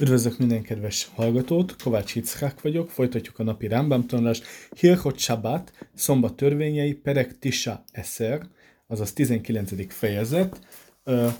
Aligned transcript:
Üdvözlök 0.00 0.38
minden 0.38 0.62
kedves 0.62 1.10
hallgatót, 1.14 1.76
Kovács 1.82 2.12
Hickák 2.12 2.60
vagyok, 2.60 2.90
folytatjuk 2.90 3.38
a 3.38 3.42
napi 3.42 3.66
Rambam 3.66 4.06
tanulást. 4.06 4.44
Hilchot 4.78 5.18
Shabbat, 5.18 5.72
szombat 5.94 6.36
törvényei, 6.36 6.94
Perek 6.94 7.38
Tisha 7.38 7.84
Eszer, 7.92 8.48
azaz 8.86 9.12
19. 9.12 9.92
fejezet. 9.92 10.60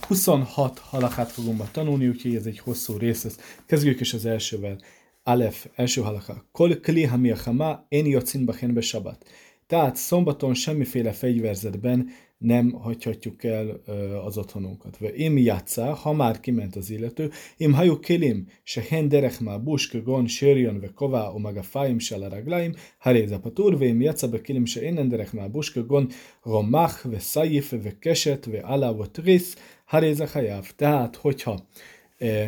26 0.07 0.79
halakát 0.79 1.31
fogunk 1.31 1.59
ma 1.59 1.69
tanulni, 1.71 2.09
úgyhogy 2.09 2.35
ez 2.35 2.46
egy 2.46 2.59
hosszú 2.59 2.96
rész. 2.96 3.25
Ezt 3.25 3.43
kezdjük 3.67 4.00
is 4.00 4.14
az 4.14 4.27
elsővel. 4.27 4.80
Alef, 5.22 5.66
első 5.74 6.00
halaka. 6.00 6.48
Kol 6.52 6.74
kli 6.74 7.04
hamiachama, 7.04 7.86
én 7.88 8.06
jocin 8.06 8.45
bachen 8.45 8.74
be 8.74 8.80
Shabbat. 8.80 9.27
Tehát 9.66 9.96
szombaton 9.96 10.54
semmiféle 10.54 11.12
fegyverzetben 11.12 12.08
nem 12.41 12.72
hagyhatjuk 12.72 13.45
el 13.45 13.80
az 14.25 14.38
otthonunkat. 14.38 14.98
Ve 14.98 15.09
én 15.09 15.36
játszá, 15.36 15.93
ha 15.93 16.12
már 16.12 16.41
kiment 16.41 16.77
az 16.77 16.91
illető, 16.91 17.30
én 17.56 17.73
hajú 17.73 17.98
kilim, 17.98 18.46
se 18.62 18.84
hen 18.88 19.09
derech 19.09 19.41
már 19.41 19.62
busk, 19.62 20.02
gon, 20.05 20.27
sérjön, 20.27 20.80
ve 20.80 20.91
ková, 20.95 21.29
o 21.29 21.38
maga 21.38 21.62
fáim, 21.62 21.98
se 21.98 22.16
la 22.16 22.29
raglaim, 22.29 22.74
haréza 22.98 23.38
patur, 23.38 23.79
ve 23.79 23.84
én 23.84 24.01
játszá 24.01 24.27
be 24.27 24.41
kilim, 24.41 24.65
se 24.65 24.82
én 24.82 25.09
derech 25.09 25.34
már 25.34 25.51
busk, 25.51 25.87
gon, 25.87 26.09
romach, 26.42 27.10
ve 27.10 27.18
szájif, 27.18 27.70
ve 27.70 27.96
keset, 27.98 28.45
ve 28.45 28.59
alá, 28.59 28.93
ve 28.93 29.07
trisz, 29.07 29.57
haréza 29.84 30.27
hajáv. 30.27 30.70
Tehát, 30.77 31.16
hogyha 31.16 31.66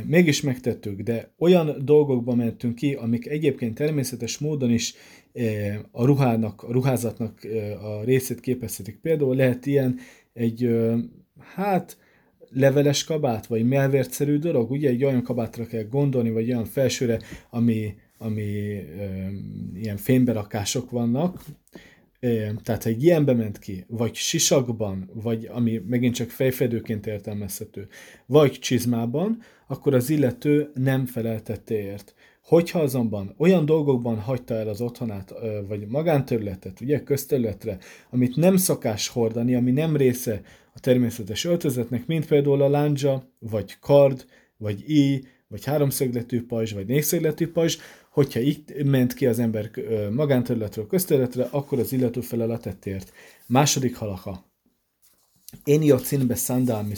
mégis 0.04 0.40
megtettük, 0.40 1.00
de 1.00 1.30
olyan 1.38 1.76
dolgokba 1.84 2.34
mentünk 2.34 2.74
ki, 2.74 2.94
amik 2.94 3.26
egyébként 3.26 3.74
természetes 3.74 4.38
módon 4.38 4.70
is 4.70 4.94
a 5.90 6.04
ruhának, 6.04 6.62
a 6.62 6.72
ruházatnak 6.72 7.38
a 7.82 8.04
részét 8.04 8.40
képezhetik. 8.40 8.98
Például 9.00 9.36
lehet 9.36 9.66
ilyen 9.66 9.98
egy, 10.32 10.68
hát, 11.54 11.96
leveles 12.54 13.04
kabát, 13.04 13.46
vagy 13.46 13.68
melvértszerű 13.68 14.38
dolog, 14.38 14.70
ugye 14.70 14.88
egy 14.88 15.04
olyan 15.04 15.22
kabátra 15.22 15.66
kell 15.66 15.84
gondolni, 15.84 16.30
vagy 16.30 16.48
olyan 16.50 16.64
felsőre, 16.64 17.20
ami, 17.50 17.94
ami 18.18 18.76
e, 18.98 19.20
ilyen 19.74 19.96
fényberakások 19.96 20.90
vannak, 20.90 21.44
e, 22.20 22.54
tehát 22.62 22.82
ha 22.82 22.88
egy 22.88 23.02
ilyenbe 23.02 23.34
ment 23.34 23.58
ki, 23.58 23.84
vagy 23.88 24.14
sisakban, 24.14 25.10
vagy 25.14 25.48
ami 25.52 25.82
megint 25.86 26.14
csak 26.14 26.30
fejfedőként 26.30 27.06
értelmezhető, 27.06 27.88
vagy 28.26 28.50
csizmában, 28.52 29.38
akkor 29.66 29.94
az 29.94 30.10
illető 30.10 30.70
nem 30.74 31.06
feleltette 31.06 31.74
ért. 31.74 32.14
Hogyha 32.42 32.80
azonban 32.80 33.34
olyan 33.38 33.64
dolgokban 33.64 34.18
hagyta 34.18 34.54
el 34.54 34.68
az 34.68 34.80
otthonát, 34.80 35.34
vagy 35.68 35.86
magánterületet, 35.86 36.80
ugye 36.80 37.02
közterületre, 37.02 37.78
amit 38.10 38.36
nem 38.36 38.56
szokás 38.56 39.08
hordani, 39.08 39.54
ami 39.54 39.70
nem 39.70 39.96
része 39.96 40.42
a 40.74 40.80
természetes 40.80 41.44
öltözetnek, 41.44 42.06
mint 42.06 42.26
például 42.26 42.62
a 42.62 42.68
lándzsa, 42.68 43.28
vagy 43.38 43.78
kard, 43.78 44.24
vagy 44.56 44.90
íj, 44.90 45.22
vagy 45.48 45.64
háromszögletű 45.64 46.46
pajzs, 46.46 46.72
vagy 46.72 46.86
négyszögletű 46.86 47.48
pajzs, 47.48 47.76
hogyha 48.10 48.40
itt 48.40 48.84
ment 48.84 49.14
ki 49.14 49.26
az 49.26 49.38
ember 49.38 49.70
magánterületről 50.10 50.86
közterületre, 50.86 51.48
akkor 51.50 51.78
az 51.78 51.92
illető 51.92 52.20
felel 52.20 52.50
a 52.50 52.58
tettért. 52.58 53.12
Második 53.46 53.96
halaka. 53.96 54.50
Én 55.64 55.82
jocin 55.82 56.26
be 56.26 56.34
szandál 56.34 56.82
mi 56.82 56.94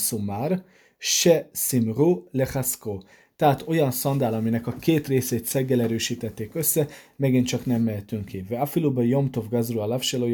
se 0.99 1.49
szimru 1.53 2.29
lechaszkó 2.31 3.03
Tehát 3.44 3.64
olyan 3.68 3.92
szandál, 3.92 4.34
aminek 4.34 4.68
a 4.68 4.72
két 4.72 5.08
részét 5.08 5.46
szeggel 5.46 5.82
erősítették 5.82 6.56
össze, 6.56 6.88
megint 7.16 7.48
csak 7.48 7.66
nem 7.66 7.82
mehetünk 7.82 8.26
ki. 8.26 8.46
Ve 8.50 8.60
afiluba 8.60 9.02
Jomtov 9.02 9.50
Gazru 9.50 9.80
a 9.80 9.86
Lavselo 9.86 10.28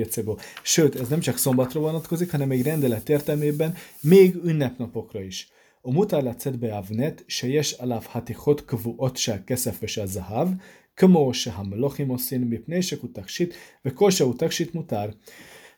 Sőt, 0.63 0.95
ez 0.95 1.08
nem 1.08 1.19
csak 1.19 1.38
szombatra 1.38 1.80
vonatkozik, 1.80 2.31
hanem 2.31 2.52
egy 2.52 2.63
rendelet 2.63 3.09
értelmében 3.09 3.75
még 4.02 4.35
ünnepnapokra 4.44 5.21
is. 5.21 5.49
A 5.81 5.91
mutállat 5.91 6.39
szedbe 6.39 6.75
avnet, 6.75 7.23
se 7.27 7.47
jes 7.47 7.71
alav 7.71 8.05
hatichot 8.05 8.66
kvuot 8.66 9.17
se 9.17 9.44
keszef 9.45 9.97
a 9.97 10.05
zahav, 10.05 10.49
כמו 10.95 11.33
שהמלוכים 11.33 12.09
עושים 12.09 12.49
מפני 12.49 12.81
שכותקשית, 12.81 13.53
וכל 13.85 14.11
שהותקשית 14.11 14.75
mutár. 14.75 15.09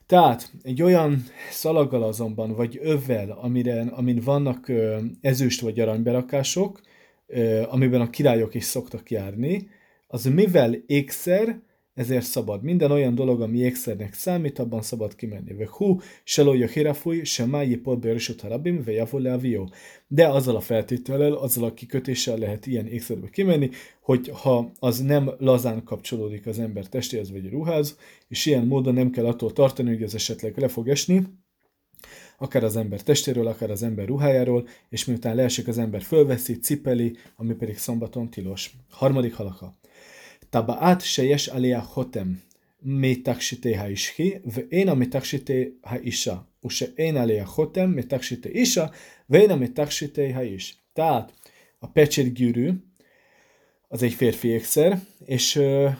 Tehát 0.05 0.51
egy 0.63 0.81
olyan 0.81 1.23
szalaggal 1.51 2.03
azonban, 2.03 2.53
vagy 2.55 2.79
övvel, 2.81 3.31
amire, 3.31 3.81
amin 3.91 4.19
vannak 4.23 4.67
ö, 4.67 4.97
ezüst 5.21 5.61
vagy 5.61 5.79
aranyberakások, 5.79 6.81
amiben 7.68 8.00
a 8.00 8.10
királyok 8.10 8.54
is 8.54 8.64
szoktak 8.64 9.10
járni, 9.10 9.68
az 10.06 10.24
mivel 10.24 10.74
ékszer, 10.86 11.60
ezért 11.94 12.24
szabad. 12.24 12.62
Minden 12.62 12.90
olyan 12.90 13.14
dolog, 13.14 13.40
ami 13.40 13.58
ékszernek 13.58 14.14
számít, 14.14 14.58
abban 14.58 14.82
szabad 14.82 15.14
kimenni. 15.14 15.54
Ve 15.54 15.68
hú, 15.70 16.00
se 16.24 16.42
lója 16.42 16.66
hirafúj, 16.66 17.22
se 17.22 17.44
máji 17.44 17.76
podbőrösöt 17.76 18.40
harabim, 18.40 18.82
ve 18.84 18.92
javul. 18.92 19.68
De 20.06 20.28
azzal 20.28 20.56
a 20.56 20.60
feltétellel, 20.60 21.32
azzal 21.32 21.64
a 21.64 21.74
kikötéssel 21.74 22.38
lehet 22.38 22.66
ilyen 22.66 22.86
ékszerbe 22.86 23.28
kimenni, 23.28 23.70
hogy 24.00 24.30
ha 24.32 24.72
az 24.78 25.00
nem 25.00 25.30
lazán 25.38 25.84
kapcsolódik 25.84 26.46
az 26.46 26.58
ember 26.58 26.86
testéhez 26.86 27.30
vagy 27.30 27.46
a 27.46 27.50
ruház, 27.50 27.98
és 28.28 28.46
ilyen 28.46 28.66
módon 28.66 28.94
nem 28.94 29.10
kell 29.10 29.26
attól 29.26 29.52
tartani, 29.52 29.88
hogy 29.88 30.02
ez 30.02 30.14
esetleg 30.14 30.58
le 30.58 30.68
fog 30.68 30.88
esni, 30.88 31.22
akár 32.42 32.64
az 32.64 32.76
ember 32.76 33.00
testéről, 33.02 33.46
akár 33.46 33.70
az 33.70 33.82
ember 33.82 34.06
ruhájáról, 34.06 34.68
és 34.88 35.04
miután 35.04 35.34
leesik 35.34 35.68
az 35.68 35.78
ember 35.78 36.02
fölveszi, 36.02 36.58
cipeli, 36.58 37.16
ami 37.36 37.54
pedig 37.54 37.78
szombaton 37.78 38.30
tilos. 38.30 38.70
Harmadik 38.90 39.34
halaka. 39.34 39.74
Tabaát 40.50 41.02
sejes 41.02 41.46
alia 41.46 41.80
hotem, 41.80 42.42
mitaksité 42.78 43.74
ha 43.74 43.88
ishi, 43.88 44.40
ve 44.54 44.66
én 44.68 44.88
a 44.88 44.94
mitaksité 44.94 45.78
ha 45.80 46.00
isa, 46.00 46.48
use 46.60 46.92
én 46.94 47.16
alia 47.16 47.46
hotem, 47.46 47.90
mitaksité 47.90 48.50
isa, 48.50 48.90
ve 49.26 49.42
én 49.42 49.50
a 49.50 49.56
mitaksité 49.56 50.30
ha 50.30 50.42
is. 50.42 50.76
Tehát 50.92 51.32
a 51.78 51.86
pecsét 51.86 52.34
gyűrű, 52.34 52.70
az 53.88 54.02
egy 54.02 54.12
férfi 54.12 54.48
ékszer, 54.48 55.00
és 55.24 55.54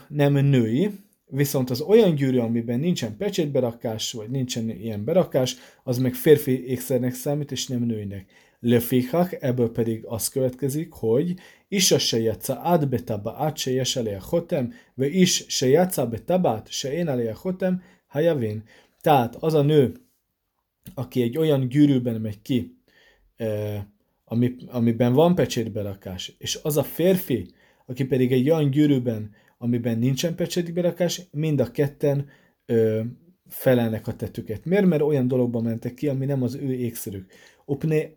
nem 0.07 0.33
női, 0.33 0.89
Viszont 1.35 1.69
az 1.69 1.81
olyan 1.81 2.15
gyűrű, 2.15 2.37
amiben 2.37 2.79
nincsen 2.79 3.17
pecsétberakás, 3.17 4.11
vagy 4.11 4.29
nincsen 4.29 4.69
ilyen 4.69 5.03
berakás, 5.03 5.55
az 5.83 5.97
meg 5.97 6.13
férfi 6.13 6.67
ékszernek 6.67 7.13
számít, 7.13 7.51
és 7.51 7.67
nem 7.67 7.83
nőinek. 7.83 8.25
Lefikak, 8.59 9.43
ebből 9.43 9.71
pedig 9.71 10.05
az 10.05 10.27
következik, 10.27 10.91
hogy 10.91 11.33
is 11.67 11.91
a 11.91 11.97
se 11.97 12.19
jatsza 12.19 12.59
át 12.63 12.89
betabát 12.89 13.57
se 13.57 13.71
jes 13.71 13.95
a 13.95 14.19
hotem, 14.19 14.73
vagy 14.93 15.15
is 15.15 15.45
se 15.47 15.67
jatsza 15.67 16.07
betabát 16.07 16.71
se 16.71 16.93
én 16.93 17.07
a 17.07 17.35
hotem, 17.35 17.81
hajavén. 18.07 18.63
Tehát 19.01 19.35
az 19.35 19.53
a 19.53 19.61
nő, 19.61 19.93
aki 20.93 21.21
egy 21.21 21.37
olyan 21.37 21.67
gyűrűben 21.67 22.21
megy 22.21 22.41
ki, 22.41 22.77
ami, 24.25 24.55
amiben 24.67 25.13
van 25.13 25.35
pecsétberakás, 25.35 26.35
és 26.37 26.59
az 26.63 26.77
a 26.77 26.83
férfi, 26.83 27.47
aki 27.85 28.05
pedig 28.05 28.31
egy 28.31 28.49
olyan 28.49 28.69
gyűrűben 28.69 29.41
amiben 29.63 29.97
nincsen 29.97 30.35
berakás, 30.73 31.21
mind 31.31 31.59
a 31.59 31.71
ketten 31.71 32.27
ö, 32.65 33.01
felelnek 33.47 34.07
a 34.07 34.15
tetüket. 34.15 34.65
Miért? 34.65 34.85
Mert 34.85 35.01
olyan 35.01 35.27
dologba 35.27 35.61
mentek 35.61 35.93
ki, 35.93 36.07
ami 36.07 36.25
nem 36.25 36.43
az 36.43 36.55
ő 36.55 36.73
ékszerük. 36.73 37.31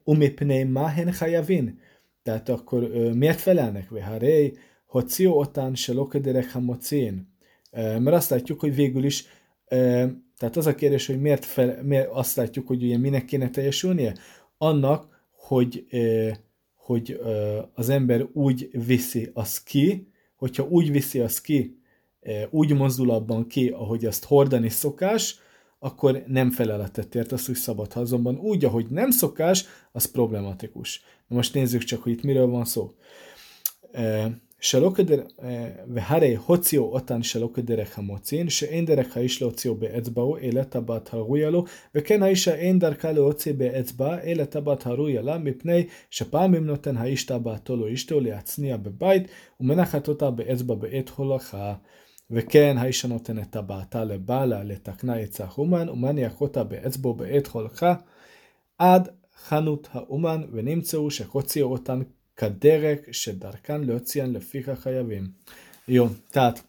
Umipne 0.05 0.65
mahen 0.65 1.13
hajavin. 1.13 1.81
Tehát 2.23 2.49
akkor 2.49 2.83
ö, 2.83 3.13
miért 3.13 3.41
felelnek? 3.41 3.89
Veharei, 3.89 4.57
hoció 4.87 5.39
otán 5.39 5.75
se 5.75 5.93
lokederek 5.93 6.53
hamocén. 6.53 7.35
Mert 7.73 8.13
azt 8.13 8.31
látjuk, 8.31 8.61
hogy 8.61 8.75
végül 8.75 9.05
is, 9.05 9.25
ö, 9.69 10.07
tehát 10.39 10.57
az 10.57 10.67
a 10.67 10.75
kérdés, 10.75 11.07
hogy 11.07 11.21
miért, 11.21 11.45
fel, 11.45 11.83
miért 11.83 12.09
azt 12.11 12.37
látjuk, 12.37 12.67
hogy 12.67 12.83
ugye 12.83 12.99
minek 12.99 13.25
kéne 13.25 13.51
teljesülnie? 13.51 14.15
Annak, 14.59 15.29
hogy, 15.31 15.87
ö, 15.91 16.31
hogy 16.75 17.21
ö, 17.23 17.59
az 17.75 17.89
ember 17.89 18.27
úgy 18.33 18.69
viszi 18.87 19.31
azt 19.33 19.65
ki, 19.65 20.15
hogyha 20.37 20.67
úgy 20.69 20.91
viszi 20.91 21.21
azt 21.21 21.41
ki, 21.41 21.81
e, 22.21 22.49
úgy 22.51 22.73
mozdul 22.73 23.11
abban 23.11 23.47
ki, 23.47 23.69
ahogy 23.69 24.05
azt 24.05 24.25
hordani 24.25 24.69
szokás, 24.69 25.39
akkor 25.79 26.25
nem 26.27 26.51
felel 26.51 26.81
a 26.81 26.89
tettért, 26.89 27.33
az 27.33 27.49
úgy 27.49 27.57
szabad. 27.57 27.93
Ha 27.93 28.01
azonban 28.01 28.37
úgy, 28.39 28.65
ahogy 28.65 28.87
nem 28.89 29.11
szokás, 29.11 29.65
az 29.93 30.05
problematikus. 30.05 31.03
Na 31.27 31.37
most 31.37 31.55
nézzük 31.55 31.83
csak, 31.83 32.03
hogy 32.03 32.13
itt 32.13 32.23
miről 32.23 32.47
van 32.47 32.65
szó. 32.65 32.95
שלא 34.61 34.93
כדרך, 34.95 35.27
והרי 35.89 36.35
הוציאו 36.35 36.85
אותן 36.85 37.23
שלא 37.23 37.51
כדרך 37.55 37.99
המוצין, 37.99 38.49
שאין 38.49 38.85
דרך 38.85 39.17
האיש 39.17 39.43
להוציאו 39.43 39.75
באצבעו, 39.75 40.39
אלא 40.39 40.63
טבעת 40.63 41.15
הרויה 41.15 41.51
לו, 41.51 41.65
וכן 41.95 42.23
האישה 42.23 42.55
אין 42.55 42.79
דרכה 42.79 43.13
להוציא 43.13 43.53
באצבע, 43.53 44.23
אלא 44.23 44.45
טבעת 44.45 44.87
הרויה 44.87 45.23
לה, 45.23 45.39
מפני 45.39 45.87
שפעמים 46.11 46.67
נותן 46.67 46.97
האיש 46.97 47.25
טבעתו 47.25 47.77
לו 47.77 47.93
אשתו 47.93 48.21
להצניע 48.21 48.77
בבית, 48.77 49.23
ומנחת 49.61 50.09
אותה 50.09 50.31
באצבע 50.31 50.75
בעת 50.75 51.09
הולכה. 51.09 51.75
וכן 52.31 52.77
האישה 52.79 53.09
נותנת 53.09 53.51
טבעתה 53.51 54.05
לבעלה 54.05 54.65
לתקנה 54.65 55.17
עצה 55.17 55.47
אומן, 55.59 55.89
ומניח 55.89 56.41
אותה 56.41 56.65
באצבעו 56.65 57.15
בעת 57.15 57.47
הולכה, 57.47 57.95
עד 58.79 59.09
חנות 59.37 59.89
האומן, 59.93 60.43
ונמצאו 60.53 61.11
שהוציאו 61.11 61.73
אותן 61.73 62.01
kaderek 62.37 63.09
darkán 63.39 63.81
löcian 63.81 64.31
le 64.31 64.41
fika 64.41 64.79
hajavim. 64.83 65.37
Jó, 65.85 66.09
tehát 66.31 66.65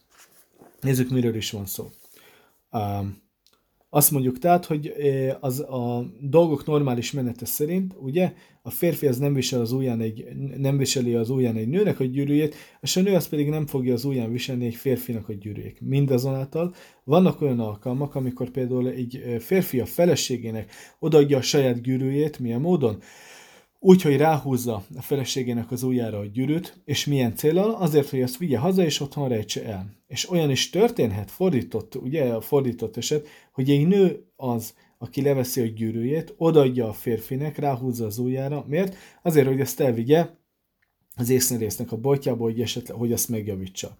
nézzük, 0.82 1.10
miről 1.10 1.36
is 1.36 1.52
van 1.52 1.66
szó. 1.66 1.90
Azt 3.90 4.12
mondjuk 4.12 4.40
tehát, 4.40 4.66
hogy 4.66 4.94
az 5.40 5.60
a 5.60 6.12
dolgok 6.20 6.66
normális 6.66 7.12
menete 7.12 7.46
szerint, 7.46 7.96
ugye, 8.00 8.34
a 8.62 8.70
férfi 8.70 9.08
az 9.08 9.18
nem, 9.18 9.34
visel 9.34 9.62
az 9.62 9.72
ujján 9.72 10.02
egy, 10.02 10.26
nem 10.58 10.78
viseli 10.78 11.14
az 11.14 11.30
ujján 11.30 11.56
egy 11.56 11.68
nőnek 11.68 12.00
a 12.00 12.04
gyűrűjét, 12.04 12.56
és 12.82 12.96
a 12.96 13.02
nő 13.02 13.16
az 13.16 13.28
pedig 13.28 13.50
nem 13.50 13.66
fogja 13.66 13.94
az 13.94 14.06
ujján 14.06 14.32
viselni 14.32 14.66
egy 14.66 14.76
férfinak 14.76 15.30
a 15.30 15.34
gyűrűjét. 15.34 15.82
Mindazonáltal 15.82 16.76
vannak 17.04 17.42
olyan 17.42 17.60
alkalmak, 17.60 18.16
amikor 18.16 18.50
például 18.50 18.90
egy 18.90 19.38
férfi 19.40 19.80
a 19.80 19.86
feleségének 19.86 20.72
odaadja 21.00 21.38
a 21.38 21.42
saját 21.42 21.82
gyűrűjét, 21.82 22.40
milyen 22.40 22.62
módon? 22.62 23.02
Úgy, 23.80 24.02
hogy 24.02 24.18
ráhúzza 24.18 24.84
a 24.96 25.02
feleségének 25.02 25.72
az 25.72 25.84
ujjára 25.84 26.20
a 26.20 26.26
gyűrűt, 26.26 26.82
és 26.86 27.06
milyen 27.06 27.36
célral? 27.36 27.72
Azért, 27.72 28.10
hogy 28.10 28.20
ezt 28.20 28.38
vigye 28.38 28.58
haza, 28.58 28.84
és 28.84 29.00
otthon 29.00 29.28
rejtse 29.28 29.66
el. 29.66 29.96
És 30.08 30.30
olyan 30.30 30.50
is 30.50 30.70
történhet, 30.70 31.32
fordított, 31.32 31.96
ugye 31.96 32.24
a 32.24 32.42
fordított 32.42 32.98
eset, 32.98 33.28
hogy 33.52 33.70
egy 33.70 33.88
nő 33.88 34.26
az, 34.36 34.74
aki 34.98 35.22
leveszi 35.22 35.62
a 35.62 35.66
gyűrűjét, 35.66 36.34
odaadja 36.38 36.88
a 36.88 36.94
férfinek, 36.94 37.58
ráhúzza 37.58 38.06
az 38.06 38.18
ujjára. 38.18 38.66
Miért? 38.68 38.96
Azért, 39.22 39.48
hogy 39.48 39.60
ezt 39.60 39.80
elvigye 39.80 40.30
az 41.16 41.30
észnerésznek 41.30 41.92
a 41.92 41.98
botjába, 41.98 42.44
hogy 42.44 42.62
esetleg, 42.62 42.98
hogy 42.98 43.12
azt 43.12 43.30
megjavítsa. 43.30 43.98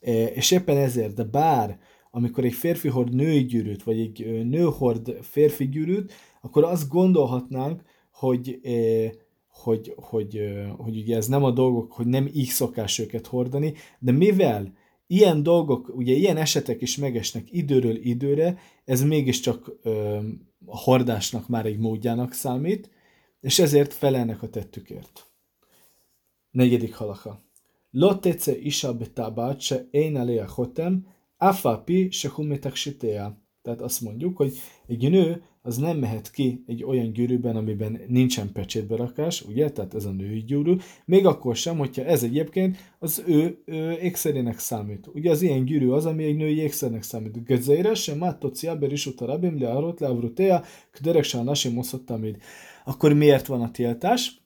E, 0.00 0.24
és 0.24 0.50
éppen 0.50 0.76
ezért, 0.76 1.14
de 1.14 1.24
bár 1.24 1.78
amikor 2.10 2.44
egy 2.44 2.52
férfi 2.52 2.88
hord 2.88 3.14
női 3.14 3.44
gyűrűt, 3.44 3.82
vagy 3.82 4.00
egy 4.00 4.44
nő 4.44 4.64
hord 4.64 5.16
férfi 5.20 5.68
gyűrűt, 5.68 6.12
akkor 6.40 6.64
azt 6.64 6.88
gondolhatnánk, 6.88 7.82
hogy, 8.20 8.60
hogy, 9.48 9.94
hogy, 9.96 10.40
hogy 10.76 10.96
ugye 10.96 11.16
ez 11.16 11.26
nem 11.26 11.44
a 11.44 11.50
dolgok, 11.50 11.92
hogy 11.92 12.06
nem 12.06 12.30
így 12.32 12.48
szokás 12.48 12.98
őket 12.98 13.26
hordani, 13.26 13.74
de 13.98 14.12
mivel 14.12 14.72
ilyen 15.06 15.42
dolgok, 15.42 15.92
ugye 15.96 16.12
ilyen 16.12 16.36
esetek 16.36 16.80
is 16.80 16.96
megesnek 16.96 17.52
időről 17.52 17.96
időre, 17.96 18.58
ez 18.84 19.02
mégiscsak 19.02 19.72
a 20.66 20.78
hordásnak 20.78 21.48
már 21.48 21.66
egy 21.66 21.78
módjának 21.78 22.32
számít, 22.32 22.90
és 23.40 23.58
ezért 23.58 23.92
felelnek 23.92 24.42
a 24.42 24.48
tettükért. 24.48 25.26
Negyedik 26.50 26.94
halaka. 26.94 27.44
Lotece 27.90 28.58
isa 28.58 28.94
betabát 28.94 29.60
se 29.60 29.88
én 29.90 30.16
elé 30.16 30.38
a 30.38 30.50
hotem, 30.50 31.06
afapi 31.36 32.10
se 32.10 32.28
humitak 32.28 32.74
Tehát 33.62 33.80
azt 33.80 34.00
mondjuk, 34.00 34.36
hogy 34.36 34.56
egy 34.86 35.10
nő 35.10 35.42
az 35.62 35.76
nem 35.76 35.98
mehet 35.98 36.30
ki 36.30 36.64
egy 36.66 36.84
olyan 36.84 37.12
gyűrűben, 37.12 37.56
amiben 37.56 38.00
nincsen 38.08 38.52
pecsétberakás, 38.52 39.42
ugye, 39.42 39.70
tehát 39.70 39.94
ez 39.94 40.04
a 40.04 40.10
női 40.10 40.44
gyűrű, 40.44 40.76
még 41.04 41.26
akkor 41.26 41.56
sem, 41.56 41.78
hogyha 41.78 42.04
ez 42.04 42.22
egyébként 42.22 42.76
az 42.98 43.22
ő, 43.26 43.62
ő 43.64 43.92
ékszerének 43.92 44.58
számít. 44.58 45.06
Ugye 45.14 45.30
az 45.30 45.42
ilyen 45.42 45.64
gyűrű 45.64 45.88
az, 45.88 46.06
ami 46.06 46.24
egy 46.24 46.36
női 46.36 46.56
ékszernek 46.56 47.02
számít. 47.02 47.44
Gezeire 47.44 47.94
sem 47.94 48.18
mátocia 48.18 48.78
berisut 48.78 49.20
a 49.20 49.26
rabim 49.26 49.60
le 49.60 49.70
arot 49.70 50.00
le 50.00 50.06
avrutea, 50.06 50.64
kderek 50.90 51.42
nasi. 51.42 51.80
Akkor 52.84 53.12
miért 53.12 53.46
van 53.46 53.62
a 53.62 53.70
tiltás? 53.70 54.40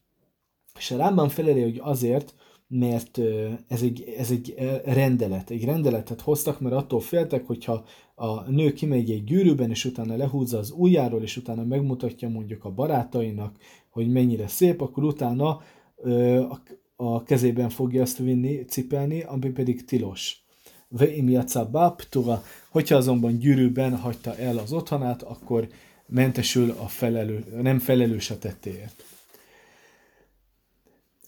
És 0.78 0.90
a 0.90 0.96
Rámban 0.96 1.28
feleli, 1.28 1.62
hogy 1.62 1.80
azért, 1.82 2.34
mert 2.68 3.20
ez 3.68 3.82
egy, 3.82 4.14
ez 4.18 4.30
egy 4.30 4.54
rendelet. 4.84 5.50
Egy 5.50 5.64
rendeletet 5.64 6.20
hoztak, 6.20 6.60
mert 6.60 6.74
attól 6.74 7.00
féltek, 7.00 7.46
hogyha 7.46 7.84
a 8.14 8.50
nő 8.50 8.72
kimegy 8.72 9.10
egy 9.10 9.24
gyűrűben, 9.24 9.70
és 9.70 9.84
utána 9.84 10.16
lehúzza 10.16 10.58
az 10.58 10.70
ujjáról, 10.70 11.22
és 11.22 11.36
utána 11.36 11.64
megmutatja 11.64 12.28
mondjuk 12.28 12.64
a 12.64 12.70
barátainak, 12.70 13.56
hogy 13.90 14.08
mennyire 14.08 14.46
szép, 14.46 14.80
akkor 14.80 15.04
utána 15.04 15.60
ö, 15.96 16.40
a, 16.40 16.62
a 16.96 17.22
kezében 17.22 17.68
fogja 17.68 18.02
azt 18.02 18.18
vinni, 18.18 18.64
cipelni, 18.64 19.22
ami 19.22 19.50
pedig 19.50 19.84
tilos. 19.84 20.44
Ve 20.88 21.14
imjacabá 21.14 21.88
ptura, 21.88 22.42
hogyha 22.70 22.96
azonban 22.96 23.38
gyűrűben 23.38 23.96
hagyta 23.96 24.36
el 24.36 24.58
az 24.58 24.72
otthonát, 24.72 25.22
akkor 25.22 25.68
mentesül 26.06 26.70
a 26.70 26.86
felelő, 26.86 27.44
nem 27.62 27.78
felelős 27.78 28.30
a 28.30 28.38
tettéért. 28.38 29.04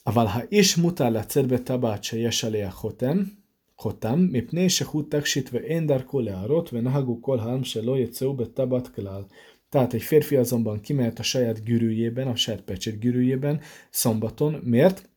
Aval 0.02 0.26
ha 0.26 0.42
is 0.48 0.76
mutál 0.76 1.16
a 1.16 1.24
cerbe 1.24 1.62
tabácsa 1.62 2.16
jesalé 2.16 2.62
a 2.62 2.70
hotem, 2.70 3.44
חותם, 3.77 4.27
מפני 4.31 4.69
שהוא 4.69 5.03
תכשיט 5.09 5.49
ואין 5.53 5.87
דרכו 5.87 6.21
להראות, 6.21 6.73
ונהגו 6.73 7.21
כל 7.21 7.39
העם 7.39 7.63
שלא 7.63 7.97
יצאו 7.97 8.33
בטבעת 8.33 8.87
כלל. 8.87 9.23
Tehát 9.71 9.93
egy 9.93 10.01
férfi 10.01 10.35
azonban 10.35 10.81
kimehet 10.81 11.19
a 11.19 11.23
saját 11.23 11.63
gyűrűjében, 11.63 12.27
a 12.27 12.35
saját 12.35 12.61
pecsét 12.61 12.99
gyűrűjében 12.99 13.61
szombaton. 13.89 14.53
Miért? 14.63 15.09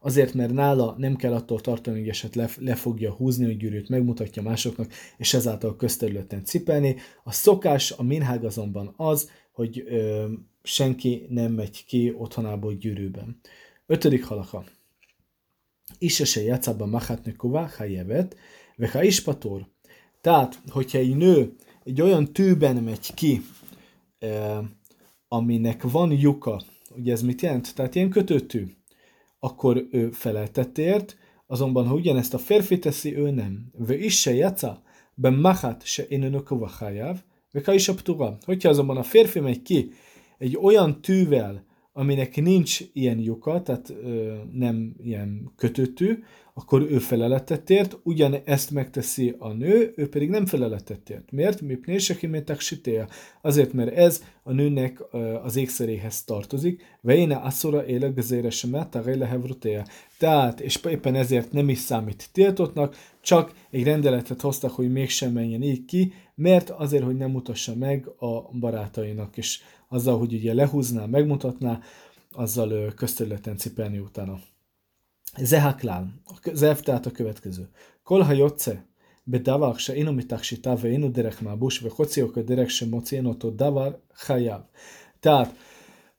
Azért, 0.00 0.34
mert 0.34 0.52
nála 0.52 0.94
nem 0.98 1.16
kell 1.16 1.34
attól 1.34 1.60
tartani, 1.60 1.98
hogy 1.98 2.08
eset 2.08 2.34
le, 2.34 2.48
le 2.58 2.74
fogja 2.74 3.12
húzni 3.12 3.44
a 3.44 3.52
gyűrűt, 3.52 3.88
megmutatja 3.88 4.42
másoknak, 4.42 4.92
és 5.16 5.34
ezáltal 5.34 5.76
közterületen 5.76 6.44
cipelni. 6.44 6.96
A 7.24 7.32
szokás, 7.32 7.90
a 7.90 8.02
minhág 8.02 8.44
azonban 8.44 8.94
az, 8.96 9.30
hogy 9.52 9.84
ö, 9.86 10.26
senki 10.62 11.26
nem 11.28 11.52
megy 11.52 11.84
ki 11.84 12.14
otthonából 12.16 12.74
gyűrűben. 12.74 13.40
Ötödik 13.86 14.24
halaka. 14.24 14.64
Ise 15.97 16.25
se 16.25 16.41
játszában 16.41 16.89
machat 16.89 17.25
nekuva, 17.25 17.69
hajevet, 17.77 18.35
veha 18.75 19.03
is 19.03 19.21
pator. 19.21 19.67
Tehát, 20.21 20.61
hogyha 20.69 20.97
egy 20.97 21.15
nő 21.15 21.55
egy 21.83 22.01
olyan 22.01 22.33
tűben 22.33 22.75
megy 22.75 23.13
ki, 23.13 23.41
aminek 25.27 25.81
van 25.81 26.11
lyuka, 26.11 26.61
ugye 26.95 27.11
ez 27.11 27.21
mit 27.21 27.41
jelent? 27.41 27.75
Tehát 27.75 27.95
ilyen 27.95 28.09
kötőtű, 28.09 28.65
akkor 29.39 29.87
ő 29.91 30.11
feleltettért, 30.11 31.17
azonban 31.47 31.87
ha 31.87 31.93
ugyanezt 31.93 32.33
a 32.33 32.37
férfi 32.37 32.79
teszi, 32.79 33.17
ő 33.17 33.29
nem. 33.29 33.71
Ve 33.77 33.97
is 33.97 34.19
se 34.19 34.33
játsza, 34.33 34.81
ben 35.13 35.33
machat 35.33 35.85
se 35.85 36.05
inönökova 36.07 36.67
hajáv, 36.67 37.21
ve 37.51 37.73
is 37.73 37.87
a 37.87 38.37
Hogyha 38.45 38.69
azonban 38.69 38.97
a 38.97 39.03
férfi 39.03 39.39
megy 39.39 39.61
ki 39.61 39.91
egy 40.37 40.57
olyan 40.57 41.01
tűvel, 41.01 41.65
aminek 41.93 42.35
nincs 42.35 42.79
ilyen 42.93 43.19
lyuka, 43.19 43.61
tehát 43.61 43.89
ö, 43.89 44.33
nem 44.51 44.95
ilyen 45.03 45.51
kötöttű, 45.55 46.19
akkor 46.53 46.81
ő 46.81 46.97
feleletet 46.99 47.69
ért, 47.69 47.97
ugyan 48.03 48.35
ezt 48.45 48.71
megteszi 48.71 49.35
a 49.37 49.53
nő, 49.53 49.93
ő 49.95 50.09
pedig 50.09 50.29
nem 50.29 50.45
feleletet 50.45 51.09
ért. 51.09 51.31
Miért? 51.31 51.61
Mi 51.61 51.75
pnésekimétek 51.75 52.59
sitéja. 52.59 53.07
Azért, 53.41 53.73
mert 53.73 53.95
ez 53.95 54.23
a 54.43 54.51
nőnek 54.51 55.03
az 55.43 55.55
ékszeréhez 55.55 56.23
tartozik. 56.23 56.81
Vejéne 57.01 57.35
asszora 57.35 57.85
éle 57.85 58.07
gazére 58.07 58.49
semet, 58.49 58.95
a 58.95 59.03
Tehát, 60.17 60.59
és 60.59 60.79
éppen 60.89 61.15
ezért 61.15 61.51
nem 61.51 61.69
is 61.69 61.77
számít 61.77 62.29
tiltottnak, 62.31 62.95
csak 63.21 63.53
egy 63.69 63.83
rendeletet 63.83 64.41
hoztak, 64.41 64.71
hogy 64.71 64.91
mégsem 64.91 65.31
menjen 65.31 65.61
így 65.61 65.85
ki, 65.85 66.13
mert 66.35 66.69
azért, 66.69 67.03
hogy 67.03 67.17
nem 67.17 67.31
mutassa 67.31 67.75
meg 67.75 68.07
a 68.17 68.41
barátainak 68.59 69.37
is 69.37 69.61
azzal, 69.90 70.18
hogy 70.18 70.32
ugye 70.32 70.54
lehúzná, 70.54 71.06
megmutatná, 71.06 71.80
azzal 72.32 72.92
közterületen 72.92 73.56
cipelni 73.56 73.98
utána. 73.98 74.38
Zehaklál, 75.38 76.12
az 76.42 76.62
elv 76.62 76.80
tehát 76.80 77.06
a 77.06 77.10
következő. 77.10 77.68
Kolha 78.02 78.32
jotce, 78.32 78.86
בדבר 79.28 79.76
שאינו 79.76 80.12
מתכשיטה 80.12 80.74
ואינו 80.78 81.08
דרך 81.08 81.42
מעבוש 81.42 81.82
וחוציו 81.82 82.32
כדרך 82.32 82.70
שמוציאן 82.70 83.26
אותו 83.26 83.50
דבר 83.50 83.90
חייב. 84.14 84.60
Tehát, 85.20 85.48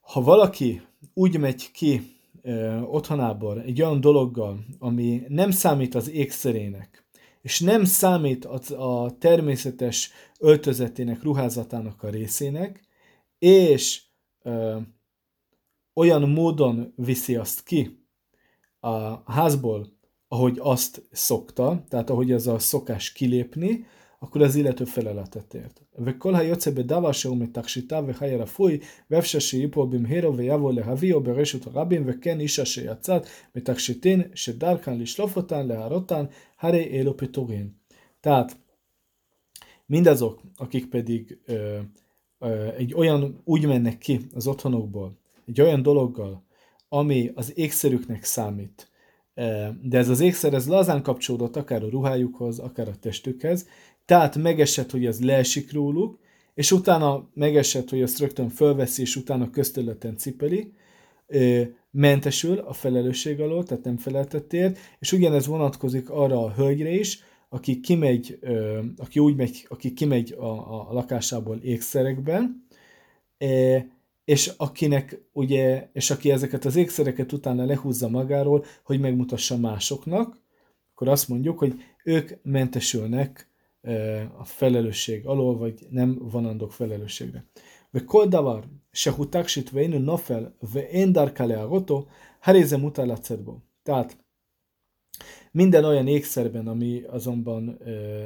ha 0.00 0.20
valaki 0.22 0.80
úgy 1.14 1.36
megy 1.36 1.70
ki 1.70 2.00
ö, 2.42 2.80
otthonából 2.80 3.62
egy 3.62 3.82
olyan 3.82 4.00
dologgal, 4.00 4.64
ami 4.78 5.22
nem 5.28 5.50
számít 5.50 5.94
az 5.94 6.10
ékszerének, 6.10 7.04
és 7.42 7.60
nem 7.60 7.84
számít 7.84 8.44
a, 8.44 8.60
a 8.84 9.18
természetes 9.18 10.10
öltözetének, 10.38 11.22
ruházatának 11.22 12.02
a 12.02 12.08
részének, 12.08 12.81
és 13.42 14.02
ö, 14.42 14.78
olyan 15.94 16.28
módon 16.28 16.92
viszi 16.96 17.36
azt 17.36 17.62
ki 17.62 18.06
a 18.80 19.32
házból, 19.32 19.86
ahogy 20.28 20.58
azt 20.60 21.02
szokta, 21.10 21.84
tehát 21.88 22.10
ahogy 22.10 22.32
az 22.32 22.46
a 22.46 22.58
szokás 22.58 23.12
kilépni, 23.12 23.86
akkor 24.18 24.42
az 24.42 24.54
illető 24.56 24.84
feleletet 24.84 25.54
ért. 25.54 25.82
וכל 25.98 26.34
היוצא 26.34 26.70
בדבר 26.70 27.12
שהוא 27.12 27.36
מתכשיטה 27.36 28.00
וחי 28.06 28.36
רפוי, 28.36 28.80
ואפשר 29.10 29.38
שיפול 29.38 29.86
במהירו 29.86 30.36
ויבוא 30.36 30.72
להביאו 30.72 31.20
ברשות 31.20 31.66
הרבים, 31.66 32.02
וכן 32.06 32.40
אישה 32.40 32.64
שיצאת 32.64 33.26
מתכשיטין, 33.54 34.22
שדרכן 34.34 34.98
לשלוף 34.98 35.36
אותן, 35.36 35.66
להראות 35.66 36.12
הרי 36.60 36.84
אלו 36.84 37.16
פיטורין. 37.16 37.68
Tehát 38.20 38.56
mindazok, 39.86 40.40
akik 40.56 40.86
pedig 40.86 41.38
ö, 41.44 41.78
egy 42.77 42.93
olyan, 42.93 43.41
úgy 43.43 43.65
mennek 43.65 43.97
ki 43.97 44.19
az 44.33 44.47
otthonokból, 44.47 45.17
egy 45.47 45.61
olyan 45.61 45.81
dologgal, 45.81 46.43
ami 46.89 47.31
az 47.35 47.57
ékszerüknek 47.57 48.23
számít, 48.23 48.87
de 49.81 49.97
ez 49.97 50.09
az 50.09 50.19
ékszer, 50.19 50.53
ez 50.53 50.67
lazán 50.67 51.01
kapcsolódott 51.01 51.55
akár 51.55 51.83
a 51.83 51.89
ruhájukhoz, 51.89 52.59
akár 52.59 52.87
a 52.87 52.95
testükhez, 52.99 53.67
tehát 54.05 54.35
megesett, 54.37 54.91
hogy 54.91 55.05
ez 55.05 55.23
leesik 55.23 55.73
róluk, 55.73 56.19
és 56.53 56.71
utána 56.71 57.29
megesett, 57.33 57.89
hogy 57.89 58.01
azt 58.01 58.19
rögtön 58.19 58.49
fölveszi, 58.49 59.01
és 59.01 59.15
utána 59.15 59.49
közterületen 59.49 60.17
cipeli, 60.17 60.73
mentesül 61.91 62.57
a 62.57 62.73
felelősség 62.73 63.39
alól, 63.39 63.63
tehát 63.63 63.83
nem 63.83 63.97
feleltett 63.97 64.53
ér, 64.53 64.77
és 64.99 65.11
ugyanez 65.11 65.47
vonatkozik 65.47 66.09
arra 66.09 66.43
a 66.43 66.51
hölgyre 66.51 66.89
is, 66.89 67.19
aki 67.52 67.80
kimegy, 67.80 68.38
aki 68.96 69.18
úgy 69.18 69.36
megy, 69.36 69.66
aki 69.68 69.92
kimegy 69.92 70.32
a, 70.32 70.88
a 70.88 70.92
lakásából 70.92 71.56
ékszerekben, 71.56 72.66
és 74.24 74.52
akinek 74.56 75.20
ugye, 75.32 75.88
és 75.92 76.10
aki 76.10 76.30
ezeket 76.30 76.64
az 76.64 76.76
ékszereket 76.76 77.32
utána 77.32 77.64
lehúzza 77.64 78.08
magáról, 78.08 78.64
hogy 78.84 79.00
megmutassa 79.00 79.56
másoknak, 79.56 80.40
akkor 80.92 81.08
azt 81.08 81.28
mondjuk, 81.28 81.58
hogy 81.58 81.74
ők 82.04 82.30
mentesülnek 82.42 83.48
a 84.38 84.44
felelősség 84.44 85.26
alól, 85.26 85.56
vagy 85.56 85.86
nem 85.90 86.18
vanandok 86.20 86.72
felelősségre. 86.72 87.44
וכל 87.94 88.28
דבר 88.28 88.60
שהוא 88.92 89.26
תכשיט 89.30 89.70
ואינו 89.72 89.98
נופל 89.98 90.46
ואין 90.62 91.12
דרכה 91.12 91.46
להראותו, 91.46 92.06
הרי 92.44 92.64
זה 92.64 92.76
מותר 92.76 93.04
לצאת 93.04 93.40
בו. 93.40 93.58
Tehát 93.82 94.14
minden 95.53 95.83
olyan 95.83 96.07
ékszerben, 96.07 96.67
ami 96.67 97.01
azonban 97.09 97.77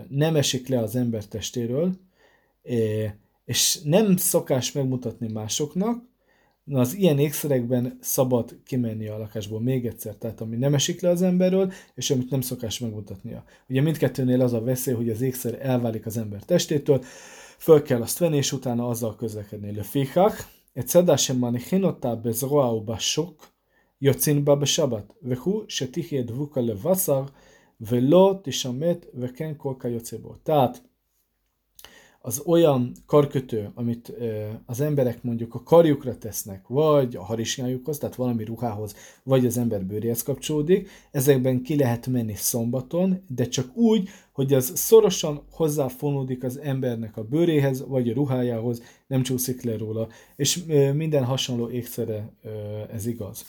nem 0.09 0.35
esik 0.35 0.67
le 0.67 0.79
az 0.79 0.95
ember 0.95 1.25
testéről, 1.25 1.91
és 3.45 3.79
nem 3.83 4.17
szokás 4.17 4.71
megmutatni 4.71 5.31
másoknak, 5.31 6.03
Na, 6.63 6.79
az 6.79 6.93
ilyen 6.93 7.19
ékszerekben 7.19 7.97
szabad 8.01 8.57
kimenni 8.65 9.07
a 9.07 9.17
lakásból 9.17 9.61
még 9.61 9.85
egyszer, 9.85 10.15
tehát 10.15 10.41
ami 10.41 10.55
nem 10.55 10.73
esik 10.73 11.01
le 11.01 11.09
az 11.09 11.21
emberről, 11.21 11.71
és 11.95 12.09
amit 12.09 12.29
nem 12.29 12.41
szokás 12.41 12.79
megmutatnia. 12.79 13.43
Ugye 13.69 13.81
mindkettőnél 13.81 14.41
az 14.41 14.53
a 14.53 14.61
veszély, 14.61 14.93
hogy 14.93 15.09
az 15.09 15.21
ékszer 15.21 15.57
elválik 15.61 16.05
az 16.05 16.17
ember 16.17 16.43
testétől, 16.43 17.03
föl 17.57 17.81
kell 17.81 18.01
azt 18.01 18.17
venni, 18.17 18.37
és 18.37 18.51
utána 18.51 18.87
azzal 18.87 19.15
közlekedni. 19.15 19.75
Le 19.75 19.83
fikák, 19.83 20.47
egy 20.73 20.87
szedásem 20.87 21.37
manichinotá 21.37 22.13
bezroáuba 22.13 22.97
sok, 22.97 23.47
יוצאים 24.00 24.44
בה 24.44 24.54
בשבת, 24.54 25.12
והוא 25.22 25.62
שתחיה 25.68 26.22
דבוקה 26.22 26.60
לבשר, 26.60 27.24
ולא 27.80 28.40
תשמט 28.42 29.06
וכן 29.14 29.52
כל 29.56 29.74
כיוצא 29.80 30.16
בו. 30.16 30.34
Tehát 30.42 30.82
az 32.24 32.42
olyan 32.46 32.92
karkötő, 33.06 33.70
amit 33.74 34.12
az 34.66 34.80
emberek 34.80 35.22
mondjuk 35.22 35.54
a 35.54 35.62
karjukra 35.62 36.18
tesznek, 36.18 36.66
vagy 36.68 37.16
a 37.16 37.22
harisnyájukhoz, 37.22 37.98
tehát 37.98 38.14
valami 38.14 38.44
ruhához, 38.44 38.94
vagy 39.22 39.46
az 39.46 39.58
ember 39.58 39.84
bőréhez 39.84 40.22
kapcsolódik, 40.22 40.88
ezekben 41.10 41.62
ki 41.62 41.76
lehet 41.76 42.06
menni 42.06 42.34
szombaton, 42.34 43.24
de 43.26 43.44
csak 43.44 43.76
úgy, 43.76 44.08
hogy 44.32 44.52
az 44.52 44.72
szorosan 44.74 45.42
hozzáfonódik 45.50 46.44
az 46.44 46.58
embernek 46.58 47.16
a 47.16 47.24
bőréhez, 47.24 47.86
vagy 47.86 48.08
a 48.08 48.14
ruhájához, 48.14 48.82
nem 49.06 49.22
csúszik 49.22 49.62
le 49.62 49.76
róla, 49.76 50.08
és 50.36 50.64
minden 50.94 51.24
hasonló 51.24 51.70
ékszere 51.70 52.32
ez 52.92 53.06
igaz. 53.06 53.44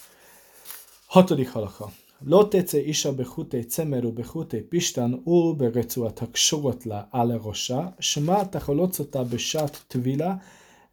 Hatodik 1.07 1.47
halaka. 1.47 1.85
לא 2.25 2.47
תצא 2.51 2.77
אישה 2.77 3.11
בחוטי 3.11 3.63
צמר 3.63 4.07
ובחוטי 4.07 4.61
פשתן 4.69 5.13
וברצועת 5.27 6.21
הקשורות 6.21 6.85
לה 6.85 7.03
על 7.11 7.31
הראשה, 7.31 7.87
שמע 7.99 8.43
תחלוץ 8.43 8.99
אותה 8.99 9.23
בשעת 9.23 9.83
טבילה 9.87 10.35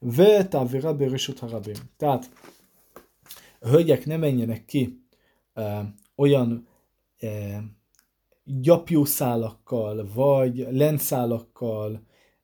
ותעבירה 0.02 0.92
ברשות 0.92 1.42
הרבים. 1.42 1.76
Tehát 1.98 2.30
a 3.60 3.68
hölgyek 3.68 4.06
ne 4.06 4.16
menjenek 4.16 4.64
ki 4.64 4.98
ö, 5.54 5.62
olyan 6.16 6.66
ö, 7.22 7.28
gyapjúszálakkal, 8.44 10.08
vagy 10.14 10.66
lenszálakkal, 10.70 12.02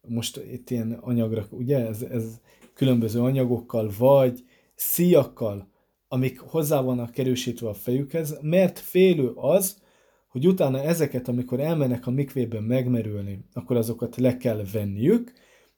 most 0.09 0.37
itt 0.37 0.71
ilyen 0.71 0.93
anyagra, 0.93 1.47
ugye, 1.51 1.87
ez, 1.87 2.03
ez 2.03 2.41
különböző 2.75 3.21
anyagokkal, 3.21 3.91
vagy 3.99 4.45
szíjakkal, 4.75 5.69
amik 6.14 6.40
hozzá 6.40 6.82
vannak 6.82 7.12
kerősítve 7.12 7.70
a 7.70 7.74
fejükhez, 7.74 8.38
mert 8.42 8.80
félő 8.80 9.32
az, 9.36 9.82
hogy 10.28 10.48
utána 10.48 10.82
ezeket, 10.82 11.28
amikor 11.28 11.60
elmennek 11.60 12.08
a 12.08 12.12
mikvében 12.12 12.64
megmerülni, 12.64 13.46
akkor 13.54 13.78
azokat 13.78 14.16
le 14.16 14.38
kell 14.38 14.64
venniük, 14.72 15.34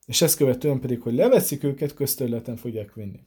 és 0.05 0.21
ezt 0.21 0.37
követően 0.37 0.79
pedig, 0.79 1.01
hogy 1.01 1.13
leveszik 1.13 1.63
őket, 1.63 1.93
közterületen 1.93 2.55
fogják 2.55 2.93
vinni. 2.93 3.19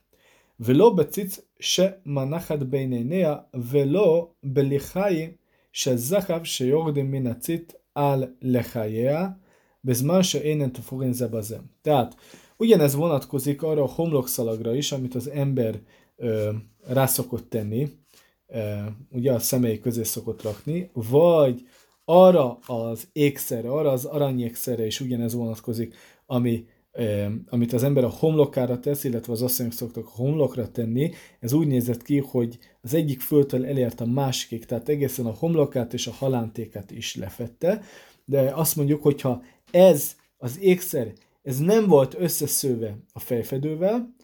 Velo 0.56 0.94
becic 0.94 1.42
se 1.58 2.00
manachat 2.02 2.68
beineinea, 2.68 3.48
velo 3.72 4.30
belichai 4.40 5.38
se 5.70 5.96
zahav 5.96 6.44
se 6.44 6.64
jogdim 6.64 7.06
minacit 7.06 7.80
al 7.92 8.36
lechajea, 8.40 9.40
bezman 9.80 10.22
se 10.22 10.42
énen 10.42 10.72
tufogen 10.72 11.12
zebazem. 11.12 11.70
Tehát 11.82 12.16
ugyanez 12.56 12.94
vonatkozik 12.94 13.62
arra 13.62 13.82
a 13.82 13.92
homlokszalagra 13.94 14.74
is, 14.74 14.92
amit 14.92 15.14
az 15.14 15.28
ember 15.28 15.80
ö, 16.16 16.50
rá 16.86 17.06
szokott 17.06 17.50
tenni, 17.50 17.88
ugye 19.10 19.32
a 19.32 19.38
szemei 19.38 19.80
közé 19.80 20.02
szokott 20.02 20.42
rakni, 20.42 20.90
vagy 20.92 21.66
arra 22.04 22.58
az 22.66 23.08
ékszerre, 23.12 23.70
arra 23.70 23.90
az 23.90 24.04
aranyékszerre 24.04 24.86
is 24.86 25.00
ugyanez 25.00 25.34
vonatkozik, 25.34 25.94
ami, 26.26 26.66
amit 27.48 27.72
az 27.72 27.82
ember 27.82 28.04
a 28.04 28.08
homlokára 28.08 28.80
tesz, 28.80 29.04
illetve 29.04 29.32
az 29.32 29.42
asszonyok 29.42 29.72
szoktak 29.72 30.06
a 30.06 30.10
homlokra 30.14 30.70
tenni, 30.70 31.10
ez 31.40 31.52
úgy 31.52 31.66
nézett 31.66 32.02
ki, 32.02 32.18
hogy 32.18 32.58
az 32.80 32.94
egyik 32.94 33.20
föltől 33.20 33.66
elért 33.66 34.00
a 34.00 34.06
másikig, 34.06 34.64
tehát 34.64 34.88
egészen 34.88 35.26
a 35.26 35.34
homlokát 35.38 35.94
és 35.94 36.06
a 36.06 36.12
halántékát 36.12 36.90
is 36.90 37.16
lefette, 37.16 37.82
de 38.24 38.40
azt 38.54 38.76
mondjuk, 38.76 39.02
hogyha 39.02 39.42
ez 39.70 40.16
az 40.36 40.60
ékszer, 40.60 41.12
ez 41.42 41.58
nem 41.58 41.86
volt 41.86 42.14
összeszőve 42.18 42.96
a 43.12 43.18
fejfedővel, 43.18 44.14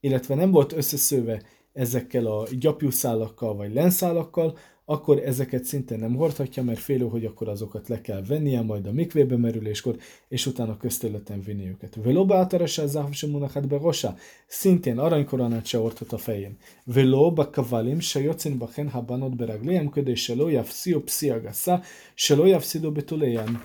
illetve 0.00 0.34
nem 0.34 0.50
volt 0.50 0.72
összeszőve 0.72 1.42
ezekkel 1.72 2.26
a 2.26 2.46
gyapjúszálakkal 2.58 3.56
vagy 3.56 3.72
lenszálakkal, 3.72 4.56
akkor 4.84 5.18
ezeket 5.18 5.64
szinte 5.64 5.96
nem 5.96 6.14
hordhatja, 6.14 6.62
mert 6.62 6.78
félő, 6.78 7.08
hogy 7.08 7.24
akkor 7.24 7.48
azokat 7.48 7.88
le 7.88 8.00
kell 8.00 8.22
vennie 8.22 8.62
majd 8.62 8.86
a 8.86 8.92
mikvébe 8.92 9.36
merüléskor, 9.36 9.96
és 10.28 10.46
utána 10.46 10.76
közterületen 10.76 11.40
vinni 11.40 11.68
őket. 11.68 11.98
Velóba 12.02 12.36
átarasa 12.36 12.86
závsemunachat 12.86 13.68
berosa, 13.68 14.16
szintén 14.46 14.98
aranykoronát 14.98 15.66
se 15.66 15.78
hordhat 15.78 16.12
a 16.12 16.18
fején. 16.18 16.56
Velóba 16.84 17.50
kavalim 17.50 18.00
se 18.00 18.20
jocin 18.20 18.58
bachen 18.58 18.88
habanot 18.88 19.36
beragléjem, 19.36 19.90
ködé 19.90 20.14
se 20.14 20.34
lo 20.34 20.48
javsziu 20.48 21.00
psziagassa, 21.00 21.80
se 22.14 22.34
lo 22.34 22.46
javszidu 22.46 22.92
betuléjem. 22.92 23.64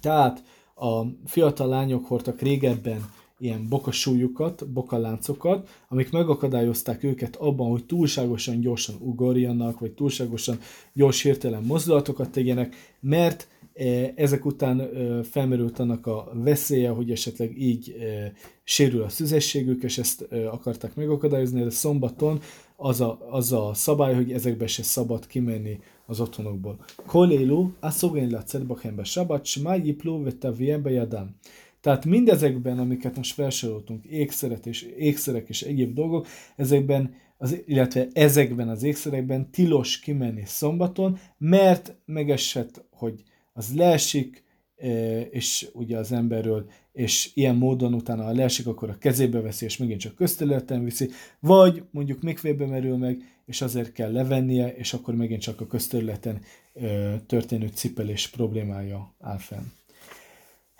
Tehát 0.00 0.42
a 0.74 1.04
fiatal 1.24 1.68
lányok 1.68 2.06
hordtak 2.06 2.40
régebben 2.40 3.10
ilyen 3.40 3.68
bokasúlyukat, 3.68 4.68
bokaláncokat, 4.68 5.68
amik 5.88 6.10
megakadályozták 6.10 7.02
őket 7.02 7.36
abban, 7.36 7.70
hogy 7.70 7.84
túlságosan 7.84 8.60
gyorsan 8.60 8.94
ugorjanak, 9.00 9.80
vagy 9.80 9.92
túlságosan 9.92 10.58
gyors 10.92 11.22
hirtelen 11.22 11.62
mozdulatokat 11.62 12.30
tegyenek, 12.30 12.74
mert 13.00 13.48
e, 13.74 14.12
ezek 14.14 14.44
után 14.44 14.80
e, 14.80 15.22
felmerült 15.22 15.78
annak 15.78 16.06
a 16.06 16.30
veszélye, 16.34 16.88
hogy 16.88 17.10
esetleg 17.10 17.60
így 17.60 17.90
e, 18.00 18.32
sérül 18.64 19.02
a 19.02 19.08
szüzességük, 19.08 19.82
és 19.82 19.98
ezt 19.98 20.22
akarták 20.50 20.94
megakadályozni, 20.94 21.62
de 21.62 21.70
szombaton 21.70 22.40
az 22.76 23.00
a, 23.00 23.18
az 23.30 23.52
a 23.52 23.70
szabály, 23.74 24.14
hogy 24.14 24.32
ezekbe 24.32 24.66
se 24.66 24.82
szabad 24.82 25.26
kimenni 25.26 25.78
az 26.06 26.20
otthonokból. 26.20 26.84
Kolélu, 27.06 27.70
a 27.80 27.90
szogén 27.90 28.30
lacet 28.30 28.66
bakembe 28.66 29.04
sabat, 29.04 29.44
smá 29.44 29.74
jiplu 29.74 30.22
vetaviembe 30.22 30.90
jadán. 30.90 31.36
Tehát 31.80 32.04
mindezekben, 32.04 32.78
amiket 32.78 33.16
most 33.16 33.34
felsoroltunk, 33.34 34.04
ékszeret 34.04 34.66
és, 34.66 34.82
ékszerek 34.82 35.48
és 35.48 35.62
egyéb 35.62 35.94
dolgok, 35.94 36.26
ezekben, 36.56 37.14
az, 37.36 37.60
illetve 37.66 38.08
ezekben 38.12 38.68
az 38.68 38.82
ékszerekben 38.82 39.50
tilos 39.50 40.00
kimenni 40.00 40.42
szombaton, 40.44 41.18
mert 41.38 41.94
megesett, 42.04 42.84
hogy 42.90 43.22
az 43.52 43.74
leesik, 43.74 44.44
e, 44.76 45.20
és 45.20 45.68
ugye 45.72 45.98
az 45.98 46.12
emberről, 46.12 46.70
és 46.92 47.30
ilyen 47.34 47.56
módon 47.56 47.94
utána, 47.94 48.22
ha 48.22 48.32
leesik, 48.32 48.66
akkor 48.66 48.90
a 48.90 48.98
kezébe 48.98 49.40
veszi, 49.40 49.64
és 49.64 49.76
megint 49.76 50.00
csak 50.00 50.14
közterületen 50.14 50.84
viszi, 50.84 51.10
vagy 51.38 51.82
mondjuk 51.90 52.22
mikvébe 52.22 52.66
merül 52.66 52.96
meg, 52.96 53.22
és 53.46 53.60
azért 53.62 53.92
kell 53.92 54.12
levennie, 54.12 54.74
és 54.74 54.92
akkor 54.92 55.14
megint 55.14 55.40
csak 55.40 55.60
a 55.60 55.66
közterületen 55.66 56.40
e, 56.74 57.18
történő 57.26 57.70
cipelés 57.74 58.28
problémája 58.28 59.14
áll 59.20 59.38
fenn. 59.38 59.64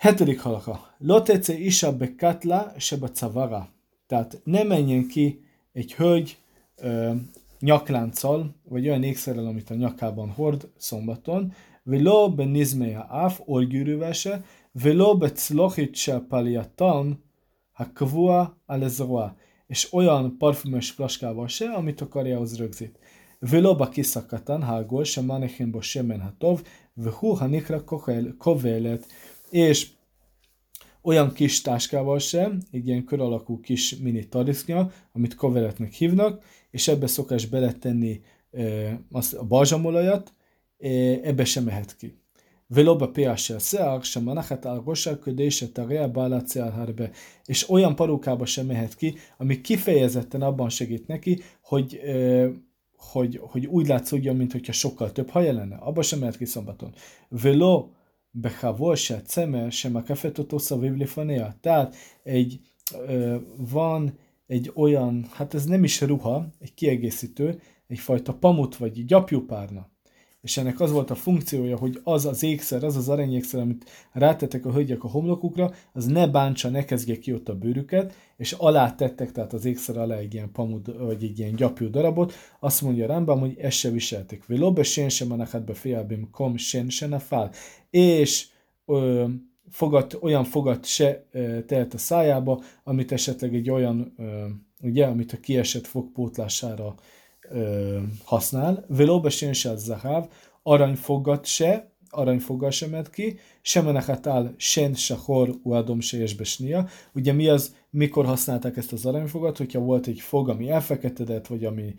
Hetedik 0.00 0.40
halaka. 0.40 0.94
Lotece 0.98 1.58
isa 1.58 1.92
bekatla 1.92 2.74
seba 2.78 3.08
cavara. 3.08 3.68
Tehát 4.06 4.40
ne 4.44 4.62
menjen 4.62 5.06
ki 5.06 5.40
egy 5.72 5.94
hölgy 5.94 6.38
ö, 6.76 7.12
nyaklánccal, 7.60 8.54
vagy 8.68 8.88
olyan 8.88 9.02
ékszerrel, 9.02 9.46
amit 9.46 9.70
a 9.70 9.74
nyakában 9.74 10.30
hord 10.30 10.68
szombaton, 10.78 11.52
ולא 11.86 12.28
בנזמי 12.36 12.94
האף 12.94 13.40
או 13.40 13.58
גירובה 13.66 14.10
ולא 14.76 15.14
בצלוחית 15.14 15.96
שהפלייתן 15.96 17.12
הקבוע 17.76 18.46
על 18.66 18.82
הזרוע, 18.82 19.28
és 19.66 19.92
olyan 19.92 20.36
parfümös 20.38 20.90
flaskával 20.90 21.48
se, 21.48 21.72
amit 21.72 22.00
a 22.00 22.08
karjához 22.08 22.56
rögzít. 22.60 22.98
ולא 23.42 23.74
בכיס 23.74 24.16
הקטן 24.16 24.62
העגול 24.62 25.04
שמניחים 25.04 25.72
בו 25.72 25.82
שמן 25.82 26.20
הטוב, 26.20 26.62
והוא 26.96 27.38
הנקרא 27.40 27.78
כובלת, 28.38 29.06
és 29.50 29.88
olyan 31.02 31.32
kis 31.32 31.60
táskával 31.60 32.18
sem, 32.18 32.62
egy 32.70 32.86
ilyen 32.86 33.04
kör 33.04 33.20
alakú 33.20 33.60
kis 33.60 33.96
mini 33.96 34.28
tarisznya, 34.28 34.92
amit 35.12 35.34
koveretnek 35.34 35.92
hívnak, 35.92 36.44
és 36.70 36.88
ebbe 36.88 37.06
szokás 37.06 37.46
beletenni 37.46 38.20
e, 38.50 39.00
azt 39.10 39.34
a 39.34 39.44
balzsamolajat, 39.44 40.32
e, 40.78 40.88
ebbe 41.22 41.44
sem 41.44 41.64
mehet 41.64 41.96
ki. 41.96 42.14
ולא 42.70 42.94
בפה 42.94 43.36
של 43.36 43.58
שיער, 43.58 44.02
שמנחת 44.02 44.66
על 44.66 44.80
ראשה 44.86 45.16
כדי 45.16 45.50
שתרע 45.50 46.06
בעלת 46.06 46.48
שיער 46.48 46.80
הרבה. 46.80 47.04
És 47.48 47.70
olyan 47.70 47.96
parókába 47.96 48.46
sem 48.46 48.66
mehet 48.66 48.94
ki, 48.94 49.14
ami 49.36 49.60
kifejezetten 49.60 50.42
abban 50.42 50.68
segít 50.68 51.06
neki, 51.06 51.40
hogy, 51.62 52.00
hogy, 52.96 53.40
hogy 53.42 53.66
úgy 53.66 53.86
látszódjon, 53.86 54.36
mintha 54.36 54.72
sokkal 54.72 55.12
több 55.12 55.28
haja 55.28 55.52
lenne. 55.52 55.76
Abba 55.76 56.02
sem 56.02 56.18
mehet 56.18 56.36
ki 56.36 56.44
szombaton. 56.44 56.92
Velo 57.28 57.88
בחבו 58.34 58.96
שהצמר 58.96 59.70
שמקפת 59.70 60.38
אותו 60.38 60.58
סביב 60.58 60.96
לפניה. 60.96 61.50
Tehát 61.60 61.96
egy, 62.24 62.60
van 63.56 64.18
egy 64.46 64.72
olyan, 64.74 65.26
hát 65.32 65.54
ez 65.54 65.64
nem 65.64 65.84
is 65.84 66.00
ruha, 66.00 66.46
egy 66.60 66.74
kiegészítő, 66.74 67.60
egyfajta 67.86 68.34
pamut 68.34 68.76
vagy 68.76 69.04
gyapjúpárna. 69.04 69.90
És 70.41 70.57
ennek 70.57 70.79
az 70.79 70.91
volt 70.91 71.09
a 71.09 71.15
funkciója, 71.15 71.77
hogy 71.77 71.99
az 72.03 72.25
az 72.25 72.43
ékszer, 72.43 72.83
az 72.83 72.95
az 72.95 73.09
aranyékszer, 73.09 73.61
amit 73.61 73.89
rátettek 74.11 74.65
a 74.65 74.71
hölgyek 74.71 75.03
a 75.03 75.07
homlokukra, 75.07 75.73
az 75.93 76.05
ne 76.05 76.27
bántsa, 76.27 76.69
ne 76.69 76.85
kezdje 76.85 77.19
ki 77.19 77.33
ott 77.33 77.49
a 77.49 77.55
bőrüket, 77.55 78.13
és 78.37 78.51
alá 78.51 78.95
tettek, 78.95 79.31
tehát 79.31 79.53
az 79.53 79.65
ékszer 79.65 79.97
alá 79.97 80.15
egy 80.15 80.33
ilyen 80.33 80.51
pamut, 80.51 80.87
vagy 80.97 81.23
egy 81.23 81.39
ilyen 81.39 81.55
gyapjú 81.55 81.89
darabot, 81.89 82.33
azt 82.59 82.81
mondja 82.81 83.07
Rambam, 83.07 83.39
hogy 83.39 83.57
ezt 83.57 83.77
se 83.77 83.89
viselték. 83.89 84.45
Vilóbe 84.45 84.83
sén 84.83 85.09
sem 85.09 85.31
anakát 85.31 85.77
fiabim 85.77 86.29
kom 86.31 86.57
sén 86.57 86.89
se 86.89 87.19
fál. 87.19 87.51
És 87.89 88.47
ö, 88.85 89.27
fogat, 89.69 90.17
olyan 90.21 90.43
fogat 90.43 90.85
se 90.85 91.25
ö, 91.31 91.63
tehet 91.63 91.93
a 91.93 91.97
szájába, 91.97 92.61
amit 92.83 93.11
esetleg 93.11 93.55
egy 93.55 93.69
olyan, 93.69 94.13
ö, 94.17 94.45
ugye, 94.81 95.05
amit 95.05 95.33
a 95.33 95.39
kiesett 95.39 95.85
fog 95.85 96.11
pótlására 96.11 96.95
ö, 97.53 97.97
használ. 98.23 98.85
Velóbe 98.87 99.29
se 99.29 99.75
zahav, 99.75 100.27
aranyfogat 100.63 101.45
se, 101.45 101.91
aranyfoggal 102.11 102.69
sem 102.69 102.89
mehet 102.89 103.09
ki, 103.09 103.39
semenechet 103.61 104.27
áll 104.27 104.53
sen 104.57 104.93
sahor 104.93 105.55
uadom 105.63 105.99
se 105.99 106.25
besnia. 106.37 106.87
Ugye 107.13 107.33
mi 107.33 107.47
az, 107.47 107.75
mikor 107.89 108.25
használták 108.25 108.77
ezt 108.77 108.93
az 108.93 109.05
aranyfogat, 109.05 109.57
hogyha 109.57 109.79
volt 109.79 110.07
egy 110.07 110.19
fog, 110.19 110.49
ami 110.49 110.69
elfeketedett, 110.69 111.47
vagy 111.47 111.65
ami 111.65 111.95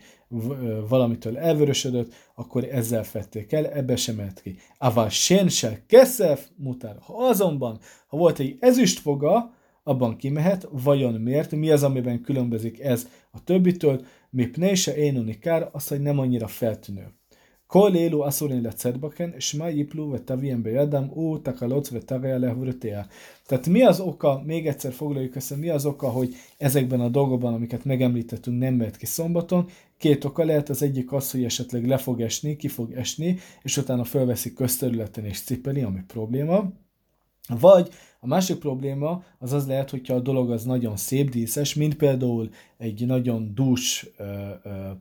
valamitől 0.88 1.38
elvörösödött, 1.38 2.12
akkor 2.34 2.64
ezzel 2.64 3.04
fették 3.04 3.52
el, 3.52 3.66
ebbe 3.66 3.96
sem 3.96 4.14
mehet 4.14 4.42
ki. 4.42 4.56
Ava 4.78 5.08
sen 5.08 5.48
se 5.48 5.82
keszef 5.86 6.48
mutár. 6.56 6.96
Ha 7.00 7.14
azonban, 7.14 7.78
ha 8.06 8.16
volt 8.16 8.38
egy 8.38 8.56
ezüst 8.60 8.98
foga, 8.98 9.54
abban 9.84 10.16
kimehet, 10.16 10.68
vajon 10.70 11.14
miért, 11.14 11.50
mi 11.50 11.70
az, 11.70 11.82
amiben 11.82 12.20
különbözik 12.20 12.80
ez 12.80 13.08
a 13.30 13.44
többitől, 13.44 14.04
mi 14.31 14.45
pnése 14.45 14.97
énunikár, 14.97 15.69
az, 15.71 15.87
hogy 15.87 16.01
nem 16.01 16.19
annyira 16.19 16.47
feltűnő. 16.47 17.17
כל 17.67 17.91
אלו 17.95 18.27
אסורים 18.27 18.63
לצאת 18.63 18.97
בכן, 18.97 19.29
שמע 19.39 19.69
יפלו 19.69 20.11
ותביהם 20.11 20.63
בידם, 20.63 21.03
הוא 21.09 21.37
תקלות 21.43 21.89
ותריה 21.93 22.37
להברותיה. 22.37 23.03
Tehát 23.47 23.67
mi 23.67 23.83
az 23.83 23.99
oka, 23.99 24.41
még 24.45 24.67
egyszer 24.67 24.93
foglaljuk 24.93 25.35
össze, 25.35 25.55
mi 25.55 25.69
az 25.69 25.85
oka, 25.85 26.09
hogy 26.09 26.35
ezekben 26.57 26.99
a 26.99 27.09
dolgokban, 27.09 27.53
amiket 27.53 27.85
megemlítettünk, 27.85 28.59
nem 28.59 28.73
mehet 28.73 28.97
ki 28.97 29.05
szombaton? 29.05 29.67
Két 29.97 30.25
oka 30.25 30.45
lehet, 30.45 30.69
az 30.69 30.81
egyik 30.81 31.11
az, 31.11 31.31
hogy 31.31 31.43
esetleg 31.43 31.87
le 31.87 31.97
fog 31.97 32.21
esni, 32.21 32.55
ki 32.55 32.67
fog 32.67 32.91
esni, 32.91 33.37
és 33.61 33.77
utána 33.77 34.03
fölveszi 34.03 34.53
közterületen 34.53 35.25
és 35.25 35.41
cipeli, 35.41 35.81
ami 35.81 35.99
probléma. 36.07 36.71
Vagy 37.59 37.89
a 38.24 38.26
másik 38.26 38.58
probléma 38.58 39.24
az 39.38 39.52
az 39.52 39.66
lehet, 39.66 39.90
hogyha 39.90 40.14
a 40.14 40.20
dolog 40.20 40.50
az 40.50 40.64
nagyon 40.64 40.96
szép 40.96 41.30
díszes, 41.30 41.74
mint 41.74 41.96
például 41.96 42.50
egy 42.78 43.06
nagyon 43.06 43.54
dús 43.54 44.10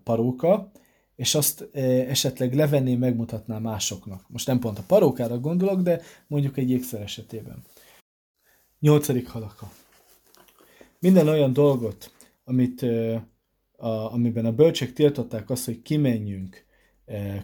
paróka, 0.04 0.72
és 1.16 1.36
azt 1.36 1.70
esetleg 2.08 2.54
levenné, 2.54 2.96
megmutatná 2.96 3.58
másoknak. 3.58 4.26
Most 4.30 4.48
nem 4.48 4.60
pont 4.60 4.78
a 4.78 4.84
parókára 4.88 5.40
gondolok, 5.40 5.82
de 5.82 6.02
mondjuk 6.28 6.58
egy 6.58 6.70
ékszer 6.70 7.02
esetében. 7.02 7.64
Nyolcadik 8.80 9.28
halaka. 9.28 9.72
Minden 11.00 11.28
olyan 11.28 11.54
dolgot, 11.54 12.12
amit, 12.44 12.82
a, 13.78 14.14
amiben 14.14 14.46
a 14.46 14.54
bölcsek 14.54 14.94
tiltották 14.94 15.50
azt, 15.50 15.66
hogy 15.66 15.82
kimenjünk 15.82 16.66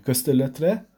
közterületre, 0.04 0.90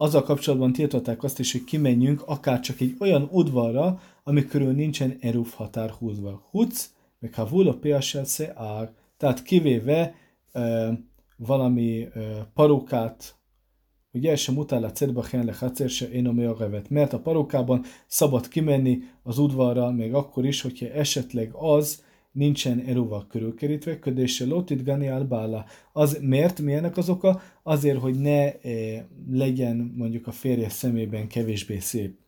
azzal 0.00 0.22
kapcsolatban 0.22 0.72
tiltották 0.72 1.22
azt 1.22 1.38
is, 1.38 1.52
hogy 1.52 1.64
kimenjünk 1.64 2.22
akár 2.26 2.60
csak 2.60 2.80
egy 2.80 2.96
olyan 2.98 3.28
udvarra, 3.32 4.00
ami 4.24 4.46
körül 4.46 4.72
nincsen 4.72 5.16
eruf 5.20 5.54
határ 5.54 5.90
húzva. 5.90 6.46
Huc, 6.50 6.90
meg 7.18 7.34
ha 7.34 7.46
vula 7.46 8.00
se 8.00 8.52
ár, 8.54 8.92
tehát 9.16 9.42
kivéve 9.42 10.14
e, 10.52 10.92
valami 11.36 12.08
uh, 12.14 12.22
parókát, 12.54 13.34
ugye 14.12 14.36
sem 14.36 14.56
utána 14.56 14.92
cedbachen 14.92 15.44
le 15.44 15.54
hacer 15.54 15.88
se 15.88 16.10
én 16.10 16.26
a 16.26 16.56
revet, 16.58 16.90
mert 16.90 17.12
a 17.12 17.18
parókában 17.18 17.84
szabad 18.06 18.48
kimenni 18.48 18.98
az 19.22 19.38
udvarra, 19.38 19.90
még 19.90 20.14
akkor 20.14 20.46
is, 20.46 20.60
hogyha 20.60 20.86
esetleg 20.86 21.50
az 21.52 22.04
nincsen 22.32 22.78
eruval 22.78 23.26
körülkerítve, 23.26 23.98
ködése 23.98 24.46
lotit 24.46 24.84
gani 24.84 25.08
albála. 25.08 25.64
Az 25.92 26.18
miért? 26.20 26.60
Milyenek 26.60 26.96
az 26.96 27.08
oka? 27.08 27.40
Azért, 27.62 27.98
hogy 27.98 28.20
ne 28.20 28.52
e, 28.52 28.60
legyen 29.30 29.92
mondjuk 29.96 30.26
a 30.26 30.32
férje 30.32 30.68
szemében 30.68 31.28
kevésbé 31.28 31.78
szép. 31.78 32.18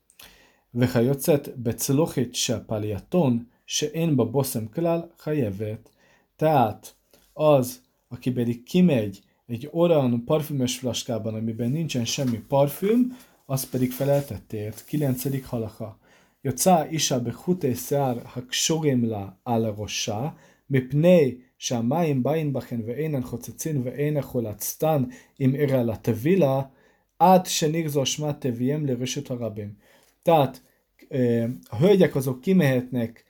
Vehajocet 0.70 1.60
becelochit 1.60 2.34
se 2.34 2.60
paliaton, 2.60 3.50
se 3.64 3.86
én 3.86 4.14
ba 4.16 4.30
boszem 4.30 4.68
klál 4.68 5.14
hajevet. 5.18 5.90
Tehát 6.36 6.96
az, 7.32 7.80
aki 8.08 8.32
pedig 8.32 8.62
kimegy 8.62 9.22
egy 9.46 9.68
olyan 9.72 10.24
parfümös 10.24 10.78
flaskában, 10.78 11.34
amiben 11.34 11.70
nincsen 11.70 12.04
semmi 12.04 12.38
parfüm, 12.48 13.16
az 13.46 13.70
pedig 13.70 13.92
feleltettért. 13.92 14.84
Kilencedik 14.84 15.46
halaka. 15.46 15.98
יוצא 16.43 16.83
אישה 16.83 17.19
בחוטי 17.19 17.75
שיער 17.75 18.17
הקשורים 18.35 19.05
לה 19.05 19.27
על 19.45 19.65
ראשה, 19.65 20.29
מפני 20.69 21.35
שהמים 21.57 22.23
באים 22.23 22.53
בכן 22.53 22.79
ואינן 22.85 23.23
חוצצין 23.23 23.81
ואין 23.83 24.21
חולצתן 24.21 25.03
עם 25.39 25.55
ערה 25.57 25.83
לטבילה, 25.83 26.61
עד 27.19 27.45
שנגזו 27.45 28.05
שמה 28.05 28.33
תביים 28.33 28.85
לרשת 28.85 29.31
הרבים. 29.31 29.73
Tehát 30.23 30.61
a 31.69 31.75
hölgyek 31.75 32.15
azok 32.15 32.41
kimehetnek 32.41 33.23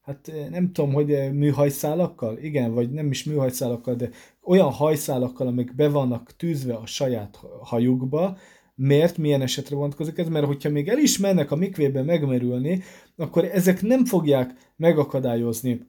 hát 0.00 0.32
nem 0.50 0.72
tudom, 0.72 0.92
hogy 0.92 1.32
műhajszálakkal, 1.32 2.38
igen, 2.38 2.74
vagy 2.74 2.90
nem 2.90 3.10
is 3.10 3.24
műhajszálakkal, 3.24 3.94
de 3.94 4.08
olyan 4.42 4.70
hajszálakkal, 4.70 5.46
amik 5.46 5.74
be 5.74 5.88
vannak 5.88 6.36
tűzve 6.36 6.74
a 6.74 6.86
saját 6.86 7.40
hajukba, 7.62 8.36
Miért? 8.81 9.17
Milyen 9.17 9.41
esetre 9.41 9.75
vonatkozik 9.75 10.17
ez? 10.17 10.27
Mert 10.27 10.45
hogyha 10.45 10.69
még 10.69 10.87
el 10.87 10.97
is 10.97 11.17
mennek 11.17 11.51
a 11.51 11.55
mikvébe 11.55 12.03
megmerülni, 12.03 12.83
akkor 13.15 13.45
ezek 13.45 13.81
nem 13.81 14.05
fogják 14.05 14.73
megakadályozni 14.75 15.87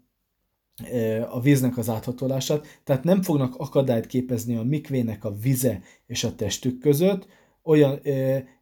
a 1.31 1.40
víznek 1.40 1.79
az 1.79 1.88
áthatolását, 1.88 2.81
tehát 2.85 3.05
nem 3.05 3.22
fognak 3.22 3.55
akadályt 3.57 4.07
képezni 4.07 4.57
a 4.57 4.62
mikvének 4.62 5.24
a 5.24 5.35
vize 5.42 5.81
és 6.07 6.24
a 6.24 6.35
testük 6.35 6.79
között, 6.79 7.26
olyan, 7.62 8.00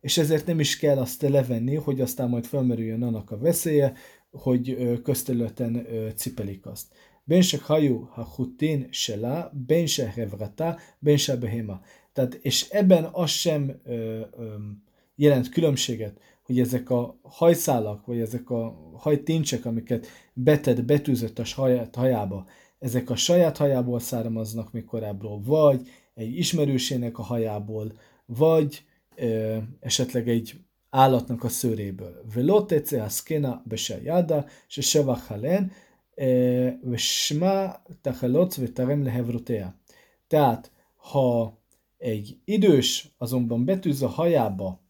és 0.00 0.18
ezért 0.18 0.46
nem 0.46 0.60
is 0.60 0.78
kell 0.78 0.98
azt 0.98 1.22
levenni, 1.22 1.74
hogy 1.74 2.00
aztán 2.00 2.28
majd 2.28 2.44
felmerüljön 2.44 3.02
annak 3.02 3.30
a 3.30 3.38
veszélye, 3.38 3.92
hogy 4.30 4.98
közterületen 5.02 5.86
cipelik 6.16 6.66
azt. 6.66 6.86
Ben 7.24 7.42
se 7.42 7.58
hajú 7.62 8.08
ha 8.12 8.24
hutin 8.36 8.86
sela, 8.90 9.52
ben 9.66 9.86
se 9.86 10.12
hevrata, 10.14 10.78
ben 10.98 11.16
se 11.16 11.36
behema. 11.36 11.80
Tehát, 12.18 12.34
és 12.34 12.68
ebben 12.68 13.08
az 13.12 13.30
sem 13.30 13.80
ö, 13.84 13.92
ö, 13.92 14.54
jelent 15.16 15.48
különbséget, 15.48 16.20
hogy 16.42 16.60
ezek 16.60 16.90
a 16.90 17.18
hajszálak, 17.22 18.06
vagy 18.06 18.18
ezek 18.20 18.50
a 18.50 18.92
hajtincsek, 18.96 19.64
amiket 19.64 20.06
beted, 20.32 20.82
betűzött 20.82 21.38
a 21.38 21.44
saját 21.44 21.94
hajába, 21.94 22.46
ezek 22.78 23.10
a 23.10 23.16
saját 23.16 23.56
hajából 23.56 24.00
származnak 24.00 24.72
még 24.72 24.84
korábbról, 24.84 25.40
vagy 25.44 25.88
egy 26.14 26.36
ismerősének 26.36 27.18
a 27.18 27.22
hajából, 27.22 27.92
vagy 28.26 28.82
ö, 29.16 29.56
esetleg 29.80 30.28
egy 30.28 30.54
állatnak 30.90 31.44
a 31.44 31.48
szőréből. 31.48 32.24
Veló 32.34 32.62
tece 32.62 33.02
a 33.02 33.08
szkéna 33.08 33.62
bese 33.64 34.02
jada, 34.02 34.46
se 34.66 34.80
seva 34.80 35.14
halen, 35.26 35.72
sma 36.96 37.82
tachalotz 38.00 38.56
vetarem 38.56 39.02
lehevrotea. 39.02 39.74
Tehát, 40.26 40.72
ha 40.96 41.57
egy 41.98 42.38
idős 42.44 43.14
azonban 43.18 43.64
betűz 43.64 44.02
a 44.02 44.08
hajába 44.08 44.86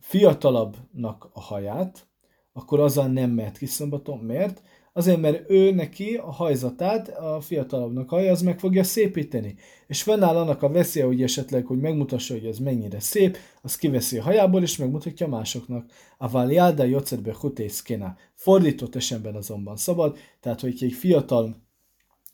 fiatalabbnak 0.00 1.30
a 1.32 1.40
haját, 1.40 2.08
akkor 2.52 2.80
azzal 2.80 3.06
nem 3.06 3.30
mehet 3.30 3.58
ki 3.58 3.66
szombaton. 3.66 4.18
Miért? 4.18 4.62
Azért, 4.92 5.20
mert 5.20 5.50
ő 5.50 5.70
neki 5.70 6.14
a 6.14 6.32
hajzatát, 6.32 7.08
a 7.08 7.40
fiatalabbnak 7.40 8.08
haja, 8.08 8.30
az 8.30 8.42
meg 8.42 8.58
fogja 8.58 8.84
szépíteni. 8.84 9.54
És 9.86 10.02
fennáll 10.02 10.36
annak 10.36 10.62
a 10.62 10.68
veszélye, 10.68 11.06
hogy 11.06 11.22
esetleg, 11.22 11.66
hogy 11.66 11.78
megmutassa, 11.78 12.34
hogy 12.34 12.46
ez 12.46 12.58
mennyire 12.58 13.00
szép, 13.00 13.36
az 13.62 13.76
kiveszi 13.76 14.18
a 14.18 14.22
hajából, 14.22 14.62
és 14.62 14.76
megmutatja 14.76 15.28
másoknak. 15.28 15.90
A 16.18 16.28
váliáda 16.28 16.84
jocetbe 16.84 17.34
hutészkéna. 17.40 18.16
Fordított 18.34 18.96
esetben 18.96 19.34
azonban 19.34 19.76
szabad, 19.76 20.18
tehát 20.40 20.60
hogy 20.60 20.78
egy 20.80 20.92
fiatal 20.92 21.56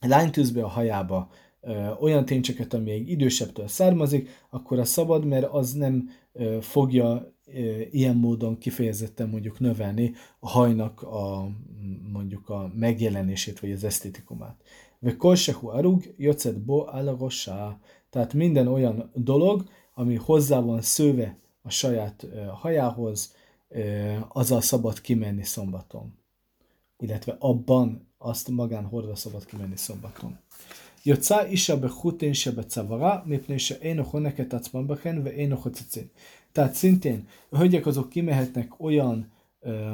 lány 0.01 0.31
tűz 0.31 0.57
a 0.57 0.69
hajába 0.69 1.31
olyan 2.00 2.24
ténycseket, 2.24 2.74
ami 2.74 2.90
egy 2.90 3.09
idősebbtől 3.09 3.68
származik, 3.68 4.29
akkor 4.50 4.79
a 4.79 4.85
szabad, 4.85 5.24
mert 5.24 5.53
az 5.53 5.72
nem 5.72 6.11
fogja 6.61 7.33
ilyen 7.90 8.16
módon 8.16 8.59
kifejezetten 8.59 9.29
mondjuk 9.29 9.61
növelni 9.61 10.12
a 10.38 10.48
hajnak 10.48 11.03
a, 11.03 11.48
mondjuk 12.12 12.48
a 12.48 12.72
megjelenését, 12.74 13.61
vagy 13.61 13.72
az 13.72 13.85
esztétikumát. 13.85 14.62
Ve 14.98 15.16
kolsehu 15.16 15.68
arug, 15.68 16.14
jocet 16.16 16.61
bo 16.61 16.87
alagosá. 16.87 17.79
Tehát 18.11 18.33
minden 18.33 18.66
olyan 18.66 19.11
dolog, 19.14 19.64
ami 19.94 20.14
hozzá 20.14 20.61
van 20.61 20.81
szőve 20.81 21.38
a 21.62 21.70
saját 21.70 22.27
hajához, 22.53 23.35
azzal 24.29 24.61
szabad 24.61 25.00
kimenni 25.00 25.44
szombaton. 25.44 26.14
Illetve 26.98 27.37
abban 27.38 28.09
azt 28.18 28.48
magán 28.48 28.85
hordva 28.85 29.14
szabad 29.14 29.44
kimenni 29.44 29.77
szombaton. 29.77 30.38
יוצא 31.06 31.45
אישה 31.45 31.76
בחוטין 31.76 32.34
שבצווארה, 32.34 33.19
מפני 33.26 33.60
שאינו 33.60 34.06
חונק 34.06 34.39
את 34.39 34.54
עצמם 34.54 34.88
בכן 34.88 35.22
ואינו 35.24 35.58
חוצצין. 35.58 36.06
Tehát 36.52 36.74
szintén 36.74 37.28
a 37.50 37.58
hölgyek 37.58 37.88
azok 37.88 38.10
kimehetnek 38.10 38.80
olyan 38.80 39.32
ö, 39.60 39.93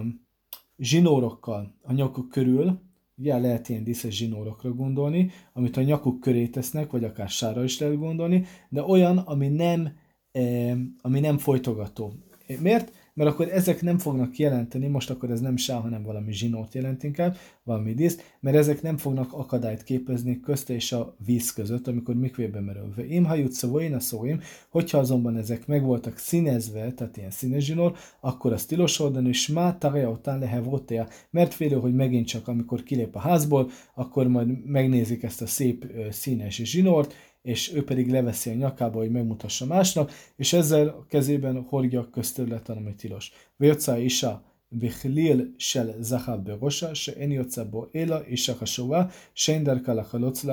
zsinórokkal 0.78 1.73
a 1.82 1.93
nyakuk 1.93 2.30
körül, 2.30 2.80
ugye 3.17 3.38
lehet 3.38 3.69
ilyen 3.69 3.84
díszes 3.84 4.15
zsinórokra 4.15 4.73
gondolni, 4.73 5.32
amit 5.54 5.78
a 5.78 5.82
nyakuk 5.82 6.19
köré 6.19 6.47
tesznek, 6.47 6.91
vagy 6.91 7.04
akár 7.04 7.30
sára 7.30 7.63
is 7.63 7.80
lehet 7.80 7.97
gondolni, 7.97 8.45
de 8.69 8.84
olyan, 8.84 9.17
ami 9.17 9.47
nem, 9.47 9.97
ö, 10.32 10.71
ami 11.01 11.19
nem 11.19 11.38
folytogató. 11.38 12.13
Miért? 12.60 12.91
Mert 13.14 13.31
akkor 13.31 13.49
ezek 13.49 13.83
nem 13.83 13.99
fognak 13.99 14.38
jelenteni, 14.38 14.87
most 14.87 15.11
akkor 15.11 15.31
ez 15.31 15.40
nem 15.40 15.57
sá, 15.57 15.81
hanem 15.81 16.03
valami 16.03 16.33
zsinót 16.33 16.75
jelent 16.75 17.03
inkább, 17.03 17.37
valami 17.62 17.94
díszt, 17.94 18.37
mert 18.40 18.57
ezek 18.57 18.83
nem 18.83 18.96
fognak 18.96 19.33
akadályt 19.33 19.83
képezni 19.83 20.40
közte 20.40 20.75
és 20.75 20.92
a 20.92 21.16
víz 21.25 21.53
között, 21.53 21.88
amikor 21.88 22.14
mikvébe 22.14 22.61
merülve. 22.61 23.07
Im 23.07 23.25
hajut 23.25 23.53
szavoin 23.53 23.94
a 23.94 24.01
szóim, 24.01 24.40
hogyha 24.68 24.99
azonban 24.99 25.37
ezek 25.37 25.66
meg 25.66 25.83
voltak 25.83 26.16
színezve, 26.16 26.92
tehát 26.92 27.16
ilyen 27.16 27.31
színes 27.31 27.64
zsinór, 27.64 27.96
akkor 28.20 28.53
az 28.53 28.64
tilos 28.64 29.01
oldani, 29.01 29.29
és 29.29 29.49
má 29.49 29.79
tarja 29.79 30.11
után 30.11 30.38
lehevotea, 30.38 31.09
mert 31.31 31.55
félő, 31.55 31.77
hogy 31.77 31.94
megint 31.94 32.27
csak 32.27 32.49
amikor 32.49 32.83
kilép 32.83 33.14
a 33.14 33.18
házból, 33.18 33.70
akkor 33.94 34.29
majd 34.29 34.64
megnézik 34.64 35.23
ezt 35.23 35.42
a 35.42 35.46
szép 35.46 35.87
színes 36.11 36.61
zsinort, 36.64 37.14
és 37.42 37.72
ő 37.74 37.85
pedig 37.85 38.11
leveszi 38.11 38.50
a 38.50 38.55
nyakába, 38.55 38.98
hogy 38.98 39.11
megmutassa 39.11 39.66
másnak, 39.66 40.12
és 40.37 40.53
ezzel 40.53 40.88
a 40.88 41.07
kezében 41.09 41.62
horgja 41.68 42.11
közterületen, 42.11 42.76
ami 42.76 42.94
tilos. 42.94 43.33
Vérca 43.57 43.98
isa 43.98 44.42
Vichlil 44.72 45.55
shel 45.57 45.94
zahab 46.00 46.44
berosa, 46.44 46.94
se 46.94 47.12
en 47.16 47.31
yotza 47.31 47.64
bo 47.64 47.88
ela 47.92 48.22
isa 48.29 48.55
hasova, 48.55 49.11
se 49.33 49.53
inderka 49.53 49.94
lachalotz 49.94 50.44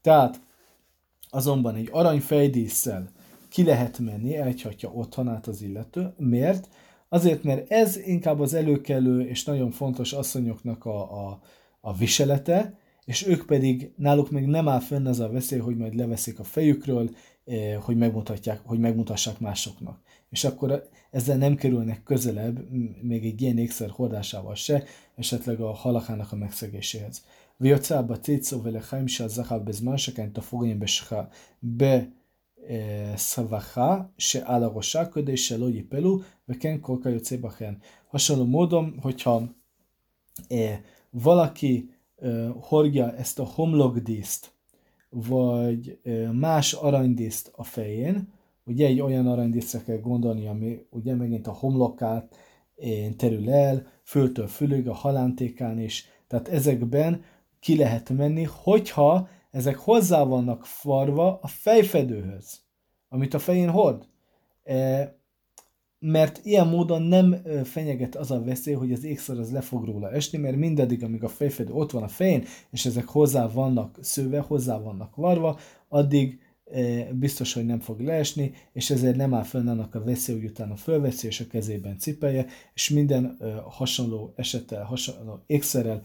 Tehát 0.00 0.40
azonban 1.30 1.74
egy 1.74 1.88
aranyfejdíszsel 1.92 3.10
ki 3.48 3.64
lehet 3.64 3.98
menni, 3.98 4.36
elhagyhatja 4.36 4.90
otthonát 4.90 5.46
az 5.46 5.62
illető. 5.62 6.14
Miért? 6.16 6.68
Azért, 7.08 7.42
mert 7.42 7.70
ez 7.70 7.96
inkább 7.96 8.40
az 8.40 8.54
előkelő 8.54 9.28
és 9.28 9.44
nagyon 9.44 9.70
fontos 9.70 10.12
asszonyoknak 10.12 10.84
a, 10.84 11.26
a, 11.26 11.40
a 11.80 11.94
viselete, 11.94 12.78
és 13.05 13.27
ők 13.27 13.45
pedig, 13.45 13.91
náluk 13.95 14.31
még 14.31 14.45
nem 14.45 14.67
áll 14.67 14.79
fenn 14.79 15.05
az 15.05 15.19
a 15.19 15.29
veszély, 15.29 15.59
hogy 15.59 15.77
majd 15.77 15.95
leveszik 15.95 16.39
a 16.39 16.43
fejükről, 16.43 17.09
eh, 17.45 17.77
hogy, 17.81 17.97
megmutatják, 17.97 18.61
hogy 18.65 18.79
megmutassák 18.79 19.39
másoknak. 19.39 20.01
És 20.29 20.43
akkor 20.43 20.89
ezzel 21.11 21.37
nem 21.37 21.55
kerülnek 21.55 22.03
közelebb, 22.03 22.71
még 23.01 23.25
egy 23.25 23.41
ilyen 23.41 23.57
ékszer 23.57 23.89
hordásával 23.89 24.55
se, 24.55 24.83
esetleg 25.15 25.59
a 25.59 25.71
halakának 25.71 26.31
a 26.31 26.35
megszegéséhez. 26.35 27.23
ויוצא 27.61 28.01
בציץ 28.01 28.53
ובלחיים 28.53 29.07
שהזכר 29.07 29.59
בזמן 29.59 29.97
שכן 29.97 30.29
תפורים 30.29 30.79
בסבכה 33.13 34.01
שעל 34.17 34.63
הראשה 34.63 35.05
כדי 35.05 35.37
שלא 35.37 35.69
ייפלו, 35.69 36.19
וכן 36.49 36.77
כל 36.81 36.97
כיוצא 37.03 37.35
בכן. 37.37 37.73
Hasonló 38.13 38.45
módon, 38.45 38.99
hogyha 39.01 39.41
eh, 40.49 40.77
valaki 41.09 41.89
hordja 42.60 43.16
ezt 43.16 43.38
a 43.38 43.44
homlokdíszt, 43.44 44.54
vagy 45.08 46.00
más 46.32 46.72
aranydíszt 46.72 47.52
a 47.56 47.64
fején, 47.64 48.32
ugye 48.64 48.86
egy 48.86 49.00
olyan 49.00 49.26
aranydíszre 49.26 49.82
kell 49.82 49.98
gondolni, 49.98 50.46
ami 50.46 50.86
ugye 50.90 51.14
megint 51.14 51.46
a 51.46 51.52
homlokát 51.52 52.36
terül 53.16 53.50
el, 53.50 53.86
föltől 54.02 54.46
fülig, 54.46 54.88
a 54.88 54.94
halántékán 54.94 55.78
is, 55.78 56.08
tehát 56.26 56.48
ezekben 56.48 57.24
ki 57.60 57.76
lehet 57.76 58.10
menni, 58.10 58.42
hogyha 58.44 59.28
ezek 59.50 59.76
hozzá 59.76 60.22
vannak 60.22 60.66
farva 60.66 61.38
a 61.42 61.46
fejfedőhöz, 61.46 62.60
amit 63.08 63.34
a 63.34 63.38
fején 63.38 63.70
hord 63.70 64.08
mert 65.98 66.40
ilyen 66.44 66.66
módon 66.66 67.02
nem 67.02 67.36
fenyeget 67.64 68.16
az 68.16 68.30
a 68.30 68.42
veszély, 68.42 68.74
hogy 68.74 68.92
az 68.92 69.04
ékszer 69.04 69.38
az 69.38 69.52
le 69.52 69.60
fog 69.60 69.84
róla 69.84 70.10
esni, 70.10 70.38
mert 70.38 70.56
mindaddig, 70.56 71.04
amíg 71.04 71.24
a 71.24 71.28
fejfedő 71.28 71.72
ott 71.72 71.90
van 71.90 72.02
a 72.02 72.08
fején, 72.08 72.44
és 72.70 72.86
ezek 72.86 73.06
hozzá 73.06 73.48
vannak 73.48 73.98
szőve, 74.00 74.40
hozzá 74.40 74.78
vannak 74.78 75.16
varva, 75.16 75.58
addig 75.88 76.40
biztos, 77.12 77.52
hogy 77.52 77.66
nem 77.66 77.80
fog 77.80 78.00
leesni, 78.00 78.52
és 78.72 78.90
ezért 78.90 79.16
nem 79.16 79.34
áll 79.34 79.42
fönn 79.42 79.68
annak 79.68 79.94
a 79.94 80.04
veszély, 80.04 80.36
hogy 80.36 80.44
utána 80.44 80.76
fölveszi, 80.76 81.26
és 81.26 81.40
a 81.40 81.46
kezében 81.46 81.98
cipelje, 81.98 82.46
és 82.74 82.90
minden 82.90 83.38
hasonló 83.64 84.32
esettel, 84.36 84.84
hasonló 84.84 85.42
ékszerrel 85.46 86.02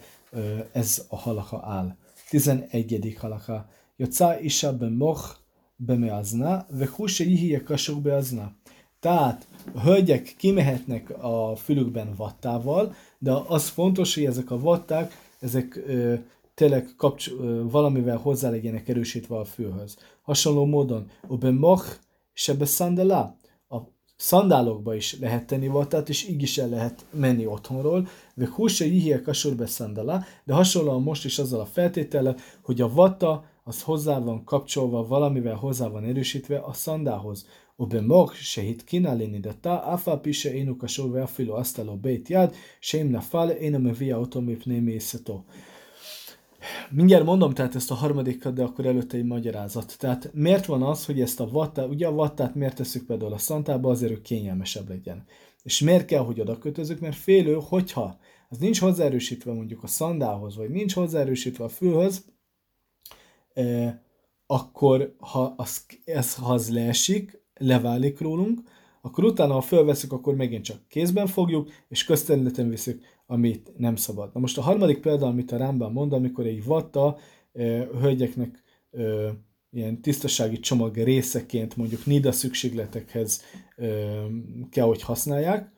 ez 0.71 1.05
a 1.09 1.15
halaka 1.15 1.61
áll. 1.63 1.95
11. 2.29 3.15
halaka. 3.19 3.69
Jocá 3.97 4.39
isa 4.39 4.77
be 4.77 4.89
moch 4.89 5.39
be 5.75 5.95
meazna, 5.95 6.65
ve 6.69 6.89
húse 6.95 7.23
jihie 7.23 7.63
kasuk 7.63 8.01
beazna. 8.01 8.55
Tehát 9.01 9.47
a 9.73 9.79
hölgyek 9.79 10.35
kimehetnek 10.37 11.23
a 11.23 11.55
fülükben 11.55 12.13
vattával, 12.17 12.95
de 13.19 13.31
az 13.47 13.67
fontos, 13.67 14.15
hogy 14.15 14.25
ezek 14.25 14.51
a 14.51 14.59
vatták, 14.59 15.17
ezek 15.39 15.83
ö, 15.87 16.13
tényleg 16.53 16.89
kapcs- 16.97 17.31
ö, 17.39 17.69
valamivel 17.69 18.17
hozzá 18.17 18.49
legyenek 18.49 18.89
erősítve 18.89 19.37
a 19.37 19.45
fülhöz. 19.45 19.97
Hasonló 20.21 20.65
módon, 20.65 21.09
oben 21.27 21.53
mach 21.53 21.85
se 22.33 22.53
beszandalá, 22.53 23.35
a 23.69 23.77
szandálokba 24.15 24.95
is 24.95 25.19
lehet 25.19 25.47
tenni 25.47 25.67
vattát, 25.67 26.09
és 26.09 26.27
így 26.27 26.41
is 26.41 26.57
el 26.57 26.69
lehet 26.69 27.05
menni 27.11 27.45
otthonról, 27.45 28.07
ve 28.35 28.49
húse 28.55 28.85
jihie 28.85 29.21
kasur 29.21 29.55
beszandalá, 29.55 30.25
de 30.43 30.53
hasonlóan 30.53 31.01
most 31.01 31.25
is 31.25 31.39
azzal 31.39 31.59
a 31.59 31.65
feltétele, 31.65 32.35
hogy 32.61 32.81
a 32.81 32.93
vatta 32.93 33.43
az 33.63 33.81
hozzá 33.81 34.19
van 34.19 34.43
kapcsolva, 34.43 35.07
valamivel 35.07 35.55
hozzá 35.55 35.87
van 35.87 36.03
erősítve 36.03 36.59
a 36.59 36.73
szandához. 36.73 37.45
ובמוח 37.80 38.34
שהתקינה 38.34 39.14
לנידתה, 39.14 39.94
אף 39.94 40.08
על 40.08 40.16
פי 40.22 40.32
שאינו 40.32 40.78
קשור 40.78 41.10
ואפילו 41.12 41.58
עשתה 41.58 41.82
לו 41.82 41.96
בית 41.96 42.30
יד, 42.30 42.50
שאם 42.80 43.12
נפל 43.12 43.50
אינו 43.50 43.78
מביא 43.78 44.14
אותו 44.14 44.40
מפני 44.40 44.80
מעיסתו. 44.80 45.42
Mindjárt 46.90 47.24
mondom 47.24 47.54
tehát 47.54 47.74
ezt 47.74 47.90
a 47.90 47.94
harmadikat, 47.94 48.54
de 48.54 48.62
akkor 48.62 48.86
előtte 48.86 49.16
egy 49.16 49.24
magyarázat. 49.24 49.98
Tehát 49.98 50.30
miért 50.32 50.66
van 50.66 50.82
az, 50.82 51.06
hogy 51.06 51.20
ezt 51.20 51.40
a 51.40 51.48
vattát, 51.48 51.88
ugye 51.88 52.06
a 52.06 52.12
vattát 52.12 52.54
miért 52.54 52.74
tesszük 52.74 53.06
például 53.06 53.32
a 53.32 53.38
szantába, 53.38 53.90
azért, 53.90 54.12
hogy 54.12 54.22
kényelmesebb 54.22 54.88
legyen. 54.88 55.24
És 55.62 55.80
miért 55.80 56.04
kell, 56.04 56.24
hogy 56.24 56.40
oda 56.40 56.58
kötözük? 56.58 57.00
Mert 57.00 57.16
félő, 57.16 57.58
hogyha 57.60 58.18
az 58.48 58.58
nincs 58.58 58.80
hozzáerősítve 58.80 59.52
mondjuk 59.52 59.82
a 59.82 59.86
szandához, 59.86 60.56
vagy 60.56 60.70
nincs 60.70 60.94
hozzáerősítve 60.94 61.64
a 61.64 61.68
fülhöz, 61.68 62.24
eh, 63.54 63.94
akkor 64.46 65.14
ha 65.18 65.54
az, 65.56 65.84
ez, 66.04 66.34
ha 66.34 66.52
az 66.52 66.70
leesik, 66.70 67.39
leválik 67.53 68.19
rólunk, 68.19 68.61
akkor 69.01 69.23
utána, 69.23 69.53
ha 69.53 69.61
fölveszünk, 69.61 70.13
akkor 70.13 70.35
megint 70.35 70.63
csak 70.63 70.87
kézben 70.87 71.27
fogjuk, 71.27 71.69
és 71.87 72.03
közterületen 72.03 72.69
viszük, 72.69 73.01
amit 73.25 73.71
nem 73.77 73.95
szabad. 73.95 74.29
Na 74.33 74.39
most 74.39 74.57
a 74.57 74.61
harmadik 74.61 74.99
példa, 74.99 75.27
amit 75.27 75.51
a 75.51 75.57
Rámban 75.57 75.91
mond, 75.91 76.13
amikor 76.13 76.45
egy 76.45 76.63
vatta 76.63 77.17
ö, 77.51 77.83
hölgyeknek 77.99 78.63
ö, 78.91 79.29
ilyen 79.71 80.01
tisztasági 80.01 80.59
csomag 80.59 80.95
részeként 80.95 81.75
mondjuk 81.75 82.05
nida 82.05 82.31
szükségletekhez 82.31 83.41
ö, 83.75 84.25
kell, 84.69 84.85
hogy 84.85 85.01
használják. 85.01 85.71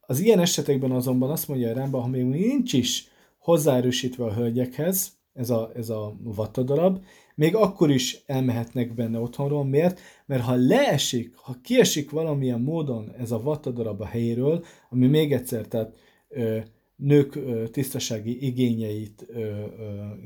Az 0.00 0.20
ilyen 0.20 0.38
esetekben 0.38 0.90
azonban 0.90 1.30
azt 1.30 1.48
mondja 1.48 1.70
a 1.70 1.74
Rámban, 1.74 2.02
ha 2.02 2.08
még 2.08 2.24
nincs 2.24 2.72
is 2.72 3.08
hozzáerősítve 3.38 4.24
a 4.24 4.34
hölgyekhez, 4.34 5.12
ez 5.32 5.50
a, 5.50 5.70
ez 5.74 5.88
a 5.88 6.16
vatta 6.22 6.62
darab, 6.62 7.04
még 7.36 7.54
akkor 7.54 7.90
is 7.90 8.22
elmehetnek 8.26 8.94
benne 8.94 9.18
otthonról. 9.18 9.64
Miért? 9.64 10.00
Mert 10.26 10.42
ha 10.42 10.54
leesik, 10.54 11.36
ha 11.36 11.56
kiesik 11.62 12.10
valamilyen 12.10 12.60
módon 12.60 13.12
ez 13.18 13.30
a 13.30 13.42
vattadarab 13.42 14.00
a 14.00 14.06
helyéről, 14.06 14.64
ami 14.90 15.06
még 15.06 15.32
egyszer, 15.32 15.66
tehát 15.66 15.96
ö, 16.28 16.58
nők 16.96 17.34
ö, 17.34 17.68
tisztasági 17.68 18.46
igényeit 18.46 19.26
ö, 19.28 19.38
ö, 19.38 19.64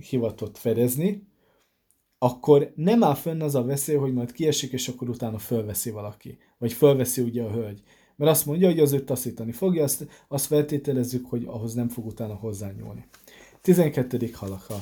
hivatott 0.08 0.58
fedezni, 0.58 1.28
akkor 2.18 2.72
nem 2.74 3.02
áll 3.02 3.14
fönn 3.14 3.40
az 3.40 3.54
a 3.54 3.64
veszély, 3.64 3.96
hogy 3.96 4.12
majd 4.12 4.32
kiesik, 4.32 4.72
és 4.72 4.88
akkor 4.88 5.08
utána 5.08 5.38
fölveszi 5.38 5.90
valaki. 5.90 6.38
Vagy 6.58 6.72
fölveszi 6.72 7.22
ugye 7.22 7.42
a 7.42 7.50
hölgy. 7.50 7.82
Mert 8.16 8.30
azt 8.30 8.46
mondja, 8.46 8.68
hogy 8.68 8.80
az 8.80 8.92
őt 8.92 9.04
taszítani 9.04 9.52
fogja, 9.52 9.82
azt, 9.82 10.06
azt 10.28 10.46
feltételezzük, 10.46 11.26
hogy 11.26 11.44
ahhoz 11.46 11.74
nem 11.74 11.88
fog 11.88 12.06
utána 12.06 12.34
hozzányúlni. 12.34 13.04
12. 13.61 14.33
halaka. 14.33 14.75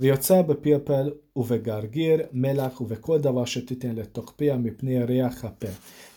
ויוצא 0.00 0.42
בפלפל 0.42 1.10
ובגרגיר, 1.36 2.20
מלח 2.32 2.80
ובכל 2.80 3.18
דבר 3.18 3.44
שתיתן 3.44 3.94
לתוקפיה 3.94 4.56
מפני 4.56 5.04
ריח 5.04 5.44
הפה. 5.44 5.68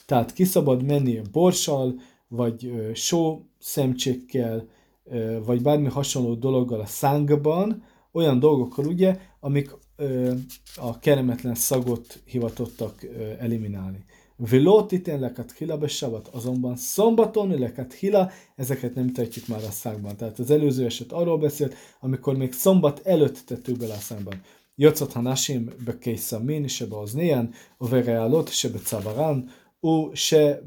Tehát 0.06 0.32
ki 0.32 0.46
szabad 0.46 0.84
menni 0.84 1.22
borssal, 1.32 1.96
vagy 2.28 2.66
ö, 2.66 2.92
só 2.94 3.42
szemcsékkel, 3.60 4.68
ö, 5.06 5.40
vagy 5.46 5.62
bármi 5.62 5.88
hasonló 5.88 6.36
dologgal 6.36 6.80
a 6.80 6.86
szánkban, 6.86 7.84
olyan 8.12 8.40
dolgokkal 8.40 8.86
ugye, 8.86 9.18
amik 9.40 9.76
ö, 9.96 10.34
a 10.76 11.00
kellemetlen 11.00 11.56
szagot 11.56 12.22
hivatottak 12.26 13.04
ö, 13.04 13.34
eliminálni. 13.40 14.06
Viló 14.37 14.87
titén 14.87 15.33
hila 15.59 15.79
besavat, 15.79 16.29
azonban 16.29 16.77
szombaton 16.77 17.59
leket 17.59 17.93
hila, 17.93 18.31
ezeket 18.55 18.95
nem 18.95 19.13
tehetjük 19.13 19.47
már 19.47 19.65
a 19.65 19.71
szánkban. 19.71 20.17
Tehát 20.17 20.39
az 20.39 20.51
előző 20.51 20.85
eset 20.85 21.13
arról 21.13 21.39
beszélt, 21.39 21.75
amikor 22.01 22.37
még 22.37 22.53
szombat 22.53 23.07
előtt 23.07 23.39
tettük 23.39 23.77
bele 23.77 23.95
a 23.95 23.99
szánkban. 23.99 24.41
Jocot 24.75 25.13
hanasim 25.13 25.71
bekésza 25.85 26.41
min, 26.41 26.69
se 26.69 26.87
beoznéjan, 26.87 27.53
a 27.77 27.89
vereálot, 27.89 28.51
se 28.51 28.69
becavarán, 28.69 29.51
u 29.81 30.15
se, 30.15 30.63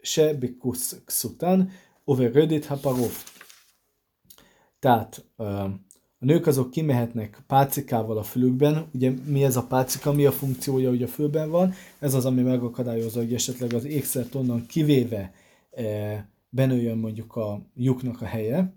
se 0.00 0.34
bekuszután, 0.34 1.70
u 2.04 2.14
verödit 2.14 2.66
haparov. 2.66 3.12
Tehát 4.78 5.24
a 6.18 6.24
nők 6.24 6.46
azok 6.46 6.70
kimehetnek 6.70 7.42
pálcikával 7.46 8.18
a 8.18 8.22
fülükben, 8.22 8.86
ugye 8.94 9.12
mi 9.26 9.44
ez 9.44 9.56
a 9.56 9.66
pálcika, 9.66 10.12
mi 10.12 10.26
a 10.26 10.32
funkciója, 10.32 10.88
hogy 10.88 11.02
a 11.02 11.08
fülben 11.08 11.50
van, 11.50 11.72
ez 11.98 12.14
az, 12.14 12.24
ami 12.24 12.42
megakadályozza, 12.42 13.20
hogy 13.20 13.34
esetleg 13.34 13.72
az 13.72 13.84
ékszert 13.84 14.34
onnan 14.34 14.66
kivéve 14.66 15.32
e, 15.70 16.28
benőjön 16.48 16.98
mondjuk 16.98 17.36
a 17.36 17.60
lyuknak 17.74 18.22
a 18.22 18.24
helye. 18.24 18.74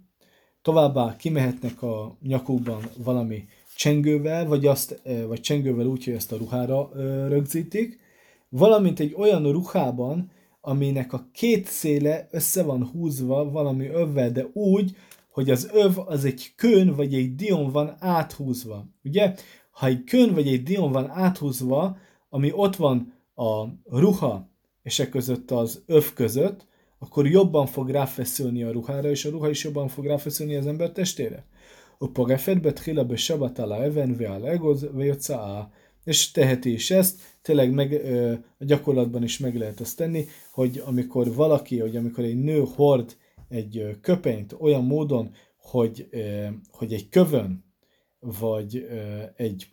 Továbbá 0.61 1.15
kimehetnek 1.15 1.81
a 1.81 2.17
nyakukban 2.21 2.81
valami 2.97 3.47
csengővel, 3.75 4.45
vagy, 4.45 4.65
azt, 4.65 5.01
e, 5.03 5.25
vagy 5.25 5.41
csengővel 5.41 5.85
úgy, 5.85 6.03
hogy 6.03 6.13
ezt 6.13 6.31
a 6.31 6.37
ruhára 6.37 6.89
e, 6.95 7.27
rögzítik, 7.27 7.99
valamint 8.49 8.99
egy 8.99 9.13
olyan 9.17 9.51
ruhában, 9.51 10.31
aminek 10.61 11.13
a 11.13 11.27
két 11.33 11.67
széle 11.67 12.27
össze 12.31 12.63
van 12.63 12.85
húzva 12.85 13.51
valami 13.51 13.87
övvel, 13.87 14.31
de 14.31 14.45
úgy, 14.53 14.95
hogy 15.29 15.49
az 15.49 15.69
öv 15.73 15.97
az 15.97 16.25
egy 16.25 16.53
kön 16.55 16.95
vagy 16.95 17.13
egy 17.13 17.35
dion 17.35 17.71
van 17.71 17.95
áthúzva. 17.99 18.85
Ugye? 19.03 19.33
Ha 19.71 19.87
egy 19.87 20.03
kön 20.03 20.33
vagy 20.33 20.47
egy 20.47 20.63
dion 20.63 20.91
van 20.91 21.09
áthúzva, 21.09 21.97
ami 22.29 22.51
ott 22.53 22.75
van 22.75 23.13
a 23.35 23.65
ruha 23.85 24.49
és 24.83 24.99
e 24.99 25.09
között 25.09 25.51
az 25.51 25.83
öv 25.85 26.13
között, 26.13 26.67
akkor 26.99 27.27
jobban 27.27 27.65
fog 27.65 27.89
ráfeszülni 27.89 28.63
a 28.63 28.71
ruhára, 28.71 29.09
és 29.09 29.25
a 29.25 29.29
ruha 29.29 29.49
is 29.49 29.63
jobban 29.63 29.87
fog 29.87 30.05
ráfeszülni 30.05 30.55
az 30.55 30.67
ember 30.67 30.91
testére. 30.91 31.45
Uparefet 31.99 32.61
betkhila 32.61 33.05
be 33.05 33.15
sabat 33.15 33.59
ala 33.59 33.83
even 33.83 34.15
ve 34.15 34.29
al 34.29 34.47
egoz 34.47 34.87
ve 34.93 35.17
És 36.03 36.31
teheti 36.31 36.71
is 36.71 36.91
ezt, 36.91 37.21
tényleg 37.41 37.73
meg, 37.73 37.91
ö, 37.91 38.31
a 38.31 38.65
gyakorlatban 38.65 39.23
is 39.23 39.37
meg 39.37 39.55
lehet 39.55 39.81
ezt 39.81 39.97
tenni, 39.97 40.25
hogy 40.51 40.81
amikor 40.85 41.33
valaki, 41.33 41.79
hogy 41.79 41.95
amikor 41.95 42.23
egy 42.23 42.37
nő 42.37 42.65
hord 42.75 43.17
egy 43.49 43.97
köpenyt 44.01 44.55
olyan 44.59 44.83
módon, 44.83 45.31
hogy, 45.57 46.09
hogy 46.71 46.93
egy 46.93 47.09
kövön 47.09 47.63
vagy 48.19 48.87
egy 49.35 49.67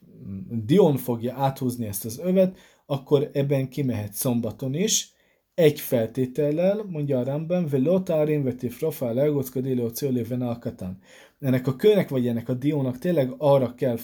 dion 0.64 0.96
fogja 0.96 1.34
áthúzni 1.34 1.86
ezt 1.86 2.04
az 2.04 2.18
övet, 2.18 2.58
akkor 2.86 3.30
ebben 3.32 3.68
kimehet 3.68 4.12
szombaton 4.12 4.74
is, 4.74 5.14
egy 5.54 5.80
feltétellel, 5.80 6.84
mondja 6.88 7.18
a 7.18 7.24
Rambam, 7.24 7.68
velotárin 7.68 8.44
veti 8.44 8.68
frofa 8.68 9.12
legocka 9.12 9.60
déleocióli 9.60 10.22
venalkatán. 10.22 10.98
Ennek 11.40 11.66
a 11.66 11.76
kőnek 11.76 12.08
vagy 12.08 12.26
ennek 12.26 12.48
a 12.48 12.54
diónak 12.54 12.98
tényleg 12.98 13.34
arra 13.38 13.74
kell, 13.74 13.98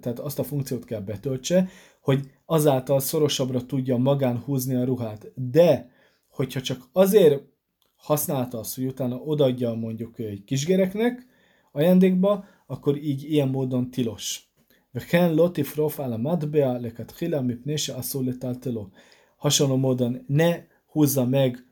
tehát 0.00 0.18
azt 0.18 0.38
a 0.38 0.44
funkciót 0.44 0.84
kell 0.84 1.00
betöltse, 1.00 1.68
hogy 2.00 2.30
azáltal 2.46 3.00
szorosabbra 3.00 3.66
tudja 3.66 3.96
magán 3.96 4.38
húzni 4.38 4.74
a 4.74 4.84
ruhát. 4.84 5.32
De, 5.34 5.90
hogyha 6.28 6.60
csak 6.60 6.88
azért 6.92 7.42
használta 8.03 8.59
azt, 8.59 8.75
hogy 8.75 8.85
utána 8.85 9.15
odaadja 9.15 9.73
mondjuk 9.73 10.19
egy 10.19 10.43
kisgereknek 10.43 11.25
ajándékba, 11.71 12.45
akkor 12.67 12.97
így 12.97 13.23
ilyen 13.31 13.47
módon 13.47 13.91
tilos. 13.91 14.47
וכן 14.93 15.33
לא 15.33 15.49
תפרוף 15.53 15.99
על 15.99 16.13
המטבע 16.13 16.77
לכתחילה 16.79 17.41
מפני 17.41 17.77
שאסור 17.77 18.23
לטלטלו. 18.23 18.89
Hasonló 19.39 19.77
módon 19.77 20.23
ne 20.27 20.65
húzza 20.91 21.25
meg 21.25 21.65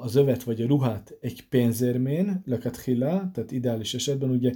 az 0.00 0.14
övet 0.16 0.42
vagy 0.42 0.62
a 0.62 0.66
ruhát 0.66 1.16
egy 1.20 1.48
pénzérmén, 1.48 2.42
lekatchila, 2.44 3.30
tehát 3.34 3.52
ideális 3.52 3.94
esetben 3.94 4.30
ugye 4.30 4.52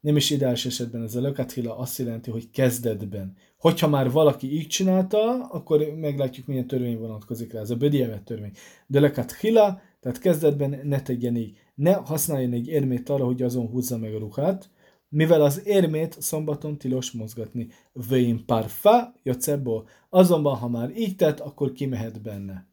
nem 0.00 0.16
is 0.16 0.30
ideális 0.30 0.66
esetben 0.66 1.02
ez 1.02 1.14
a 1.14 1.20
lökathila 1.20 1.78
azt 1.78 1.98
jelenti, 1.98 2.30
hogy 2.30 2.50
kezdetben. 2.50 3.36
hogyha 3.61 3.87
már 3.87 4.11
valaki 4.11 4.53
így 4.53 4.67
csinálta, 4.67 5.43
akkor 5.43 5.79
meglátjuk, 5.95 6.47
milyen 6.47 6.67
törvény 6.67 6.97
vonatkozik 6.97 7.53
rá, 7.53 7.59
ez 7.59 7.69
a 7.69 7.75
bödievet 7.75 8.23
törvény. 8.23 8.51
De 8.87 8.99
lekat 8.99 9.35
hila, 9.35 9.81
tehát 9.99 10.19
kezdetben 10.19 10.79
ne 10.83 11.01
tegyen 11.01 11.35
így. 11.35 11.57
Ne 11.75 11.93
használjon 11.93 12.53
egy 12.53 12.67
érmét 12.67 13.09
arra, 13.09 13.25
hogy 13.25 13.41
azon 13.41 13.67
húzza 13.67 13.97
meg 13.97 14.15
a 14.15 14.19
ruhát, 14.19 14.69
mivel 15.09 15.41
az 15.41 15.61
érmét 15.65 16.21
szombaton 16.21 16.77
tilos 16.77 17.11
mozgatni. 17.11 17.67
Vén 18.09 18.45
parfa 18.45 19.13
jocebo. 19.23 19.83
Azonban, 20.09 20.55
ha 20.55 20.67
már 20.67 20.97
így 20.97 21.15
tett, 21.15 21.39
akkor 21.39 21.71
kimehet 21.71 22.21
benne. 22.21 22.67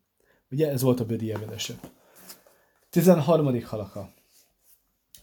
Ugye 0.51 0.71
ez 0.71 0.83
volt 0.83 1.01
a 1.01 1.07
bödievet 1.07 1.51
eset. 1.51 1.93
13. 2.91 3.63
halaka. 3.63 4.13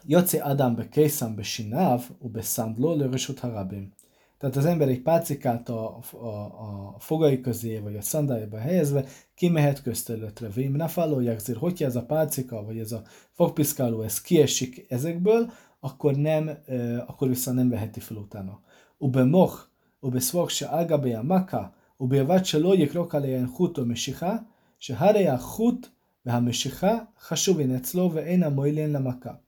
Jace 0.08 0.44
Adam 0.44 0.76
be 0.76 0.90
Kejszám 0.90 1.36
be 1.36 1.44
Sináv, 1.44 2.10
u 2.20 2.30
be 2.30 2.42
Szándló, 2.42 2.94
lörösöt 2.94 3.40
harabim. 3.40 3.94
Tehát 4.38 4.56
az 4.56 4.66
ember 4.66 4.88
egy 4.88 5.02
pácikát 5.02 5.70
a, 5.70 6.00
a, 6.12 6.26
a 6.26 6.96
fogai 7.00 7.42
közé, 7.42 7.80
vagy 7.80 7.96
a 7.96 8.02
szandájába 8.02 8.58
helyezve, 8.58 9.06
kimehet 9.36 9.82
közterületre. 9.82 10.50
Vém 10.50 10.72
ne 10.72 10.88
falolják, 10.88 11.36
azért, 11.36 11.60
hogyha 11.60 11.86
ez 11.86 11.96
a 11.96 12.06
pácika, 12.06 12.64
vagy 12.64 12.80
ez 12.80 12.92
a 12.92 13.02
fogpiszkáló, 13.32 14.02
ez 14.02 14.22
kiesik 14.22 14.86
ezekből, 14.90 15.52
akkor 15.80 16.16
nem, 16.16 16.50
eh, 16.66 17.10
akkor 17.10 17.28
vissza 17.28 17.52
nem 17.52 17.70
veheti 17.70 18.00
fel 18.00 18.18
utána. 18.18 18.60
Ube 18.98 19.24
moch, 19.24 19.60
ube 20.00 20.20
szvok 20.20 20.50
se 20.50 20.68
ágabe 20.68 21.18
a 21.18 21.24
maka, 21.24 21.76
ube 21.98 22.24
vat 22.24 22.46
se 22.46 22.58
lojik 22.58 22.94
rokaléjen 22.94 23.48
hut 23.48 23.78
o 23.78 23.86
mesiha, 23.86 24.48
se 24.78 24.96
hare 24.96 25.32
a 25.32 25.38
hut, 25.38 25.92
ve 26.22 26.32
ha 26.32 26.40
mesiha, 26.40 27.14
hasuvin 27.16 27.72
ecló, 27.72 28.10
ve 28.10 28.26
én 28.26 28.44
a 28.44 28.50
moilén 28.50 28.92
le 28.92 29.00
maka. 29.00 29.44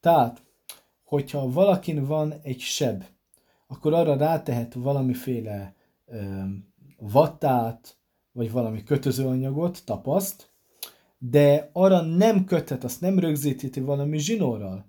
Tehát, 0.00 0.42
hogyha 1.04 1.50
valakin 1.50 2.06
van 2.06 2.34
egy 2.42 2.60
seb, 2.60 3.04
akkor 3.68 3.94
arra 3.94 4.16
rátehet 4.16 4.74
valamiféle 4.74 5.74
vattát, 6.98 7.98
vagy 8.32 8.50
valami 8.50 8.82
kötözőanyagot, 8.82 9.82
tapaszt, 9.84 10.50
de 11.18 11.70
arra 11.72 12.00
nem 12.00 12.44
köthet, 12.44 12.84
azt 12.84 13.00
nem 13.00 13.18
rögzítheti 13.18 13.80
valami 13.80 14.18
zsinórral. 14.18 14.86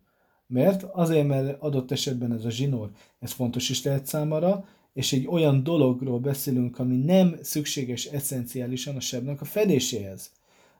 Mert 0.48 0.84
azért, 0.84 1.28
mert 1.28 1.62
adott 1.62 1.92
esetben 1.92 2.34
ez 2.34 2.46
a 2.46 2.50
zsinór, 2.50 2.92
ez 3.20 3.32
fontos 3.32 3.70
is 3.70 3.84
lehet 3.84 4.06
számára, 4.06 4.66
és 4.94 5.14
egy 5.14 5.28
olyan 5.28 5.64
dologról 5.64 6.20
beszélünk, 6.20 6.80
ami 6.80 6.98
nem 6.98 7.36
szükséges 7.42 8.06
eszenciálisan 8.06 8.96
a 8.96 9.00
sebnek 9.00 9.42
a 9.42 9.46
fedéséhez. 9.46 10.32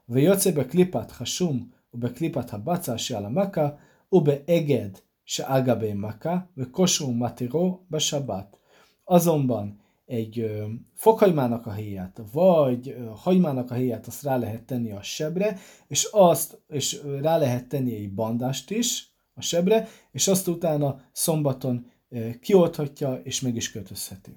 Ve 0.04 0.20
jöcce 0.20 0.52
be 0.52 0.66
klipát 0.66 1.10
ha 1.10 1.24
sum, 1.24 1.72
be 1.90 2.10
klipát 2.10 2.50
ha 2.50 2.62
bacás 2.62 3.12
maka, 3.28 3.78
ube 4.08 4.42
eged 4.44 5.02
Ságabe 5.30 5.94
Maka, 5.94 6.50
Kosó 6.70 7.12
Matiró 7.12 7.86
Besabat. 7.88 8.58
Azonban 9.04 9.80
egy 10.04 10.38
ö, 10.38 10.66
fokhagymának 10.94 11.66
a 11.66 11.72
héját, 11.72 12.22
vagy 12.32 12.88
ö, 12.88 13.10
hagymának 13.14 13.70
a 13.70 13.74
héját, 13.74 14.06
azt 14.06 14.22
rá 14.22 14.36
lehet 14.36 14.64
tenni 14.64 14.92
a 14.92 15.02
sebre, 15.02 15.58
és 15.88 16.04
azt, 16.04 16.62
és 16.68 17.02
rá 17.20 17.36
lehet 17.36 17.68
tenni 17.68 17.94
egy 17.94 18.14
bandást 18.14 18.70
is 18.70 19.12
a 19.34 19.40
sebre, 19.40 19.88
és 20.12 20.28
azt 20.28 20.48
utána 20.48 21.00
szombaton 21.12 21.86
ö, 22.08 22.30
kiolthatja, 22.40 23.14
és 23.14 23.40
meg 23.40 23.56
is 23.56 23.70
kötözheti. 23.70 24.36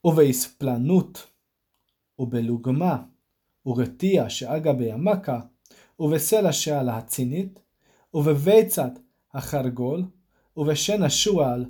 Oveis 0.00 0.46
planut, 0.48 1.34
obelugma, 2.14 3.10
ugatia 3.62 4.28
se 4.28 4.48
agabea 4.48 4.96
maka, 4.96 5.52
uveszela 5.96 6.52
se 6.52 6.78
alá 6.78 7.04
cinit, 7.04 7.63
ובביצת 8.13 8.91
החרגול, 9.33 10.03
ובשן 10.57 11.03
השועל, 11.03 11.65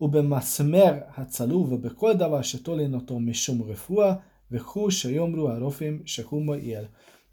ובמסמר 0.00 0.94
הצלוב, 1.16 1.72
ובכל 1.72 2.14
דבר 2.14 2.42
שתולין 2.42 2.94
אותו 2.94 3.20
משום 3.20 3.62
רפואה, 3.62 4.14
וכו 4.50 4.90
שיאמרו 4.90 5.50
הרופאים 5.50 6.02
שהוא 6.04 6.42
מועיל. 6.42 6.84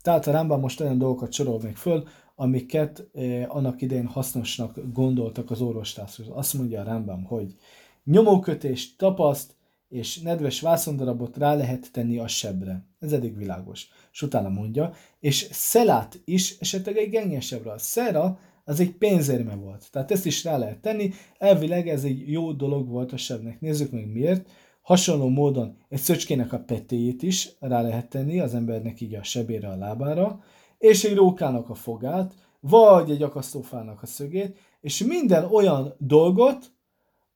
Tehát 0.03 0.27
a 0.27 0.31
Rambam 0.31 0.59
most 0.59 0.81
olyan 0.81 0.97
dolgokat 0.97 1.33
sorol 1.33 1.59
még 1.61 1.75
föl, 1.75 2.03
amiket 2.35 3.09
eh, 3.13 3.45
annak 3.55 3.81
idején 3.81 4.07
hasznosnak 4.07 4.79
gondoltak 4.93 5.51
az 5.51 5.61
orvostászok. 5.61 6.35
Azt 6.35 6.53
mondja 6.53 6.81
a 6.81 6.83
Rambam, 6.83 7.23
hogy 7.23 7.55
nyomókötés, 8.03 8.95
tapaszt 8.95 9.55
és 9.88 10.18
nedves 10.18 10.60
vászondarabot 10.60 11.36
rá 11.36 11.54
lehet 11.54 11.92
tenni 11.92 12.18
a 12.18 12.28
sebre. 12.28 12.86
Ez 12.98 13.12
eddig 13.12 13.36
világos. 13.36 13.88
És 14.12 14.22
utána 14.22 14.48
mondja, 14.48 14.92
és 15.20 15.48
szelát 15.50 16.20
is 16.24 16.58
esetleg 16.58 16.96
egy 16.96 17.10
gennyesebre. 17.10 17.72
A 17.72 17.78
szera 17.78 18.38
az 18.64 18.80
egy 18.80 18.92
pénzérme 18.92 19.54
volt. 19.54 19.88
Tehát 19.90 20.10
ezt 20.10 20.26
is 20.26 20.44
rá 20.44 20.56
lehet 20.56 20.78
tenni. 20.78 21.10
Elvileg 21.38 21.88
ez 21.88 22.04
egy 22.04 22.30
jó 22.30 22.52
dolog 22.52 22.88
volt 22.88 23.12
a 23.12 23.16
sebnek. 23.16 23.60
Nézzük 23.60 23.90
meg 23.90 24.12
miért. 24.12 24.50
Hasonló 24.82 25.28
módon 25.28 25.76
egy 25.88 25.98
szöcskének 25.98 26.52
a 26.52 26.58
petéjét 26.58 27.22
is 27.22 27.50
rá 27.60 27.82
lehet 27.82 28.08
tenni 28.08 28.40
az 28.40 28.54
embernek 28.54 29.00
így 29.00 29.14
a 29.14 29.22
sebére, 29.22 29.68
a 29.68 29.76
lábára, 29.76 30.40
és 30.78 31.04
egy 31.04 31.14
rókának 31.14 31.70
a 31.70 31.74
fogát, 31.74 32.34
vagy 32.60 33.10
egy 33.10 33.22
akasztófának 33.22 34.02
a 34.02 34.06
szögét, 34.06 34.56
és 34.80 35.04
minden 35.04 35.44
olyan 35.44 35.94
dolgot, 35.98 36.72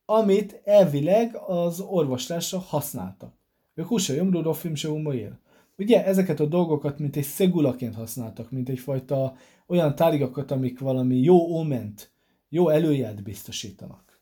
amit 0.05 0.61
elvileg 0.65 1.37
az 1.37 1.81
orvoslásra 1.81 2.59
használtak. 2.59 3.35
Ők 3.75 3.87
húsa 3.87 4.12
jomrúró 4.12 4.53
film 4.53 5.12
él. 5.12 5.41
Ugye 5.79 6.05
ezeket 6.05 6.41
a 6.41 6.47
dolgokat, 6.47 6.99
mint 6.99 7.17
egy 7.17 7.25
szegulaként 7.25 7.95
használtak, 7.95 8.51
mint 8.51 8.69
egyfajta 8.69 9.37
olyan 9.67 9.95
tárgyakat, 9.95 10.51
amik 10.51 10.79
valami 10.79 11.17
jó 11.17 11.59
oment, 11.59 12.12
jó 12.49 12.69
előjelt 12.69 13.23
biztosítanak. 13.23 14.21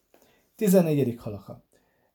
14. 0.56 1.14
halaka. 1.18 1.64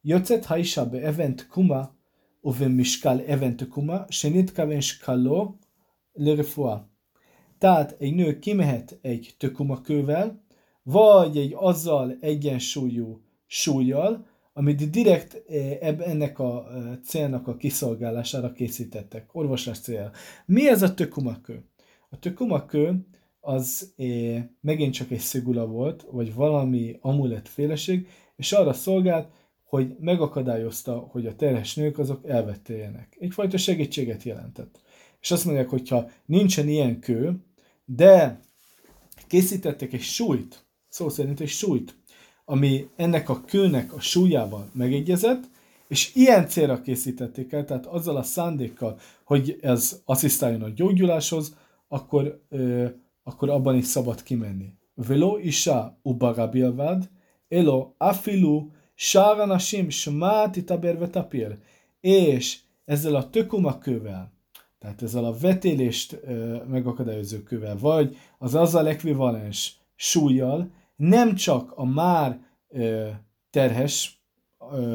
Jöccet 0.02 0.46
haisa 0.46 0.90
be 0.90 1.02
event 1.02 1.48
kuma, 1.48 1.96
uve 2.42 2.68
miskal 2.68 3.22
event 3.22 3.68
kuma, 3.68 4.06
senit 4.10 4.52
kaven 4.52 4.82
skalo 4.82 5.56
lerefua. 6.14 6.90
Tehát 7.58 7.96
egy 8.00 8.14
nő 8.14 8.40
kimehet 8.40 9.00
egy 9.02 9.36
tökumakővel, 9.38 10.44
vagy 10.84 11.38
egy 11.38 11.54
azzal 11.58 12.18
egyensúlyú 12.20 13.25
súlyjal, 13.48 14.26
amit 14.54 14.90
direkt 14.90 15.44
eh, 15.48 15.78
ennek 16.00 16.40
a 16.40 16.68
eh, 16.70 16.98
célnak 17.04 17.48
a 17.48 17.56
kiszolgálására 17.56 18.52
készítettek, 18.52 19.36
orvoslás 19.36 19.80
célja. 19.80 20.12
Mi 20.46 20.70
ez 20.70 20.82
a 20.82 20.94
tökumakő? 20.94 21.64
A 22.10 22.20
tökumakő 22.20 23.08
az 23.40 23.94
é, 23.96 24.36
eh, 24.36 24.44
megint 24.62 24.94
csak 24.94 25.12
egy 25.12 25.20
szigula 25.20 25.66
volt, 25.66 26.06
vagy 26.12 26.34
valami 26.34 26.98
amulett 27.02 27.48
féleség, 27.48 28.08
és 28.36 28.52
arra 28.52 28.74
szolgált, 28.74 29.30
hogy 29.64 29.96
megakadályozta, 30.00 30.98
hogy 30.98 31.26
a 31.26 31.36
terhes 31.36 31.76
nők 31.76 32.00
azok 32.00 32.28
elvetéljenek. 32.28 33.18
Egyfajta 33.20 33.58
segítséget 33.58 34.24
jelentett. 34.24 34.82
És 35.22 35.32
azt 35.32 35.46
mondják, 35.46 35.70
hogyha 35.70 36.10
nincsen 36.26 36.68
ilyen 36.68 37.00
kő, 37.00 37.44
de 37.86 38.40
készítettek 39.28 39.94
egy 39.94 40.02
súlyt, 40.02 40.66
szó 40.90 41.10
szerint 41.10 41.40
egy 41.40 41.48
súlyt, 41.48 41.96
ami 42.46 42.88
ennek 42.96 43.30
a 43.30 43.42
kőnek 43.42 43.94
a 43.94 44.00
súlyával 44.00 44.70
megegyezett, 44.74 45.44
és 45.88 46.16
ilyen 46.16 46.48
célra 46.48 46.82
készítették 46.82 47.52
el, 47.52 47.66
tehát 47.66 47.86
azzal 47.86 48.18
a 48.18 48.24
szándékkal, 48.24 49.00
hogy 49.24 49.58
ez 49.62 50.02
asszisztáljon 50.06 50.62
a 50.62 50.70
gyógyuláshoz, 50.70 51.56
akkor, 51.88 52.42
ö, 52.50 52.86
akkor 53.24 53.50
abban 53.50 53.76
is 53.76 53.86
szabad 53.86 54.24
kimenni. 54.24 54.74
Velo 54.94 55.38
isha 55.38 56.00
ubarabilvad, 56.02 57.10
elo 57.48 57.92
afilu 57.98 58.70
sáranashim 58.94 59.90
smát 59.90 60.56
itaber 60.56 61.10
tapir. 61.10 61.58
És 62.00 62.60
ezzel 62.86 63.16
a 63.16 63.30
tökumakővel, 63.30 64.32
tehát 64.80 65.02
ezzel 65.02 65.26
a 65.26 65.38
vetélést 65.38 66.20
ö, 66.24 66.58
megakadályozó 66.70 67.38
kővel, 67.38 67.78
vagy 67.78 68.18
az 68.38 68.56
azzal 68.56 68.88
ekvivalens 68.88 69.78
súlyjal, 69.96 70.70
nem 70.96 71.36
csak 71.36 71.72
a 71.76 71.86
már 71.86 72.40
ö, 72.68 73.08
terhes 73.50 74.24
ö, 74.72 74.86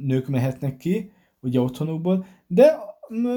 nők 0.00 0.28
mehetnek 0.28 0.76
ki, 0.76 1.12
ugye 1.40 1.60
otthonukból, 1.60 2.26
de 2.46 2.78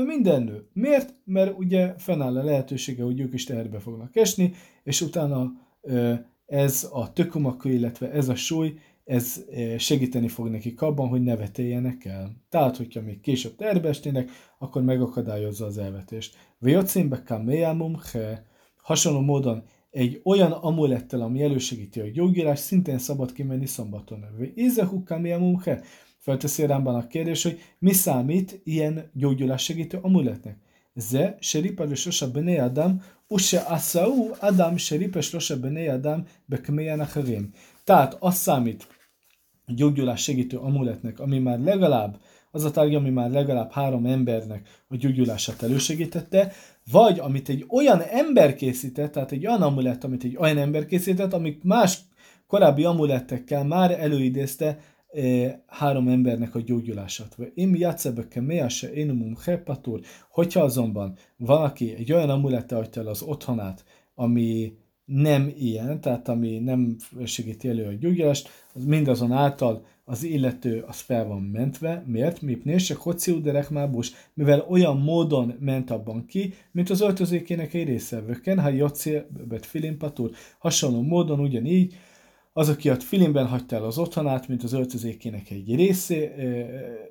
minden 0.05 0.43
nő. 0.43 0.67
Miért? 0.73 1.15
Mert 1.25 1.57
ugye 1.57 1.93
fennáll 1.97 2.37
a 2.37 2.43
lehetősége, 2.43 3.03
hogy 3.03 3.19
ők 3.19 3.33
is 3.33 3.43
teherbe 3.43 3.79
fognak 3.79 4.15
esni, 4.15 4.53
és 4.83 5.01
utána 5.01 5.51
ö, 5.81 6.13
ez 6.45 6.89
a 6.91 7.13
tökumakő, 7.13 7.69
illetve 7.69 8.11
ez 8.11 8.29
a 8.29 8.35
súly, 8.35 8.73
ez 9.03 9.43
segíteni 9.77 10.27
fog 10.27 10.47
nekik 10.47 10.81
abban, 10.81 11.07
hogy 11.07 11.21
ne 11.21 11.35
vetéljenek 11.35 12.05
el. 12.05 12.31
Tehát, 12.49 12.77
hogyha 12.77 13.01
még 13.01 13.21
később 13.21 13.55
terbe 13.55 13.89
esnének, 13.89 14.29
akkor 14.59 14.81
megakadályozza 14.81 15.65
az 15.65 15.77
elvetést. 15.77 16.35
Véjocimbe 16.57 17.23
kaméjámum 17.23 17.95
he, 18.11 18.45
hasonló 18.77 19.21
módon 19.21 19.63
egy 19.91 20.21
olyan 20.23 20.51
amulettel, 20.51 21.21
ami 21.21 21.41
elősegíti 21.41 21.99
a 21.99 22.09
gyógyírás, 22.09 22.59
szintén 22.59 22.97
szabad 22.97 23.31
kimenni 23.31 23.65
szombaton 23.65 24.23
övő. 24.33 24.51
Ézehuk 24.55 25.09
a 25.09 25.17
munke? 25.17 25.81
Felteszi 26.17 26.65
Rámban 26.65 26.95
a 26.95 27.07
kérdés, 27.07 27.43
hogy 27.43 27.59
mi 27.79 27.93
számít 27.93 28.61
ilyen 28.63 29.09
gyógyulás 29.13 29.63
segítő 29.63 29.99
amuletnek? 30.01 30.57
Ze, 30.93 31.37
seripel 31.39 31.91
és 31.91 32.05
rosa 32.05 32.31
bene 32.31 32.63
adam, 32.63 33.01
use 33.27 33.59
asau 33.59 34.29
adam 34.39 34.77
seripes 34.77 35.31
rosa 35.31 35.59
bene 35.59 35.93
adam 35.93 36.25
bekmejen 36.45 36.99
a 36.99 37.07
Tehát 37.83 38.17
az 38.19 38.35
számít 38.35 38.87
gyógyulás 39.65 40.21
segítő 40.23 40.57
amuletnek, 40.57 41.19
ami 41.19 41.39
már 41.39 41.59
legalább 41.59 42.19
az 42.51 42.63
a 42.63 42.71
tárgya, 42.71 42.97
ami 42.97 43.09
már 43.09 43.29
legalább 43.29 43.71
három 43.71 44.05
embernek 44.05 44.83
a 44.87 44.95
gyógyulását 44.95 45.61
elősegítette, 45.61 46.51
vagy 46.91 47.19
amit 47.19 47.49
egy 47.49 47.65
olyan 47.69 48.01
ember 48.01 48.55
készített, 48.55 49.11
tehát 49.11 49.31
egy 49.31 49.47
olyan 49.47 49.61
amulett, 49.61 50.03
amit 50.03 50.23
egy 50.23 50.37
olyan 50.37 50.57
ember 50.57 50.85
készített, 50.85 51.33
amik 51.33 51.63
más 51.63 51.99
korábbi 52.47 52.83
amulettekkel 52.83 53.63
már 53.63 53.91
előidézte 53.91 54.79
e, 55.13 55.63
három 55.67 56.07
embernek 56.07 56.55
a 56.55 56.61
gyógyulását. 56.61 57.35
Vagy 57.35 57.51
én 57.53 57.75
játszebeke 57.75 58.41
mease 58.41 58.93
énumum 58.93 59.35
hepatur, 59.43 59.99
hogyha 60.29 60.63
azonban 60.63 61.17
valaki 61.37 61.93
egy 61.93 62.11
olyan 62.11 62.29
amulettel 62.29 62.77
adja 62.79 63.01
el 63.01 63.07
az 63.07 63.21
otthonát, 63.21 63.83
ami 64.15 64.73
nem 65.13 65.51
ilyen, 65.57 66.01
tehát 66.01 66.27
ami 66.27 66.59
nem 66.59 66.95
segíti 67.25 67.67
elő 67.67 67.85
a 67.85 67.93
gyógyulást, 67.99 68.49
az 68.73 68.85
mindazonáltal 68.85 69.85
az 70.05 70.23
illető 70.23 70.83
az 70.87 70.99
fel 70.99 71.27
van 71.27 71.41
mentve. 71.41 72.03
Miért? 72.07 72.41
Mipné 72.41 72.77
se 72.77 72.95
hociú 72.95 73.41
derek 73.41 73.69
mábus, 73.69 74.11
mivel 74.33 74.65
olyan 74.69 74.97
módon 74.97 75.55
ment 75.59 75.91
abban 75.91 76.25
ki, 76.25 76.53
mint 76.71 76.89
az 76.89 77.01
öltözékének 77.01 77.73
egy 77.73 77.87
része. 77.87 78.21
Vöken, 78.21 78.59
ha 78.59 78.69
jocél, 78.69 79.27
bet 79.47 79.65
filimpatur. 79.65 80.31
Hasonló 80.57 81.01
módon 81.01 81.39
ugyanígy, 81.39 81.95
az, 82.53 82.69
aki 82.69 82.89
a 82.89 82.95
filimben 82.95 83.47
hagyta 83.47 83.75
el 83.75 83.83
az 83.83 83.97
otthonát, 83.97 84.47
mint 84.47 84.63
az 84.63 84.73
öltözékének 84.73 85.49
egy 85.49 85.75
részé, 85.75 86.31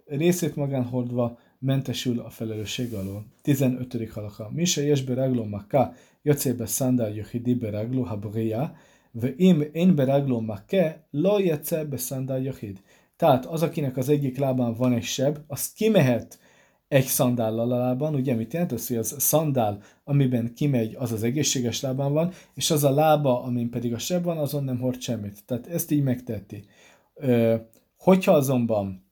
részét 0.06 0.56
magán 0.56 0.84
hordva, 0.84 1.38
mentesül 1.58 2.20
a 2.20 2.30
felelősség 2.30 2.94
alól. 2.94 3.26
15. 3.42 4.10
halaka. 4.12 4.50
Mise 4.52 4.82
jesbe 4.82 5.14
ragló 5.14 5.44
makka, 5.44 5.94
jocébe 6.21 6.65
szandál 6.65 7.09
jöhidi 7.09 7.55
beraglu 7.55 8.03
habria, 8.03 8.73
ואם 9.15 9.61
אין 9.61 9.95
ברגלו 9.95 10.41
מכה, 10.41 10.87
לא 11.13 11.41
יצא 11.41 11.83
בסנדל 11.83 12.45
יחיד. 12.45 12.79
Tehát 13.17 13.45
az, 13.45 13.63
akinek 13.63 13.97
az 13.97 14.09
egyik 14.09 14.37
lábán 14.37 14.73
van 14.73 14.93
egy 14.93 15.03
seb, 15.03 15.37
az 15.47 15.73
kimehet 15.73 16.39
egy 16.87 17.05
szandállal 17.05 17.71
a 17.71 17.77
lábán, 17.77 18.15
ugye 18.15 18.33
mit 18.33 18.53
jelent 18.53 18.71
az, 18.71 18.87
hogy 18.87 18.97
az 18.97 19.15
szandál, 19.17 19.81
amiben 20.03 20.53
kimegy, 20.53 20.95
az 20.95 21.11
az 21.11 21.23
egészséges 21.23 21.81
lábán 21.81 22.13
van, 22.13 22.31
és 22.53 22.71
az 22.71 22.83
a 22.83 22.91
lába, 22.91 23.43
amin 23.43 23.69
pedig 23.69 23.93
a 23.93 23.97
seb 23.97 24.23
van, 24.23 24.37
azon 24.37 24.63
nem 24.63 24.79
hord 24.79 25.01
semmit. 25.01 25.45
Tehát 25.45 25.67
ezt 25.67 25.91
így 25.91 26.03
megtetti. 26.03 26.65
Hogyha 27.97 28.31
azonban 28.31 29.05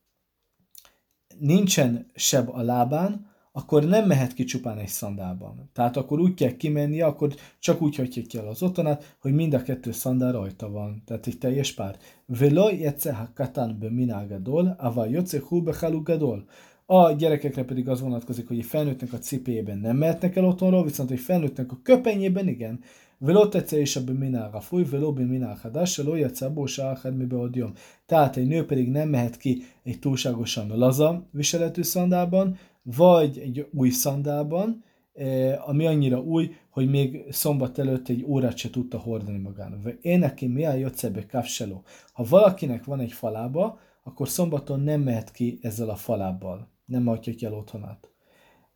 nincsen 1.39 2.11
seb 2.15 2.49
a 2.49 2.61
lábán, 2.61 3.26
akkor 3.58 3.84
nem 3.84 4.06
mehet 4.06 4.32
ki 4.32 4.44
csupán 4.44 4.78
egy 4.78 4.88
szandálban. 4.88 5.70
Tehát 5.72 5.96
akkor 5.96 6.20
úgy 6.20 6.34
kell 6.34 6.56
kimennie, 6.56 7.06
akkor 7.06 7.34
csak 7.58 7.82
úgy 7.82 7.96
hagyja 7.96 8.22
ki 8.28 8.36
az 8.36 8.62
otthonát, 8.62 9.16
hogy 9.20 9.32
mind 9.32 9.54
a 9.54 9.62
kettő 9.62 9.92
szandál 9.92 10.32
rajta 10.32 10.70
van. 10.70 11.02
Tehát 11.06 11.26
egy 11.26 11.38
teljes 11.38 11.72
pár. 11.72 11.96
Velo 12.26 12.68
jetse 12.68 13.14
ha 13.14 13.30
katan 13.34 13.76
be 13.80 13.90
minágadol, 13.90 14.76
ava 14.78 15.06
jotse 15.06 15.40
hu 15.40 15.62
be 15.62 15.74
gadol. 16.02 16.44
A 16.86 17.12
gyerekekre 17.12 17.64
pedig 17.64 17.88
az 17.88 18.00
vonatkozik, 18.00 18.48
hogy 18.48 18.58
egy 18.58 18.64
felnőttnek 18.64 19.12
a 19.12 19.18
cipéjében 19.18 19.78
nem 19.78 19.96
mehetnek 19.96 20.36
el 20.36 20.44
otthonról, 20.44 20.84
viszont 20.84 21.10
egy 21.10 21.20
felnőttnek 21.20 21.72
a 21.72 21.80
köpenyében 21.82 22.48
igen. 22.48 22.80
Velo 23.20 23.48
tetsze 23.48 23.78
és 23.80 23.96
a 23.96 24.04
beminára 24.04 24.60
fúj, 24.60 24.84
velo 24.84 25.12
beminára 25.12 25.58
hadás, 25.62 25.92
se 25.92 26.02
lója 26.02 26.30
cabó 26.30 26.66
sáhad 26.66 27.16
mi 27.16 27.24
beodjom. 27.24 27.72
Tehát 28.06 28.36
egy 28.36 28.46
nő 28.46 28.64
pedig 28.64 28.90
nem 28.90 29.08
mehet 29.08 29.36
ki 29.36 29.62
egy 29.82 29.98
túlságosan 29.98 30.78
laza 30.78 31.26
viseletű 31.30 31.82
szandában, 31.82 32.58
vagy 32.96 33.38
egy 33.38 33.68
új 33.72 33.90
szandában, 33.90 34.84
eh, 35.12 35.68
ami 35.68 35.86
annyira 35.86 36.20
új, 36.20 36.50
hogy 36.70 36.90
még 36.90 37.24
szombat 37.30 37.78
előtt 37.78 38.08
egy 38.08 38.24
órát 38.24 38.56
se 38.56 38.70
tudta 38.70 38.98
hordani 38.98 39.38
magának. 39.38 39.98
Én 40.00 40.18
neki 40.18 40.46
mi 40.46 40.64
a 40.64 40.72
jöccebe 40.72 41.26
kapseló. 41.26 41.82
Ha 42.12 42.24
valakinek 42.28 42.84
van 42.84 43.00
egy 43.00 43.12
falába, 43.12 43.78
akkor 44.02 44.28
szombaton 44.28 44.80
nem 44.80 45.00
mehet 45.00 45.30
ki 45.30 45.58
ezzel 45.62 45.88
a 45.88 45.96
falábbal. 45.96 46.68
Nem 46.84 47.06
hagyja 47.06 47.34
ki 47.34 47.46
el 47.46 47.54
otthonát. 47.54 48.10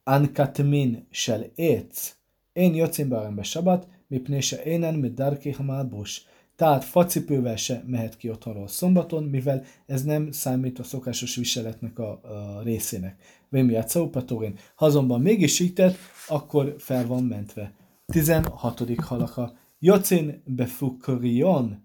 Ankatmin 0.05 1.07
sel 1.11 1.43
éc. 1.55 2.17
Én 2.53 2.75
jöccim 2.75 3.09
be 3.09 3.43
sabat, 3.43 3.89
mipnése 4.07 4.63
énen 4.63 4.95
mit 4.95 5.15
darki 5.15 5.57
busz. 5.89 6.27
Tehát 6.57 6.85
facipővel 6.85 7.57
se 7.57 7.85
mehet 7.87 8.17
ki 8.17 8.31
otthonról 8.31 8.69
szombaton, 8.69 9.25
mivel 9.25 9.65
ez 9.87 10.05
nem 10.05 10.31
számít 10.31 10.79
a 10.79 10.83
szokásos 10.83 11.37
viseletnek 11.37 11.99
a, 11.99 12.11
a 12.11 12.63
részének. 12.63 13.23
Vémi 13.49 13.77
a 13.77 13.85
Caupatórin. 13.85 14.59
Ha 14.75 14.87
azonban 14.87 15.21
mégis 15.21 15.61
így 15.61 15.73
tett, 15.73 15.97
akkor 16.29 16.75
fel 16.79 17.07
van 17.07 17.25
mentve. 17.25 17.75
16. 18.07 18.83
halaka. 18.97 19.53
Jocin 19.79 20.43
befukrion 20.45 21.85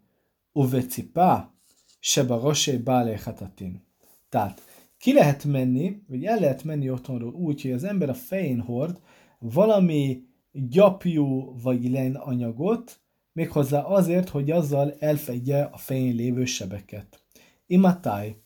uvecipa, 0.52 1.54
sebarosé 2.00 2.78
bálé 2.78 3.16
hatatin. 3.16 3.84
Tehát 4.30 4.62
ki 4.98 5.14
lehet 5.14 5.44
menni, 5.44 6.02
vagy 6.08 6.26
el 6.26 6.40
lehet 6.40 6.64
menni 6.64 6.90
otthonról 6.90 7.34
úgy, 7.34 7.62
hogy 7.62 7.72
az 7.72 7.84
ember 7.84 8.10
a 8.10 8.14
fején 8.14 8.60
hord 8.60 9.00
valami 9.40 10.24
gyapjú 10.52 11.56
vagy 11.62 11.90
len 11.90 12.16
anyagot, 12.16 13.00
méghozzá 13.37 13.83
azért, 13.83 14.29
hogy 14.29 14.51
azzal 14.51 14.95
elfedje 14.99 15.63
a 15.63 15.77
fején 15.77 16.15
lévő 16.15 16.45
sebeket. 16.45 17.23
Imatáj. 17.67 18.37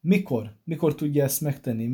Mikor? 0.00 0.56
Mikor 0.64 0.94
tudja 0.94 1.24
ezt 1.24 1.40
megtenni? 1.40 1.86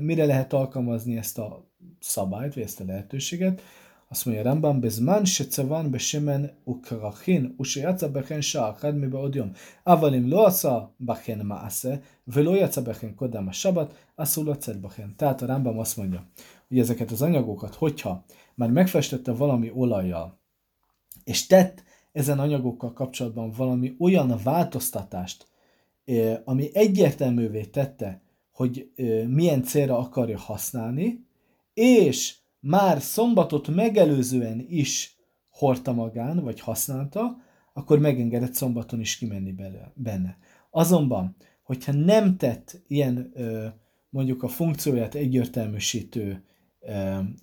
Mire 0.00 0.26
lehet 0.26 0.52
alkalmazni 0.52 1.16
ezt 1.16 1.38
a 1.38 1.70
szabályt, 2.00 2.54
vagy 2.54 2.62
ezt 2.62 2.80
a 2.80 2.84
lehetőséget? 2.84 3.62
azt 4.08 4.26
mondja 4.26 4.42
Rambam, 4.42 4.80
בזמן 4.80 5.26
שצבן 5.26 5.90
בשמן 5.90 6.42
וכרכין, 6.68 7.52
ושיצא 7.60 8.06
בכן 8.06 8.42
שעה 8.42 8.70
אחד 8.70 8.96
מבעוד 8.96 9.36
יום. 9.36 9.50
אבל 9.86 10.14
אם 10.14 10.28
לא 10.28 10.46
עשה 10.46 10.78
בכן 11.00 11.40
מעשה, 11.42 11.94
ולא 12.28 12.56
יצא 12.56 12.80
בכן 12.80 13.10
קודם 13.10 13.48
השבת, 13.48 13.86
אסור 14.16 14.44
לצאת 14.44 14.80
בכן. 14.80 15.08
Tehát 15.16 15.42
a 15.42 15.46
Rambam 15.46 15.78
azt 15.78 15.96
mondja, 15.96 16.26
hogy 16.68 16.78
ezeket 16.78 17.10
az 17.10 17.22
anyagokat, 17.22 17.74
hogyha 17.74 18.24
már 18.54 18.70
megfestette 18.70 19.32
valami 19.32 19.70
olajjal, 19.74 20.38
és 21.31 21.47
tett 21.47 21.83
ezen 22.11 22.39
anyagokkal 22.39 22.93
kapcsolatban 22.93 23.51
valami 23.51 23.95
olyan 23.99 24.39
változtatást, 24.43 25.47
ami 26.43 26.69
egyértelművé 26.73 27.65
tette, 27.65 28.21
hogy 28.51 28.91
milyen 29.27 29.63
célra 29.63 29.97
akarja 29.97 30.37
használni, 30.37 31.25
és 31.73 32.35
már 32.59 33.01
szombatot 33.01 33.67
megelőzően 33.67 34.65
is 34.67 35.17
hordta 35.49 35.93
magán, 35.93 36.43
vagy 36.43 36.59
használta, 36.59 37.37
akkor 37.73 37.99
megengedett 37.99 38.53
szombaton 38.53 38.99
is 38.99 39.17
kimenni 39.17 39.55
benne. 39.93 40.37
Azonban, 40.69 41.35
hogyha 41.63 41.91
nem 41.91 42.37
tett 42.37 42.81
ilyen 42.87 43.33
mondjuk 44.09 44.43
a 44.43 44.47
funkcióját 44.47 45.15
egyértelműsítő, 45.15 46.43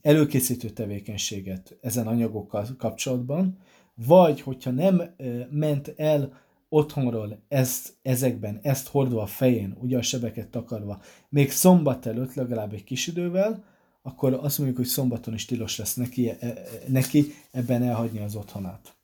előkészítő 0.02 0.70
tevékenységet 0.70 1.78
ezen 1.80 2.06
anyagokkal 2.06 2.66
kapcsolatban, 2.78 3.58
vagy 4.06 4.40
hogyha 4.40 4.70
nem 4.70 5.02
ment 5.50 5.92
el 5.96 6.32
otthonról 6.68 7.42
ezt, 7.48 7.96
ezekben, 8.02 8.58
ezt 8.62 8.88
hordva 8.88 9.22
a 9.22 9.26
fején, 9.26 9.76
ugye 9.80 9.96
a 9.96 10.02
sebeket 10.02 10.48
takarva, 10.48 11.00
még 11.28 11.50
szombat 11.50 12.06
előtt 12.06 12.34
legalább 12.34 12.72
egy 12.72 12.84
kis 12.84 13.06
idővel, 13.06 13.64
akkor 14.02 14.32
azt 14.34 14.58
mondjuk, 14.58 14.78
hogy 14.78 14.86
szombaton 14.86 15.34
is 15.34 15.44
tilos 15.44 15.78
lesz 15.78 15.94
neki, 15.94 16.28
e, 16.28 16.36
e, 16.40 16.54
neki 16.88 17.24
ebben 17.50 17.82
elhagyni 17.82 18.18
az 18.18 18.34
otthonát. 18.36 18.96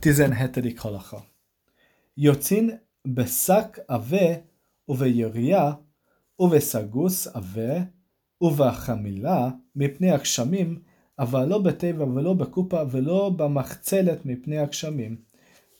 17. 0.00 0.78
halaka. 0.78 1.24
Jocin 2.14 2.80
beszak 3.02 3.82
ave 3.86 4.44
ove 4.84 5.06
jöria 5.06 5.86
ove 6.36 6.60
szagusz 6.60 7.26
ave 7.26 7.94
ove 8.38 8.70
hamila 8.70 9.64
mipne 9.72 10.12
aksamim 10.12 10.86
אבל 11.19 11.45
לא 11.45 11.59
בטבע 11.59 12.05
ולא 12.05 12.33
בקופה 12.33 12.81
ולא 12.91 13.29
במחצלת 13.29 14.25
מפני 14.25 14.57
הגשמים. 14.57 15.15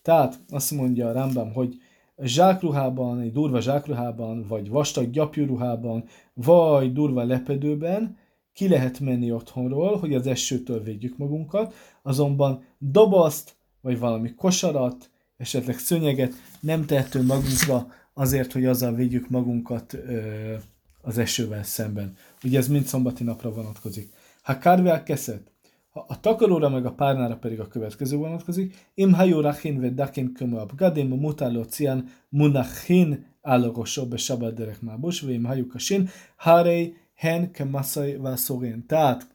Tehát 0.03 0.39
azt 0.49 0.71
mondja 0.71 1.07
a 1.07 1.11
Rambam, 1.11 1.53
hogy 1.53 1.75
zsákruhában, 2.23 3.19
egy 3.19 3.31
durva 3.31 3.61
zsákruhában, 3.61 4.45
vagy 4.47 4.69
vastag 4.69 5.09
gyapjúruhában, 5.09 6.03
vagy 6.33 6.93
durva 6.93 7.23
lepedőben 7.23 8.17
ki 8.53 8.67
lehet 8.67 8.99
menni 8.99 9.31
otthonról, 9.31 9.97
hogy 9.97 10.13
az 10.13 10.27
esőtől 10.27 10.83
védjük 10.83 11.17
magunkat, 11.17 11.73
azonban 12.01 12.63
dobozt, 12.77 13.55
vagy 13.81 13.99
valami 13.99 14.33
kosarat, 14.33 15.09
esetleg 15.37 15.77
szönyeget 15.77 16.33
nem 16.59 16.85
tehetünk 16.85 17.27
magunkra 17.27 17.87
azért, 18.13 18.51
hogy 18.51 18.65
azzal 18.65 18.93
védjük 18.93 19.29
magunkat 19.29 19.93
ö, 19.93 20.53
az 21.01 21.17
esővel 21.17 21.63
szemben. 21.63 22.15
Ugye 22.43 22.57
ez 22.57 22.67
mind 22.67 22.85
szombati 22.85 23.23
napra 23.23 23.53
vonatkozik. 23.53 24.13
Ha 24.48 24.58
kárvel 24.58 25.02
keszet, 25.02 25.52
a 25.92 26.20
takaróra 26.20 26.68
meg 26.68 26.86
a 26.86 26.92
párnára 26.92 27.36
pedig 27.36 27.60
a 27.60 27.68
következő 27.68 28.16
vonatkozik. 28.16 28.86
Im 28.94 29.12
hajó 29.12 29.40
rachin 29.40 29.80
ve 29.80 29.88
dakin 29.90 30.32
kömö 30.32 30.58
abgadim, 30.58 31.08
mutáló 31.08 31.62
cián 31.62 32.08
munachin 32.28 33.26
állagosó 33.42 34.06
be 34.06 34.16
sabad 34.16 34.54
derek 34.54 34.80
mábos, 34.80 35.20
ve 35.20 35.32
im 35.32 35.44
hajó 35.44 35.66
kasin, 35.66 36.08
harei 36.36 36.96
hen 37.14 37.50
kemaszai 37.50 38.16
vászorén. 38.16 38.86
Tehát 38.86 39.26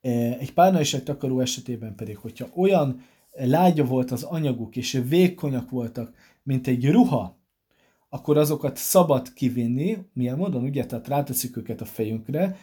e, 0.00 0.10
egy 0.38 0.52
párna 0.52 0.80
és 0.80 0.94
egy 0.94 1.02
takaró 1.02 1.40
esetében 1.40 1.94
pedig, 1.94 2.16
hogyha 2.16 2.48
olyan 2.54 3.00
lágya 3.32 3.84
volt 3.84 4.10
az 4.10 4.22
anyaguk, 4.22 4.76
és 4.76 5.02
vékonyak 5.08 5.70
voltak, 5.70 6.12
mint 6.42 6.66
egy 6.66 6.90
ruha, 6.90 7.38
akkor 8.08 8.36
azokat 8.36 8.76
szabad 8.76 9.32
kivinni, 9.32 9.98
milyen 10.12 10.36
módon, 10.36 10.62
ugye, 10.62 10.86
tehát 10.86 11.08
ráteszik 11.08 11.56
őket 11.56 11.80
a 11.80 11.84
fejünkre, 11.84 12.56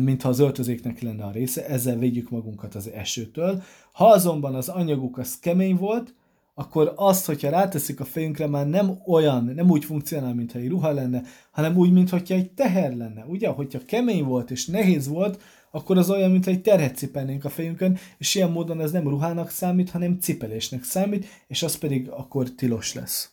mintha 0.00 0.28
az 0.28 0.38
öltözéknek 0.38 1.00
lenne 1.00 1.24
a 1.24 1.30
része, 1.30 1.66
ezzel 1.66 1.98
védjük 1.98 2.30
magunkat 2.30 2.74
az 2.74 2.90
esőtől. 2.90 3.62
Ha 3.92 4.06
azonban 4.06 4.54
az 4.54 4.68
anyaguk 4.68 5.18
az 5.18 5.38
kemény 5.38 5.76
volt, 5.76 6.14
akkor 6.54 6.92
azt, 6.96 7.26
hogyha 7.26 7.50
ráteszik 7.50 8.00
a 8.00 8.04
fejünkre, 8.04 8.46
már 8.46 8.68
nem 8.68 8.98
olyan, 9.06 9.44
nem 9.44 9.70
úgy 9.70 9.84
funkcionál, 9.84 10.34
mintha 10.34 10.58
egy 10.58 10.68
ruha 10.68 10.92
lenne, 10.92 11.22
hanem 11.50 11.76
úgy, 11.76 11.92
mintha 11.92 12.20
egy 12.26 12.50
teher 12.50 12.96
lenne. 12.96 13.24
Ugye, 13.24 13.48
hogyha 13.48 13.80
kemény 13.86 14.24
volt 14.24 14.50
és 14.50 14.66
nehéz 14.66 15.08
volt, 15.08 15.40
akkor 15.70 15.98
az 15.98 16.10
olyan, 16.10 16.30
mintha 16.30 16.50
egy 16.50 16.62
terhet 16.62 16.96
cipelnénk 16.96 17.44
a 17.44 17.48
fejünkön, 17.48 17.98
és 18.18 18.34
ilyen 18.34 18.50
módon 18.50 18.80
ez 18.80 18.90
nem 18.90 19.08
ruhának 19.08 19.50
számít, 19.50 19.90
hanem 19.90 20.18
cipelésnek 20.20 20.84
számít, 20.84 21.26
és 21.46 21.62
az 21.62 21.78
pedig 21.78 22.08
akkor 22.08 22.50
tilos 22.50 22.94
lesz. 22.94 23.30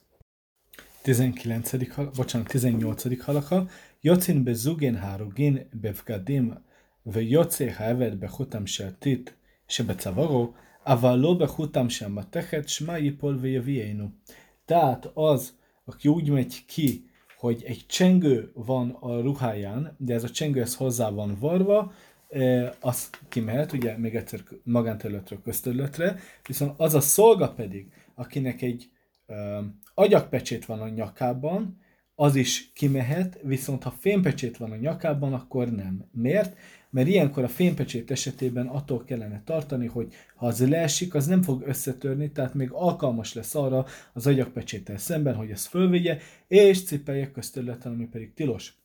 19. 1.01 1.93
Hal, 1.93 2.11
bocsánat, 2.15 2.47
18. 2.47 3.23
halaka. 3.23 3.67
Jocin 4.00 4.44
be 4.44 4.52
zugén 4.52 4.96
hárogin 4.96 5.68
bevgadim, 5.72 6.64
ve 7.02 7.22
jocé 7.22 7.70
ha 7.70 7.84
eved 7.84 8.16
be 8.16 8.28
hutam 8.36 8.66
sertit, 8.66 9.36
se 9.66 9.82
be 9.82 9.94
cavaró, 9.94 10.54
אבל 10.86 11.14
לא 11.14 11.34
בחותם 11.34 11.90
שהמתכת, 11.90 12.68
שמע 12.68 12.98
ייפול 12.98 13.38
ויביאנו. 13.40 14.08
Tehát 14.64 15.10
az, 15.14 15.54
aki 15.84 16.08
úgy 16.08 16.30
megy 16.30 16.64
ki, 16.66 17.10
hogy 17.38 17.62
egy 17.66 17.84
csengő 17.86 18.50
van 18.54 18.90
a 18.90 19.20
ruháján, 19.20 19.96
de 19.98 20.14
ez 20.14 20.24
a 20.24 20.30
csengő 20.30 20.60
ez 20.60 20.74
hozzá 20.74 21.10
van 21.10 21.36
varva, 21.40 21.92
az 22.80 23.10
kimehet, 23.28 23.72
ugye 23.72 23.98
még 23.98 24.14
egyszer 24.14 24.40
magánterületről 24.62 25.40
közterületre, 25.42 26.18
viszont 26.46 26.72
az 26.76 26.94
a 26.94 27.00
szolga 27.00 27.52
pedig, 27.52 27.86
akinek 28.14 28.62
egy 28.62 28.90
ö, 29.26 29.60
agyakpecsét 29.94 30.64
van 30.64 30.80
a 30.80 30.88
nyakában, 30.88 31.78
az 32.19 32.35
is 32.35 32.71
kimehet, 32.73 33.39
viszont 33.43 33.83
ha 33.83 33.95
fénypecsét 33.99 34.57
van 34.57 34.71
a 34.71 34.75
nyakában, 34.75 35.33
akkor 35.33 35.71
nem. 35.71 36.05
Miért? 36.11 36.57
mert 36.89 37.07
ilyenkor 37.07 37.43
a 37.43 37.47
fénypecsét 37.47 38.11
esetében 38.11 38.67
attól 38.67 39.03
kellene 39.03 39.41
tartani, 39.45 39.85
hogy 39.85 40.13
ha 40.35 40.45
az 40.45 40.69
leesik, 40.69 41.13
az 41.13 41.25
nem 41.25 41.41
fog 41.41 41.63
összetörni, 41.65 42.31
tehát 42.31 42.53
még 42.53 42.69
alkalmas 42.71 43.33
lesz 43.33 43.55
arra 43.55 43.85
az 44.13 44.27
agyagpecséttel 44.27 44.97
szemben, 44.97 45.35
hogy 45.35 45.49
ezt 45.49 45.67
fölvigye, 45.67 46.17
és 46.47 46.83
cipelje 46.83 47.31
közterületen, 47.31 47.91
ami 47.91 48.07
pedig 48.07 48.33
tilos. 48.33 48.78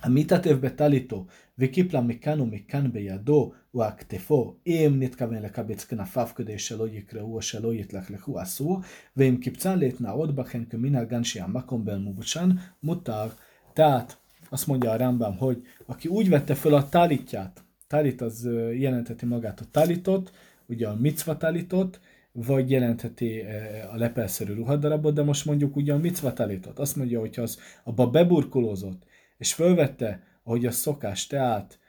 המיטת 0.00 0.46
בטליתו 0.46 1.26
וקיפלה 1.58 2.00
מכאן 2.00 2.40
ומכאן 2.40 2.92
בידו 2.92 3.52
וכתפו, 3.74 4.56
אם 4.66 4.96
נתכוון 4.98 5.42
לקבץ 5.42 5.84
כנפיו 5.84 6.28
כדי 6.34 6.58
שלא 6.58 6.88
יקראו 6.88 7.34
או 7.34 7.42
שלא 7.42 7.74
יתלכלכו 7.74 8.42
אסור, 8.42 8.80
ואם 9.16 9.36
קיבצה 9.36 9.76
להתנאות 9.76 10.34
בכן 10.34 10.64
כמנהגן 10.64 11.24
שהמקום 11.24 11.84
בן 11.84 12.00
מובשן 12.00 12.50
מותר. 12.82 13.28
Tehát 13.74 14.16
azt 14.50 14.68
mondja 14.68 14.90
a 14.92 14.96
Rambam, 14.96 15.36
hogy 15.38 15.62
aki 15.86 16.08
úgy 16.08 16.28
vette 16.28 16.54
fel 16.54 16.74
a 16.74 16.88
talitját, 16.88 17.64
talit 17.86 18.20
az 18.20 18.48
jelentheti 18.78 19.26
magát 19.26 19.60
a 19.60 19.64
talitot, 19.70 20.32
ugye 20.66 20.88
a 20.88 20.96
mitzva 20.96 21.36
talitot, 21.36 22.00
vagy 22.32 22.70
jelentheti 22.70 23.40
a 23.92 23.96
lepelszerű 23.96 24.54
ruhadarabot, 24.54 25.14
de 25.14 25.22
most 25.22 25.44
mondjuk 25.44 25.76
ugye 25.76 25.92
a 25.92 25.98
mitzva 25.98 26.32
talitot. 26.32 26.78
Azt 26.78 26.96
mondja, 26.96 27.20
hogy 27.20 27.38
az 27.40 27.58
abba 27.84 28.10
beburkolózott, 28.10 29.06
és 29.37 29.53
fölvette, 29.53 30.23
ahogy 30.43 30.65
a 30.65 30.71
szokás, 30.71 31.27
tehát 31.27 31.79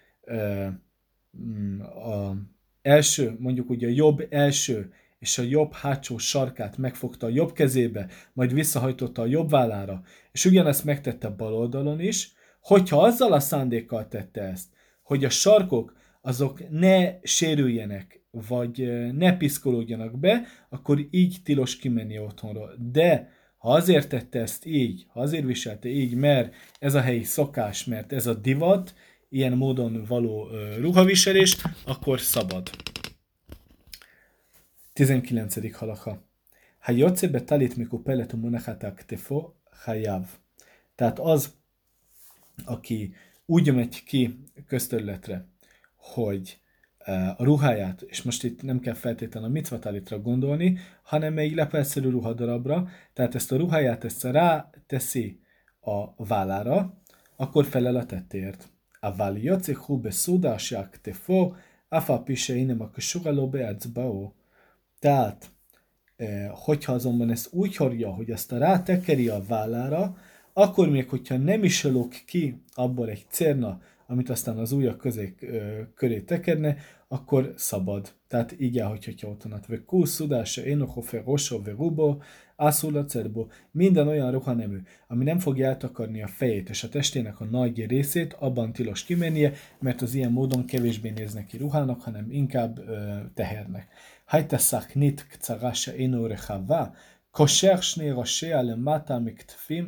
mm, 1.43 1.81
a 1.81 2.37
első, 2.83 3.37
mondjuk 3.39 3.71
ugye 3.71 3.87
a 3.87 3.91
jobb 3.91 4.27
első 4.31 4.93
és 5.19 5.39
a 5.39 5.43
jobb 5.43 5.73
hátsó 5.73 6.19
sarkát 6.19 6.77
megfogta 6.77 7.27
a 7.27 7.31
jobb 7.31 7.53
kezébe, 7.53 8.09
majd 8.33 8.53
visszahajtotta 8.53 9.23
a 9.23 9.27
jobb 9.27 9.51
vállára, 9.51 10.03
és 10.33 10.45
ugyanezt 10.45 10.85
megtette 10.85 11.29
bal 11.29 11.55
oldalon 11.55 12.01
is, 12.01 12.37
Hogyha 12.69 13.03
azzal 13.03 13.33
a 13.33 13.41
szándékkal 13.41 14.09
tette 14.09 14.43
ezt, 14.43 14.69
hogy 15.03 15.25
a 15.25 15.31
sarkok 15.31 15.97
azok 16.21 16.71
ne 16.71 17.21
sérüljenek, 17.23 18.23
vagy 18.31 18.89
ne 19.13 19.37
piszkolódjanak 19.37 20.19
be, 20.19 20.47
akkor 20.69 21.07
így 21.11 21.37
tilos 21.45 21.77
kimenni 21.77 22.19
otthonról. 22.19 22.75
De 22.79 23.33
ha 23.59 23.73
azért 23.73 24.09
tette 24.09 24.41
ezt 24.41 24.67
így, 24.67 25.07
ha 25.09 25.21
azért 25.21 25.45
viselte 25.45 25.89
így, 25.89 26.15
mert 26.15 26.55
ez 26.79 26.95
a 26.95 27.01
helyi 27.01 27.25
szokás, 27.25 27.85
mert 27.85 28.13
ez 28.13 28.27
a 28.27 28.35
divat, 28.35 28.95
ilyen 29.29 29.53
módon 29.53 30.05
való 30.05 30.49
ruhaviselés, 30.79 31.57
akkor 31.85 32.21
szabad. 32.21 32.71
19. 34.93 35.77
halaka. 35.77 36.23
Ha 36.79 36.93
jocse 36.93 37.29
be 37.29 37.43
talit 37.43 37.77
miku 37.77 38.03
peletu 38.03 38.37
munachatak 38.37 39.05
tefo, 39.05 39.53
hajav. 39.71 40.29
Tehát 40.95 41.19
az, 41.19 41.55
aki 42.65 43.15
úgy 43.47 43.75
megy 43.75 44.05
ki 44.05 44.39
közterületre, 44.67 45.47
hogy 45.97 46.59
a 47.38 47.44
ruháját, 47.44 48.02
és 48.02 48.22
most 48.22 48.44
itt 48.44 48.62
nem 48.62 48.80
kell 48.80 48.94
feltétlenül 48.94 49.50
a 49.50 49.52
mitvatalitra 49.52 50.20
gondolni, 50.20 50.78
hanem 51.04 51.38
egy 51.38 51.56
lepelszerű 51.56 52.10
ruhadarabra, 52.10 52.88
tehát 53.14 53.36
ezt 53.36 53.52
a 53.52 53.58
ruháját 53.58 54.04
ezt 54.04 54.24
rá 54.24 54.70
teszi 54.88 55.40
a 55.80 56.26
vállára, 56.26 57.02
akkor 57.36 57.66
felel 57.66 57.96
a 57.96 58.06
tettért. 58.06 58.72
אבל 59.04 59.38
יוצא 59.38 59.74
בסעודה 60.02 60.60
שהכתפו, 60.60 61.54
אף 61.90 62.10
על 62.10 62.18
פי 62.26 62.36
שאינם 62.36 62.82
הקשורה 62.82 63.32
לו 63.32 63.48
באצבעו. 63.48 64.34
Tehát, 65.00 65.52
hogyha 66.52 66.94
azonban 66.94 67.30
ezt 67.30 67.54
úgy 67.54 67.76
hordja, 67.76 68.10
hogy 68.10 68.30
ezt 68.30 68.52
a 68.52 68.58
rátekeri 68.58 69.28
a 69.28 69.44
vállára, 69.48 70.18
akkor 70.54 70.90
még, 70.90 71.10
hogyha 71.10 71.38
nem 71.38 71.64
is 71.64 71.84
lók 71.84 72.14
ki 72.26 72.62
abból 72.74 73.10
egy 73.10 73.26
cérna, 73.30 73.82
amit 74.11 74.31
aztán 74.31 74.59
az 74.59 74.73
újak 74.73 74.99
közé, 74.99 75.35
köré 75.95 76.21
tekerne, 76.21 76.77
akkor 77.09 77.53
szabad. 77.57 78.13
Tehát 78.29 78.55
így 78.59 78.79
ahogy, 78.79 79.05
hogyha 79.05 79.29
otthonat 79.29 79.67
ve 79.67 79.85
kurszudása, 79.85 80.65
énokofe, 80.65 81.23
rosó, 81.25 81.63
ve 81.63 81.71
ászula, 81.71 82.19
ászulacerbo, 82.57 83.47
minden 83.71 84.09
olyan 84.09 84.31
ruhanemű, 84.31 84.79
ami 85.07 85.25
nem 85.25 85.39
fogja 85.39 85.67
eltakarni 85.67 86.23
a 86.23 86.27
fejét 86.27 86.69
és 86.69 86.85
a 86.85 86.89
testének 86.89 87.41
a 87.41 87.45
nagy 87.45 87.87
részét, 87.87 88.33
abban 88.33 88.73
tilos 88.73 89.05
kimennie, 89.05 89.53
mert 89.79 90.03
az 90.03 90.15
ilyen 90.15 90.33
módon 90.33 90.65
kevésbé 90.65 91.11
néznek 91.11 91.47
ki 91.47 91.57
ruhának, 91.57 92.03
hanem 92.03 92.27
inkább 92.31 92.79
ö, 92.79 93.17
tehernek. 93.35 93.89
Hajtaszák 94.25 94.95
nit 94.95 95.27
kcarása 95.27 95.95
énórechává, 95.95 96.95
koser 97.31 97.83
sné 97.83 98.09
rasea 98.09 98.63
lemáta 98.63 99.23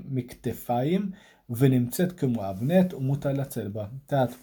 miktefáim, 0.08 1.14
ונמצאת 1.49 2.11
כמו 2.11 2.49
אבנט 2.49 2.93
ומותר 2.93 3.33
לצאת 3.33 3.71
בה. 3.73 3.85
Tehát 4.05 4.37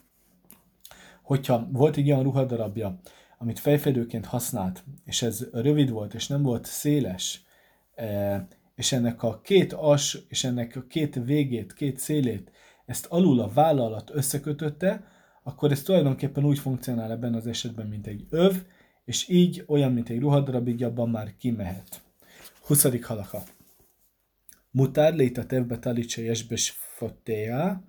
hogyha 1.23 1.69
volt 1.73 1.97
egy 1.97 2.11
olyan 2.11 2.23
ruhadarabja, 2.23 3.01
amit 3.39 3.59
fejfedőként 3.59 4.27
használt, 4.27 4.85
és 5.05 5.23
ez 5.23 5.49
rövid 5.53 5.91
volt, 5.91 6.15
és 6.15 6.27
nem 6.27 6.43
volt 6.43 6.65
széles, 6.65 7.45
e, 7.95 8.47
és 8.75 8.93
ennek 8.93 9.23
a 9.23 9.41
két 9.41 9.73
as, 9.73 10.19
és 10.29 10.45
ennek 10.45 10.77
a 10.77 10.87
két 10.87 11.15
végét, 11.15 11.73
két 11.73 11.99
szélét, 11.99 12.51
ezt 12.87 13.07
alul 13.07 13.41
a 13.41 13.49
válla 13.49 13.85
alatt 13.85 14.11
összekötötte, 14.11 15.05
akkor 15.43 15.71
ez 15.71 15.83
tulajdonképpen 15.83 16.45
úgy 16.45 16.59
funkcionál 16.59 17.11
ebben 17.11 17.35
az 17.35 17.47
esetben, 17.47 17.87
mint 17.87 18.07
egy 18.07 18.27
öv, 18.31 18.57
és 19.05 19.29
így 19.29 19.65
olyan, 19.67 19.93
mint 19.93 20.09
egy 20.09 20.21
ruhadarabig, 20.21 20.85
abban 20.85 21.11
már 21.11 21.37
kimehet. 21.37 22.01
20. 22.67 23.05
halaka. 23.05 23.43
Mutár 24.71 25.15
lét 25.15 25.39
a 25.39 25.47
tevbe 25.47 25.79
talicsa 25.79 26.23
és 26.97 26.97
besiftotea, 26.99 27.83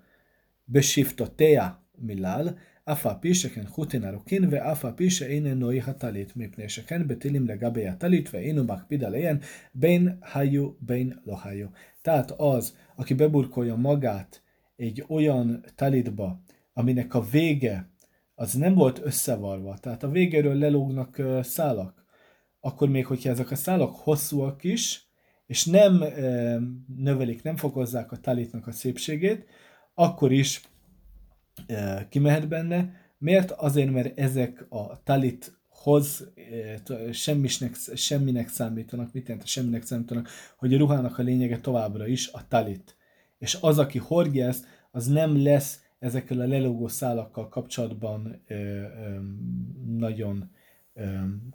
besiftotea 0.66 1.84
milál, 1.98 2.56
אף 2.86 3.06
על 3.06 3.14
פי 3.20 3.34
שכן 3.34 3.68
חוטין 3.68 4.04
ארוכין 4.06 4.48
ואף 4.50 4.86
על 4.86 4.92
פי 4.92 5.10
שאין 5.10 5.48
נוי 5.48 5.82
הטלית, 5.82 6.38
מפני 6.38 6.70
שכן 6.70 7.08
בטילים 7.08 7.48
לגבי 7.48 7.88
הטלית 7.88 8.30
ואינו 8.34 8.64
מקפיד 8.64 9.04
עליהן, 9.04 9.38
בין 9.74 10.18
היו 10.34 10.70
בין 10.80 11.12
לא 11.26 11.38
היו. 11.44 11.68
Tehát 12.04 12.32
az, 12.32 12.78
aki 12.96 13.14
beburkolja 13.14 13.76
magát 13.76 14.42
egy 14.76 15.04
olyan 15.10 15.64
talitba, 15.76 16.42
aminek 16.74 17.14
a 17.14 17.22
vége 17.22 17.90
az 18.36 18.54
nem 18.54 18.74
volt 18.74 19.00
összevarva, 19.04 19.78
tehát 19.78 20.04
a 20.04 20.10
végéről 20.10 20.56
lelógnak 20.56 21.22
szálak, 21.42 22.06
akkor 22.60 22.90
még 22.90 23.06
hogyha 23.06 23.30
ezek 23.30 23.52
a 23.52 23.56
szálak 23.56 23.96
hosszúak 23.96 24.64
is, 24.64 25.07
és 25.49 25.65
nem 25.65 26.05
növelik, 26.97 27.43
nem 27.43 27.57
fokozzák 27.57 28.13
a 28.13 28.17
talitnak 28.17 28.67
a 28.67 28.73
szépségét, 28.73 29.47
akkor 29.95 30.33
is 30.33 30.63
kimehet 32.09 32.49
benne. 32.49 32.93
Miért? 33.19 33.51
Azért, 33.51 33.91
mert 33.91 34.19
ezek 34.19 34.67
a 34.69 35.03
talithoz 35.03 36.33
semmisnek, 37.13 37.75
semminek 37.95 38.49
számítanak. 38.49 39.13
Mit 39.13 39.27
jelent 39.27 39.45
a 39.45 39.49
semminek 39.49 39.83
számítanak? 39.83 40.29
Hogy 40.57 40.75
a 40.75 40.79
ruhának 40.79 41.19
a 41.19 41.23
lényege 41.23 41.61
továbbra 41.61 42.07
is 42.07 42.29
a 42.33 42.49
talit. 42.49 42.97
És 43.39 43.59
az, 43.61 43.79
aki 43.79 43.99
hordja 43.99 44.47
ezt, 44.47 44.67
az 44.91 45.07
nem 45.07 45.43
lesz 45.43 45.81
ezekkel 45.99 46.41
a 46.41 46.47
lelógó 46.47 46.89
szálakkal 46.89 47.49
kapcsolatban 47.49 48.43
ö, 48.47 48.55
ö, 48.55 49.19
nagyon 49.87 50.51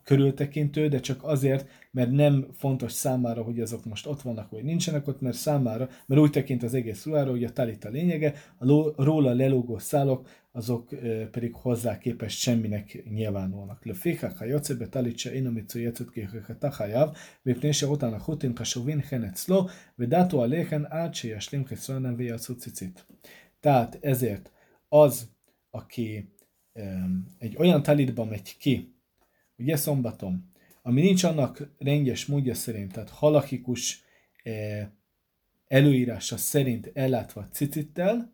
körültekintő, 0.04 0.88
de 0.88 1.00
csak 1.00 1.24
azért, 1.24 1.68
mert 1.92 2.12
nem 2.12 2.48
fontos 2.54 2.92
számára, 2.92 3.44
hogy 3.44 3.60
azok 3.60 3.86
most 3.86 4.08
ott 4.08 4.22
vannak, 4.22 4.50
vagy 4.50 4.64
nincsenek 4.64 5.08
ott, 5.08 5.22
mert 5.22 5.36
számára, 5.36 5.90
mert 6.06 6.22
úgy 6.22 6.32
tekint 6.32 6.64
az 6.64 6.74
egész 6.74 7.06
ruhára, 7.06 7.30
hogy 7.30 7.44
a 7.44 7.54
talit 7.54 7.86
a 7.86 7.90
lényege, 7.90 8.34
a 8.58 9.04
róla 9.04 9.34
lelógó 9.34 9.78
szálok, 9.78 10.28
azok 10.52 10.90
pedig 11.32 11.54
hozzá 11.54 11.98
képest 11.98 12.40
semminek 12.40 13.04
nyilvánulnak. 13.10 13.86
Le 13.86 13.94
fékák 13.94 14.38
ha 14.38 14.46
jocebe 14.46 14.88
talitsa 14.88 15.32
én, 15.32 15.48
amit 15.48 15.70
szó 15.70 15.80
ki, 16.14 16.28
a 16.48 16.58
tahajav, 16.58 17.16
mépné 17.42 17.72
se 17.72 17.88
utána 17.88 18.24
hutin 18.24 18.54
kasovin 18.54 19.00
henet 19.00 19.36
szló, 19.36 19.70
vedátó 19.96 20.40
a 20.40 20.46
léhen 20.46 20.92
át 20.92 21.14
se 21.14 21.28
jaslim 21.28 21.66
nem 21.86 22.16
véja 22.16 22.38
cicit. 22.38 23.06
Tehát 23.60 23.98
ezért 24.02 24.52
az, 24.90 25.30
aki 25.72 26.34
egy 27.38 27.56
olyan 27.58 27.84
talitba 27.84 28.26
megy 28.26 28.58
ki, 28.58 28.93
ugye 29.64 29.76
szombaton, 29.76 30.52
ami 30.82 31.02
nincs 31.02 31.24
annak 31.24 31.70
rendes 31.78 32.26
módja 32.26 32.54
szerint, 32.54 32.92
tehát 32.92 33.10
halakikus 33.10 34.04
eh, 34.44 34.88
előírása 35.68 36.38
szerint 36.38 36.92
ellátva 36.94 37.48
cicittel, 37.52 38.34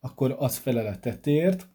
akkor 0.00 0.36
az 0.38 0.56
feleletetért, 0.56 1.68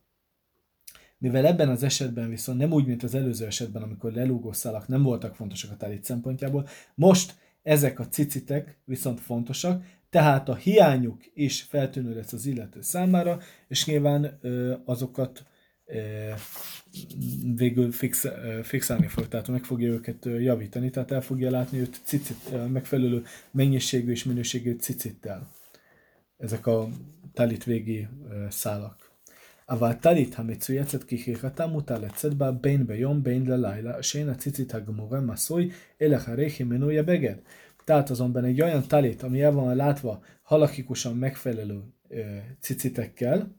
mivel 1.18 1.46
ebben 1.46 1.70
az 1.70 1.84
esetben 1.84 2.30
viszont 2.30 2.58
nem 2.58 2.72
úgy, 2.72 2.86
mint 2.86 3.04
az 3.04 3.16
előző 3.16 3.46
esetben, 3.46 3.82
amikor 3.82 4.12
lelúgó 4.12 4.52
szálak 4.52 4.88
nem 4.88 5.04
voltak 5.04 5.36
fontosak 5.36 5.72
a 5.72 5.78
tálit 5.78 6.04
szempontjából, 6.04 6.68
most 6.96 7.36
ezek 7.64 8.00
a 8.00 8.08
cicitek 8.08 8.80
viszont 8.86 9.20
fontosak, 9.20 9.84
tehát 10.10 10.50
a 10.50 10.56
hiányuk 10.56 11.22
is 11.34 11.62
feltűnő 11.62 12.16
lesz 12.16 12.34
az 12.34 12.46
illető 12.46 12.82
számára, 12.82 13.40
és 13.68 13.86
nyilván 13.86 14.38
ö, 14.42 14.76
azokat 14.86 15.46
végül 17.55 17.93
fix, 17.93 18.27
fixálni 18.63 19.07
fog, 19.07 19.29
tehát 19.29 19.49
meg 19.49 19.65
fogja 19.65 19.89
őket 19.89 20.25
javítani, 20.25 20.91
tehát 20.91 21.11
el 21.11 21.21
fogja 21.21 21.51
látni 21.51 21.79
őt 21.79 22.01
cicit, 22.05 22.69
megfelelő 22.73 23.25
mennyiségű 23.51 24.11
és 24.11 24.25
minőségű 24.25 24.77
cicittel. 24.77 25.51
Ezek 26.37 26.67
a 26.67 26.89
talit 27.33 27.65
végi 27.65 28.09
szálak. 28.49 29.09
אבל 29.69 29.93
טלית 29.93 30.39
המצויצת 30.39 31.03
ככריכתה 31.05 31.67
מותר 31.67 31.99
לצאת 31.99 32.35
בה 32.35 32.51
בין 32.53 32.87
ביום 32.87 33.23
בין 33.23 33.47
ללילה, 33.47 34.03
שאין 34.03 34.29
הציצית 34.29 34.75
הגמורה 34.75 35.21
מסוי, 35.21 35.71
אלא 36.01 36.17
אחרי 36.17 36.51
כמנוי 36.51 36.99
הבגד. 36.99 37.35
Tehát 37.85 38.11
azonban 38.11 38.45
egy 38.45 38.63
olyan 38.63 38.83
talit, 38.89 39.23
ami 39.23 39.43
el 39.43 39.53
van 39.53 39.77
látva 39.77 40.23
halakikusan 40.43 41.17
megfelelő 41.17 41.81
cicitekkel, 42.61 43.57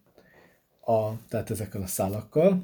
a, 0.87 1.27
tehát 1.29 1.51
ezekkel 1.51 1.83
a 1.83 1.87
szálakkal, 1.87 2.63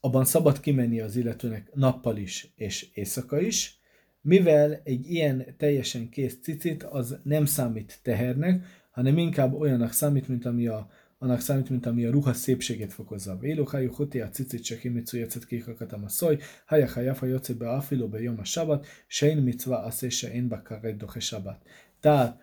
abban 0.00 0.24
szabad 0.24 0.60
kimenni 0.60 1.00
az 1.00 1.16
illetőnek 1.16 1.74
nappal 1.74 2.16
is 2.16 2.52
és 2.54 2.88
éjszaka 2.94 3.40
is, 3.40 3.80
mivel 4.20 4.80
egy 4.84 5.10
ilyen 5.10 5.54
teljesen 5.56 6.08
kész 6.08 6.38
cicit 6.42 6.82
az 6.82 7.18
nem 7.22 7.44
számít 7.44 7.98
tehernek, 8.02 8.64
hanem 8.90 9.18
inkább 9.18 9.54
olyanak 9.54 9.92
számít, 9.92 10.28
mint 10.28 10.46
ami 10.46 10.66
a, 10.66 10.90
annak 11.18 11.40
számít, 11.40 11.70
mint 11.70 11.86
ami 11.86 12.04
a 12.04 12.10
ruha 12.10 12.32
szépségét 12.32 12.92
fokozza. 12.92 13.36
Vélo 13.36 13.64
hoti 13.88 14.20
a 14.20 14.28
cicit 14.28 14.64
se 14.64 14.78
kimitsu 14.78 15.16
jecet 15.16 15.46
kihakatam 15.46 16.04
a 16.04 16.08
szoj, 16.08 16.38
haja 16.66 16.88
hajafa 16.88 17.26
joce 17.26 17.54
be 17.54 17.70
afilo 17.70 18.08
be 18.08 18.20
jom 18.20 18.38
a 18.38 18.44
sabat, 18.44 18.86
se 19.06 19.26
én 19.26 19.36
micva 19.36 19.82
az 19.82 20.02
és 20.02 20.16
se 20.16 20.32
én 20.32 20.48
bakar 20.48 20.96
dohe 20.96 21.20
sabat. 21.20 21.66
Tehát, 22.00 22.40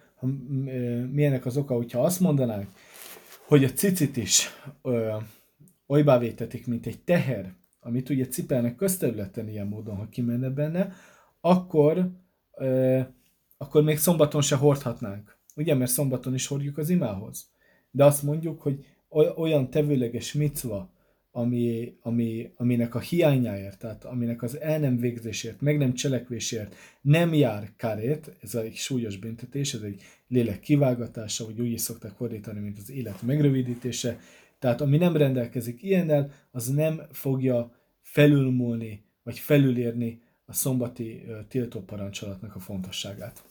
milyenek 1.12 1.46
az 1.46 1.58
oka, 1.58 1.76
hogyha 1.76 2.04
azt 2.04 2.20
mondanánk, 2.20 2.68
hogy 3.50 3.64
a 3.64 3.70
cicit 3.70 4.18
is 4.18 4.48
ö, 4.82 5.16
olybá 5.88 6.18
vétetik, 6.18 6.68
mint 6.68 6.86
egy 6.86 7.00
teher, 7.00 7.54
amit 7.80 8.10
ugye 8.10 8.28
cipelnek 8.28 8.76
közterületen 8.76 9.50
ilyen 9.50 9.68
módon, 9.68 9.96
ha 9.96 10.10
kimenne 10.10 10.50
benne, 10.50 10.94
akkor, 11.42 12.10
ö, 12.58 13.00
akkor 13.58 13.84
még 13.84 13.98
szombaton 13.98 14.42
se 14.42 14.56
hordhatnánk. 14.56 15.38
Ugye, 15.56 15.76
mert 15.76 15.92
szombaton 15.92 16.34
is 16.34 16.48
hordjuk 16.48 16.78
az 16.78 16.90
imához. 16.90 17.50
De 17.92 18.06
azt 18.06 18.24
mondjuk, 18.24 18.62
hogy 18.62 18.86
olyan 19.36 19.70
tevőleges 19.70 20.34
micva, 20.34 20.90
ami, 21.32 21.98
ami, 22.02 22.52
aminek 22.56 22.96
a 22.96 23.00
hiányáért, 23.00 23.80
tehát 23.80 24.06
aminek 24.06 24.42
az 24.42 24.60
el 24.60 24.80
nem 24.80 24.98
végzésért, 24.98 25.62
meg 25.62 25.78
nem 25.78 25.94
cselekvésért 25.94 26.76
nem 27.02 27.34
jár 27.34 27.72
kárét, 27.76 28.38
ez 28.42 28.56
egy 28.56 28.76
súlyos 28.76 29.18
büntetés, 29.18 29.74
ez 29.74 29.82
egy 29.82 30.02
lélek 30.28 30.60
kivágatása, 30.60 31.46
vagy 31.46 31.60
úgy 31.60 31.72
is 31.72 31.82
szokták 31.82 32.12
fordítani, 32.12 32.60
mint 32.60 32.78
az 32.78 32.92
élet 32.92 33.22
megrövidítése, 33.22 34.20
tehát 34.60 34.82
ami 34.82 34.98
nem 34.98 35.16
rendelkezik 35.16 35.84
ilyennel, 35.84 36.32
az 36.52 36.68
nem 36.68 37.02
fogja 37.12 37.76
felülmúlni, 38.02 39.04
vagy 39.24 39.40
felülírni 39.40 40.22
a 40.46 40.54
szombati 40.54 41.26
tiltó 41.48 41.82
parancsolatnak 41.82 42.56
a 42.56 42.60
fontosságát. 42.60 43.44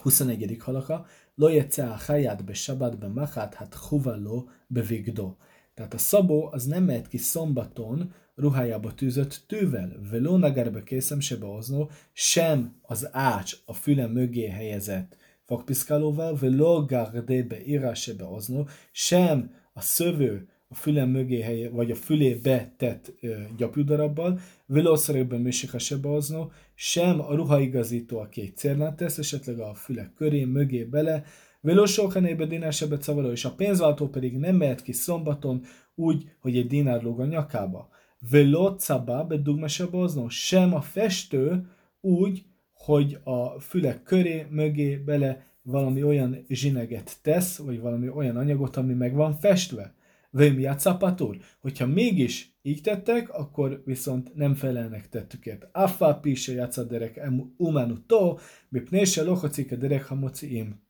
21. 0.00 0.56
halaka, 0.60 1.06
lo 1.34 1.48
a 1.76 1.96
haját 2.06 2.44
be 2.44 2.54
sabat 2.54 2.98
be 2.98 3.08
machat, 3.08 3.54
hát 3.54 3.74
huvalló 3.74 4.50
be 4.66 4.80
vigdo. 4.80 5.36
Tehát 5.74 5.94
a 5.94 5.98
szabó 5.98 6.48
az 6.52 6.64
nem 6.64 6.84
mehet 6.84 7.08
ki 7.08 7.16
szombaton 7.16 8.14
ruhájába 8.34 8.94
tűzött 8.94 9.44
tűvel. 9.46 9.96
Veló 10.10 10.36
nagarbe 10.36 10.82
készem 10.82 11.20
se 11.20 11.36
beoznó, 11.36 11.90
sem 12.12 12.78
az 12.82 13.08
ács 13.12 13.56
a 13.64 13.72
füle 13.72 14.06
mögé 14.06 14.46
helyezett 14.46 15.16
fogpiszkálóval, 15.44 16.36
veló 16.36 16.84
gardé 16.84 17.42
be 17.42 17.64
írá 17.64 17.94
se 17.94 18.14
beoznó, 18.14 18.68
sem 18.92 19.54
a 19.72 19.80
szövő 19.80 20.48
a 20.68 20.74
fülem 20.74 21.08
mögé 21.08 21.40
helye, 21.40 21.70
vagy 21.70 21.90
a 21.90 21.94
fülébe 21.94 22.74
tett 22.76 23.12
gyapjúdarabbal, 23.56 24.40
velószerekben 24.66 25.40
műsik 25.40 25.74
a 25.74 25.78
sebehoznó, 25.78 26.52
sem 26.74 27.20
a 27.20 27.34
ruhaigazító, 27.34 28.18
aki 28.18 28.40
egy 28.40 28.56
cérnát 28.56 28.96
tesz, 28.96 29.18
esetleg 29.18 29.58
a 29.58 29.74
fülek 29.74 30.14
köré, 30.14 30.44
mögé 30.44 30.84
bele, 30.84 31.24
velósókanébe 31.64 32.46
dinásebe 32.46 32.96
cavaló, 32.96 33.30
és 33.30 33.44
a 33.44 33.54
pénzváltó 33.54 34.08
pedig 34.08 34.38
nem 34.38 34.56
mehet 34.56 34.82
ki 34.82 34.92
szombaton 34.92 35.62
úgy, 35.94 36.30
hogy 36.40 36.56
egy 36.56 36.66
dinár 36.66 37.02
lóg 37.02 37.20
a 37.20 37.24
nyakába. 37.24 37.88
Veló 38.30 38.68
cabá 38.68 39.22
bedugmesebe 39.22 40.28
sem 40.28 40.74
a 40.74 40.80
festő 40.80 41.66
úgy, 42.00 42.44
hogy 42.72 43.18
a 43.24 43.60
fülek 43.60 44.02
köré, 44.02 44.46
mögé, 44.50 44.96
bele 44.96 45.46
valami 45.62 46.02
olyan 46.02 46.44
zsineget 46.48 47.18
tesz, 47.22 47.56
vagy 47.56 47.80
valami 47.80 48.08
olyan 48.08 48.36
anyagot, 48.36 48.76
ami 48.76 48.94
meg 48.94 49.14
van 49.14 49.32
festve. 49.32 49.94
Vém 50.30 50.60
játszapatur, 50.60 51.36
hogyha 51.60 51.86
mégis 51.86 52.58
így 52.62 52.80
tettek, 52.82 53.34
akkor 53.34 53.82
viszont 53.84 54.34
nem 54.34 54.54
felelnek 54.54 55.08
tettüket. 55.08 55.68
Affa 55.72 56.14
pise 56.14 56.52
játszat 56.52 56.88
derek 56.88 57.30
umanu 57.56 58.06
to, 58.06 58.38
bipnése 58.68 59.22
lohocik 59.22 59.72
a 59.72 59.76
derek 59.76 60.04
hamociim. 60.04 60.83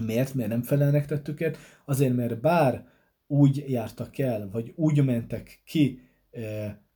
Miért? 0.00 0.34
Miért 0.34 0.50
nem 0.50 0.62
felelnek 0.62 1.06
tettüket? 1.06 1.56
Azért, 1.84 2.16
mert 2.16 2.40
bár 2.40 2.86
úgy 3.26 3.64
jártak 3.68 4.18
el, 4.18 4.48
vagy 4.52 4.72
úgy 4.76 5.04
mentek 5.04 5.62
ki, 5.64 6.00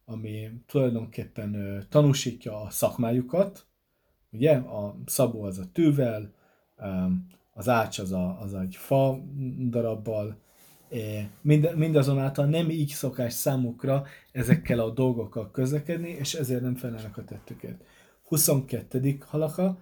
ami 0.05 0.51
tulajdonképpen 0.67 1.83
tanúsítja 1.89 2.61
a 2.61 2.71
szakmájukat, 2.71 3.67
ugye, 4.33 4.57
a 4.57 4.97
szabó 5.07 5.43
az 5.43 5.59
a 5.59 5.71
tűvel, 5.73 6.33
az 7.53 7.69
ács 7.69 7.99
az, 7.99 8.13
a, 8.13 8.41
az 8.41 8.55
egy 8.55 8.77
fa 8.77 9.25
darabbal, 9.69 10.39
mind, 11.41 11.77
mindazonáltal 11.77 12.47
nem 12.47 12.71
így 12.71 12.89
szokás 12.89 13.33
számukra 13.33 14.05
ezekkel 14.33 14.79
a 14.79 14.91
dolgokkal 14.91 15.51
közlekedni, 15.51 16.11
és 16.11 16.35
ezért 16.35 16.63
nem 16.63 16.75
felelnek 16.75 17.17
a 17.17 17.25
tettüket. 17.25 17.85
22. 18.23 19.19
halaka, 19.27 19.79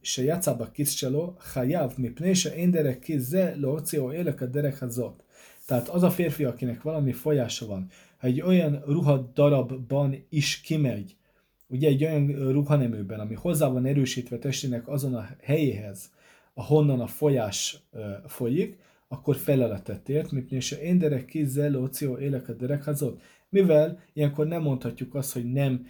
Se 0.00 0.22
játszába 0.22 0.70
kiszcsaló, 0.70 1.36
hajav 1.52 1.92
mipné 1.96 2.32
se 2.32 2.54
én 2.54 2.70
derek 2.70 2.98
kizze 2.98 3.54
lóció 3.56 4.12
élek 4.12 4.40
a 4.40 4.46
derek 4.46 4.78
hazot. 4.78 5.24
Tehát 5.66 5.88
az 5.88 6.02
a 6.02 6.10
férfi, 6.10 6.44
akinek 6.44 6.82
valami 6.82 7.12
folyása 7.12 7.66
van, 7.66 7.88
egy 8.20 8.40
olyan 8.40 8.82
ruha 8.86 9.30
darabban 9.34 10.26
is 10.28 10.60
kimegy, 10.60 11.16
ugye 11.66 11.88
egy 11.88 12.04
olyan 12.04 12.52
ruhaneműben, 12.52 13.20
ami 13.20 13.34
hozzá 13.34 13.68
van 13.68 13.86
erősítve 13.86 14.38
testének 14.38 14.88
azon 14.88 15.14
a 15.14 15.28
helyéhez, 15.42 16.10
ahonnan 16.54 17.00
a 17.00 17.06
folyás 17.06 17.78
folyik, 18.26 18.78
akkor 19.08 19.36
feleletet 19.36 20.08
ért, 20.08 20.30
mipné 20.30 20.60
se 20.60 20.82
én 20.82 20.98
derek 20.98 21.24
kizzel 21.24 21.70
lóció 21.70 22.18
élek 22.18 22.48
a 22.48 22.52
derekhazot, 22.52 23.22
mivel 23.48 24.00
ilyenkor 24.12 24.46
nem 24.46 24.62
mondhatjuk 24.62 25.14
azt, 25.14 25.32
hogy 25.32 25.52
nem 25.52 25.86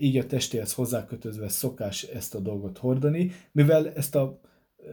így 0.00 0.16
a 0.16 0.26
testéhez 0.26 0.72
hozzákötözve 0.72 1.48
szokás 1.48 2.02
ezt 2.02 2.34
a 2.34 2.40
dolgot 2.40 2.78
hordani, 2.78 3.30
mivel 3.52 3.92
ezt 3.92 4.14
a 4.14 4.40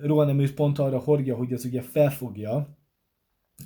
ruhaneműt 0.02 0.54
pont 0.54 0.80
arra 0.80 1.00
hordja, 1.00 1.36
hogy 1.36 1.54
az 1.54 1.66
ugye 1.66 1.82
felfogja, 1.82 2.78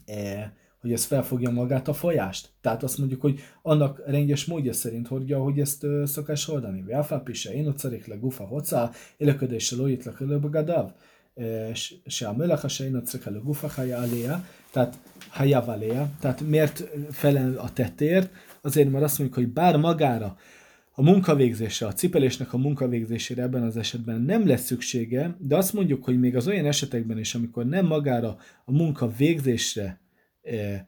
e, 0.06 0.54
hogy 0.80 0.92
ez 0.92 1.06
felfogja 1.06 1.50
magát 1.50 1.88
a 1.88 1.94
folyást. 1.94 2.50
Tehát 2.62 2.84
azt 2.84 2.98
mondjuk, 2.98 3.22
hogy 3.22 3.40
annak 3.62 4.02
renges 4.06 4.46
módja 4.46 4.74
szerint 4.74 5.08
hordja, 5.08 5.40
hogy 5.40 5.60
ezt 5.60 5.84
ö, 5.84 6.04
szokás 6.06 6.46
hordani. 6.46 6.82
Velfa 6.82 7.20
pise, 7.20 7.54
én 7.54 7.68
ocarik 7.68 8.06
le 8.06 8.16
gufa 8.16 8.46
hocá, 8.46 8.92
élöködésre 9.18 9.78
lojitla 9.78 10.14
előbogadav, 10.20 10.92
e, 11.36 11.74
se 12.06 12.28
a 12.28 12.34
mölaha, 12.34 12.68
se 12.68 12.86
én 12.86 12.96
ocarik 12.96 13.26
le 13.26 13.40
gufa 13.44 13.68
haja 13.68 13.98
aléja, 13.98 14.46
tehát 14.72 15.00
haja 15.30 15.80
tehát 16.20 16.42
miért 16.42 16.84
felel 17.12 17.58
a 17.58 17.74
tettért? 17.74 18.32
Azért, 18.62 18.92
mert 18.92 19.04
azt 19.04 19.20
mondjuk, 19.20 19.40
hogy 19.40 19.54
bár 19.54 19.78
magára 19.78 20.38
a 21.00 21.02
munkavégzésre, 21.02 21.88
a 21.88 21.94
cipelésnek 21.94 22.54
a 22.54 22.58
munkavégzésére 22.58 23.42
ebben 23.42 23.64
az 23.64 23.78
esetben 23.78 24.22
nem 24.22 24.48
lesz 24.48 24.66
szüksége, 24.66 25.36
de 25.40 25.56
azt 25.56 25.74
mondjuk, 25.74 26.04
hogy 26.04 26.20
még 26.20 26.36
az 26.36 26.48
olyan 26.48 26.66
esetekben 26.66 27.18
is, 27.18 27.36
amikor 27.36 27.66
nem 27.66 27.86
magára 27.86 28.38
a 28.66 28.72
munkavégzésre 28.72 30.02
e, 30.42 30.56
e, 30.56 30.86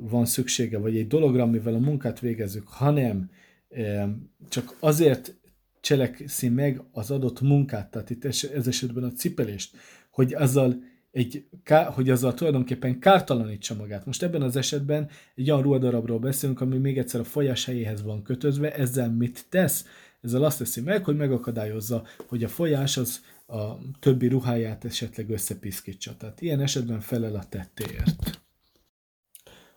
van 0.00 0.26
szüksége, 0.26 0.78
vagy 0.78 0.96
egy 0.96 1.06
dologra, 1.06 1.42
amivel 1.42 1.74
a 1.74 1.78
munkát 1.78 2.20
végezzük, 2.20 2.68
hanem 2.68 3.30
e, 3.68 4.08
csak 4.48 4.76
azért 4.80 5.36
cselekszi 5.80 6.48
meg 6.48 6.82
az 6.92 7.10
adott 7.10 7.40
munkát, 7.40 7.90
tehát 7.90 8.10
itt 8.10 8.24
ez 8.24 8.66
esetben 8.66 9.04
a 9.04 9.12
cipelést, 9.12 9.76
hogy 10.10 10.34
azzal 10.34 10.82
egy, 11.10 11.48
hogy 11.94 12.10
azzal 12.10 12.34
tulajdonképpen 12.34 12.98
kártalanítsa 12.98 13.74
magát. 13.74 14.06
Most 14.06 14.22
ebben 14.22 14.42
az 14.42 14.56
esetben 14.56 15.08
egy 15.34 15.50
olyan 15.50 15.62
ruhadarabról 15.62 16.18
beszélünk, 16.18 16.60
ami 16.60 16.76
még 16.76 16.98
egyszer 16.98 17.20
a 17.20 17.24
folyás 17.24 17.64
helyéhez 17.64 18.02
van 18.02 18.22
kötözve, 18.22 18.74
ezzel 18.74 19.10
mit 19.10 19.46
tesz? 19.48 19.86
Ezzel 20.20 20.44
azt 20.44 20.58
teszi 20.58 20.80
meg, 20.80 21.04
hogy 21.04 21.16
megakadályozza, 21.16 22.04
hogy 22.28 22.44
a 22.44 22.48
folyás 22.48 22.96
az 22.96 23.20
a 23.46 23.78
többi 24.00 24.28
ruháját 24.28 24.84
esetleg 24.84 25.30
összepiszkítsa. 25.30 26.16
Tehát 26.16 26.40
ilyen 26.40 26.60
esetben 26.60 27.00
felel 27.00 27.34
a 27.34 27.44
tettéért. 27.48 28.40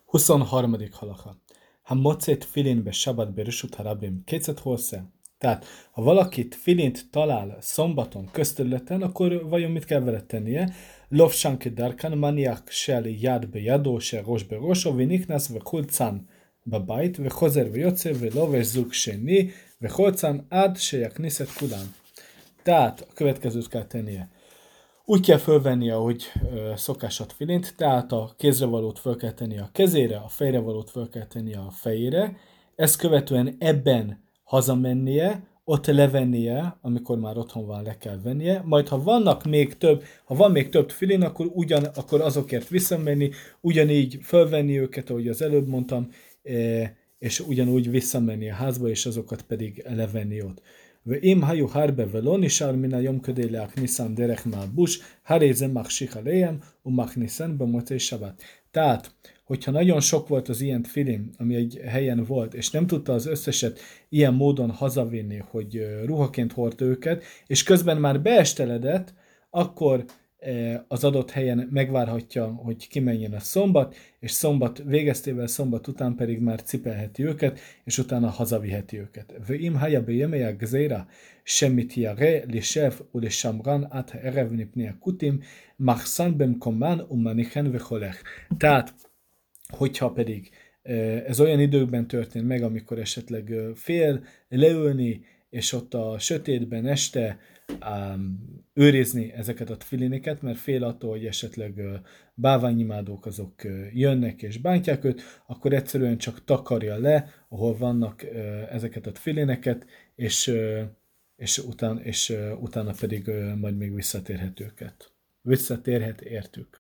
23. 0.06 0.78
halacha. 0.92 1.42
Ha 1.82 1.96
mocét 1.96 2.44
filinbe 2.44 2.92
sabat 2.92 3.34
berusut 3.34 3.76
harabim, 3.76 4.22
kétszet 4.26 4.60
hosszá. 4.60 5.04
Tehát, 5.38 5.66
ha 5.92 6.02
valakit 6.02 6.56
filint 6.56 7.08
talál 7.12 7.58
szombaton 7.60 8.30
közterületen, 8.32 9.02
akkor 9.02 9.50
vajon 9.50 9.72
mit 9.72 9.86
kell 9.86 10.00
vele 10.00 10.22
tennie? 10.22 10.74
Lovsánki 11.11 11.71
darkan 11.71 12.19
maniak 12.19 12.71
shel 12.71 13.07
yad 13.07 13.47
be 13.53 13.61
yado 13.61 14.01
se 14.01 14.21
rosh 14.21 14.45
be 14.49 14.57
rosho 14.57 14.93
viniknas 14.97 15.51
ve 15.51 15.59
kulcan 15.59 16.17
בבית 16.67 17.19
וחוזר 17.25 17.67
ויוצא 17.73 18.13
ולובש 18.19 18.67
זוג 18.67 18.93
שני 18.93 19.51
וחולצן 19.83 20.39
עד 20.51 20.77
שיכניס 20.77 21.43
את 21.43 21.49
כולם. 21.49 21.87
Tehát 22.65 23.01
a 23.01 23.13
következőt 23.15 23.69
kell 23.69 23.85
tennie. 23.85 24.29
Úgy 25.05 25.21
kell 25.21 25.39
fölvennie, 25.39 25.95
ahogy 25.95 26.23
ö, 26.53 26.73
szokásat 26.77 27.33
filint, 27.33 27.75
tehát 27.77 28.13
a 28.13 28.35
kézrevalót 28.37 28.99
föl 28.99 29.17
kell 29.17 29.33
tennie 29.33 29.63
a 29.63 29.71
kezére, 29.73 30.17
a 30.17 30.29
fejrevalót 30.29 30.91
föl 30.91 31.09
kell 31.09 31.27
tennie 31.27 31.59
a 31.59 31.71
fejére, 31.71 32.37
ezt 32.77 32.97
követően 32.97 33.57
ebben 33.59 34.25
hazamennie, 34.43 35.43
ott 35.65 35.87
levennie, 35.87 36.77
amikor 36.81 37.19
már 37.19 37.37
otthon 37.37 37.67
van, 37.67 37.83
le 37.83 37.99
kell 37.99 38.21
vennie, 38.23 38.63
majd 38.65 38.89
ha 38.89 39.03
vannak 39.03 39.45
még 39.45 39.77
több, 39.77 40.05
ha 40.25 40.35
van 40.35 40.51
még 40.51 40.69
több 40.69 40.91
filin, 40.91 41.23
akkor, 41.23 41.51
ugyan, 41.53 41.85
akkor 41.85 42.21
azokért 42.21 42.69
visszamenni, 42.69 43.31
ugyanígy 43.61 44.19
fölvenni 44.23 44.81
őket, 44.81 45.11
ahogy 45.11 45.29
az 45.29 45.43
előbb 45.43 45.69
mondtam, 45.69 46.09
e, 46.43 46.97
és 47.19 47.41
ugyanúgy 47.41 47.91
visszamenni 47.91 48.51
a 48.51 48.55
házba, 48.55 48.89
és 48.89 49.07
azokat 49.07 49.43
pedig 49.43 49.85
levenni 49.89 50.43
ott. 50.43 50.63
ואם 51.07 51.45
היו 51.45 51.67
הרבה 51.73 52.03
ולא 52.11 52.39
נשאר 52.39 52.73
מן 52.73 52.95
היום 52.95 53.19
כדי 53.19 53.49
להכניסם 53.49 54.15
דרך 54.15 54.47
מעבוש, 54.47 55.03
הרי 55.27 55.55
זה 55.55 55.67
מחשיך 55.67 56.17
עליהם 56.17 56.59
ומכניסן 56.87 57.59
במוצאי 57.59 57.99
שבת. 57.99 58.43
Tehát, 58.71 59.09
hogyha 59.52 59.72
nagyon 59.72 60.00
sok 60.00 60.28
volt 60.28 60.50
az 60.50 60.62
ilyen 60.62 60.84
film, 60.84 61.30
ami 61.38 61.56
egy 61.56 61.82
helyen 61.86 62.24
volt, 62.24 62.54
és 62.54 62.70
nem 62.70 62.88
tudta 62.88 63.14
az 63.14 63.26
összeset 63.26 63.80
ilyen 64.10 64.34
módon 64.34 64.70
hazavinni, 64.70 65.38
hogy 65.38 65.88
ruhaként 66.06 66.54
hord 66.54 66.82
őket, 66.82 67.24
és 67.48 67.64
közben 67.64 67.98
már 67.98 68.22
beesteledett, 68.22 69.14
akkor 69.50 70.06
az 70.88 71.04
adott 71.04 71.32
helyen 71.32 71.68
megvárhatja, 71.72 72.46
hogy 72.46 72.88
kimenjen 72.88 73.34
a 73.34 73.40
szombat, 73.40 73.96
és 74.20 74.32
szombat 74.32 74.84
végeztével 74.86 75.48
szombat 75.48 75.88
után 75.88 76.16
pedig 76.16 76.40
már 76.40 76.62
cipelheti 76.64 77.24
őket, 77.24 77.60
és 77.84 77.98
utána 77.98 78.28
hazaviheti 78.28 79.00
őket. 79.00 79.34
Veim 79.48 79.76
haja 79.76 80.04
bejemeja 80.04 80.56
gzeira, 80.56 81.08
semmit 81.44 81.94
jare, 81.94 82.44
lishev, 82.48 82.94
ule 83.12 83.30
samran, 83.30 83.88
át 83.90 84.14
erev 84.14 84.50
nipni 84.50 84.88
a 84.88 84.98
kutim, 85.00 85.42
machsan 85.76 86.38
bemkoman, 86.38 87.06
umanichen 87.08 87.72
vecholech. 87.72 88.22
Tehát 88.58 88.94
hogyha 89.72 90.12
pedig 90.12 90.50
ez 91.26 91.40
olyan 91.40 91.60
időkben 91.60 92.08
történt 92.08 92.48
meg, 92.48 92.64
amikor 92.64 93.00
esetleg 93.00 93.54
fél 93.76 94.24
leülni, 94.50 95.22
és 95.50 95.74
ott 95.74 95.94
a 95.94 96.20
sötétben 96.20 96.86
este 96.88 97.40
um, 97.90 98.40
őrizni 98.74 99.32
ezeket 99.32 99.70
a 99.70 99.78
tfilineket, 99.78 100.42
mert 100.42 100.58
fél 100.58 100.84
attól, 100.84 101.10
hogy 101.10 101.26
esetleg 101.26 101.74
uh, 101.78 101.94
báványimádók 102.34 103.26
azok 103.26 103.54
jönnek 103.94 104.42
és 104.42 104.58
bántják 104.58 105.04
őt, 105.04 105.22
akkor 105.48 105.74
egyszerűen 105.74 106.18
csak 106.18 106.44
takarja 106.44 106.98
le, 106.98 107.28
ahol 107.50 107.78
vannak 107.78 108.24
ezeket 108.70 109.08
a 109.08 109.12
tfilineket, 109.12 109.86
és, 110.16 110.54
és, 111.36 111.58
után, 111.58 112.00
és 112.02 112.38
utána 112.60 112.94
pedig 113.00 113.32
majd 113.56 113.78
még 113.78 113.94
visszatérhet 113.94 114.60
őket. 114.60 115.14
Visszatérhet 115.42 116.22
értük. 116.22 116.82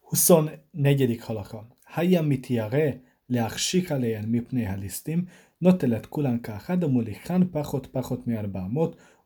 24. 0.00 1.18
halaka. 1.20 1.76
Hayya 1.95 2.21
mitiare 2.21 2.91
להחשיך 3.29 3.91
עליהן 3.91 4.25
מפני 4.27 4.65
הליסטים, 4.67 5.25
נוטל 5.61 5.95
את 5.95 6.05
כולן 6.05 6.37
כאחד 6.39 6.83
ומוליכן 6.83 7.47
פחות 7.51 7.87
פחות 7.91 8.27
מ-400, 8.27 8.79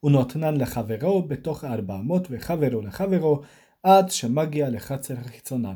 ונותנן 0.04 0.58
לחברו 0.58 1.22
בתוך 1.22 1.64
400 1.64 2.28
וחברו 2.30 2.82
לחברו, 2.82 3.42
עד 3.84 4.12
שמגיע 4.12 4.70
לחצר 4.70 5.14
החיצונה. 5.14 5.74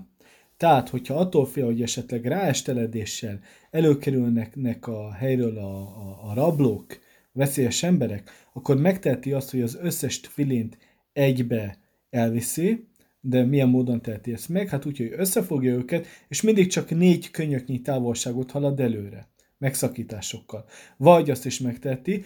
Tehát, 0.57 0.89
hogyha 0.89 1.19
attól 1.19 1.45
fél, 1.45 1.65
hogy 1.65 1.81
esetleg 1.81 2.25
ráesteledéssel 2.25 3.39
előkerülnek 3.71 4.87
a 4.87 5.11
helyről 5.13 5.57
a, 5.57 5.79
a, 5.79 6.29
a 6.29 6.33
rablók, 6.33 6.85
veszélyes 7.31 7.83
emberek, 7.83 8.31
akkor 8.53 8.77
megteheti 8.77 9.33
azt, 9.33 9.51
hogy 9.51 9.61
az 9.61 9.77
összes 9.81 10.19
filint 10.29 10.77
egybe 11.13 11.77
elviszi, 12.09 12.86
de 13.20 13.44
milyen 13.44 13.68
módon 13.68 14.02
teheti 14.02 14.32
ezt 14.32 14.48
meg? 14.48 14.68
Hát 14.68 14.86
úgy, 14.86 14.98
hogy 14.98 15.12
összefogja 15.16 15.74
őket, 15.74 16.06
és 16.28 16.42
mindig 16.42 16.66
csak 16.66 16.90
négy 16.90 17.30
könyöknyi 17.30 17.80
távolságot 17.80 18.50
halad 18.50 18.80
előre, 18.80 19.28
megszakításokkal. 19.58 20.64
Vagy 20.96 21.30
azt 21.30 21.46
is 21.46 21.60
megteheti, 21.60 22.24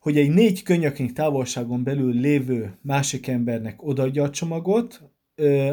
hogy 0.00 0.18
egy 0.18 0.30
négy 0.30 0.62
könyöknyi 0.62 1.12
távolságon 1.12 1.82
belül 1.82 2.12
lévő 2.12 2.78
másik 2.82 3.26
embernek 3.26 3.82
odaadja 3.82 4.22
a 4.22 4.30
csomagot, 4.30 5.02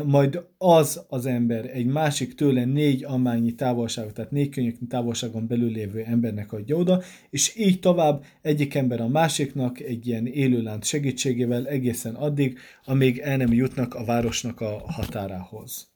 majd 0.06 0.46
az 0.58 1.06
az 1.08 1.26
ember 1.26 1.66
egy 1.66 1.86
másik 1.86 2.36
tőle 2.36 2.66
négy 2.66 3.04
amányi 3.04 3.56
távolságot, 3.56 4.14
tehát 4.14 4.32
négy 4.32 4.50
könyöknyi 4.50 4.88
távolságon 4.88 5.48
belül 5.48 5.72
lévő 5.72 6.02
embernek 6.02 6.52
adja 6.52 6.76
oda, 6.76 7.02
és 7.30 7.56
így 7.58 7.80
tovább 7.80 8.24
egyik 8.42 8.76
ember 8.76 9.02
a 9.02 9.08
másiknak 9.08 9.80
egy 9.80 10.08
ilyen 10.08 10.28
élőlánc 10.28 10.88
segítségével 10.88 11.68
egészen 11.68 12.16
addig, 12.16 12.58
amíg 12.86 13.18
el 13.18 13.38
nem 13.38 13.54
jutnak 13.54 13.94
a 13.94 14.06
városnak 14.06 14.62
a 14.62 14.84
határához. 14.88 15.93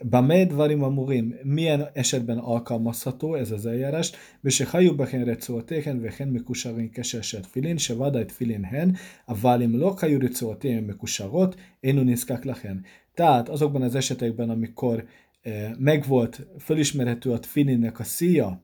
Varim 0.00 0.82
amurim, 0.82 1.34
milyen 1.42 1.88
esetben 1.92 2.38
alkalmazható 2.38 3.34
ez 3.34 3.50
az 3.50 3.66
eljárás? 3.66 4.12
Bese 4.40 4.64
hajú 4.64 4.94
bechen 4.94 5.24
recótéhen, 5.24 6.00
vehen 6.00 6.28
mikusarin 6.28 6.90
keseset 6.90 7.46
filin, 7.46 7.76
se 7.76 7.94
vadajt 7.94 8.32
filin 8.32 8.64
hen, 8.64 8.96
a 9.24 9.40
valim 9.40 9.78
lok 9.78 9.98
hajú 9.98 10.18
recótéhen 10.18 10.82
mikusarot, 10.82 11.60
én 11.80 11.98
uniszkák 11.98 12.44
lachen. 12.44 12.84
Tehát 13.14 13.48
azokban 13.48 13.82
az 13.82 13.94
esetekben, 13.94 14.50
amikor 14.50 15.06
eh, 15.42 15.72
megvolt, 15.78 16.46
fölismerhető 16.58 17.32
a 17.32 17.42
filinnek 17.42 17.98
a 17.98 18.04
szíja, 18.04 18.62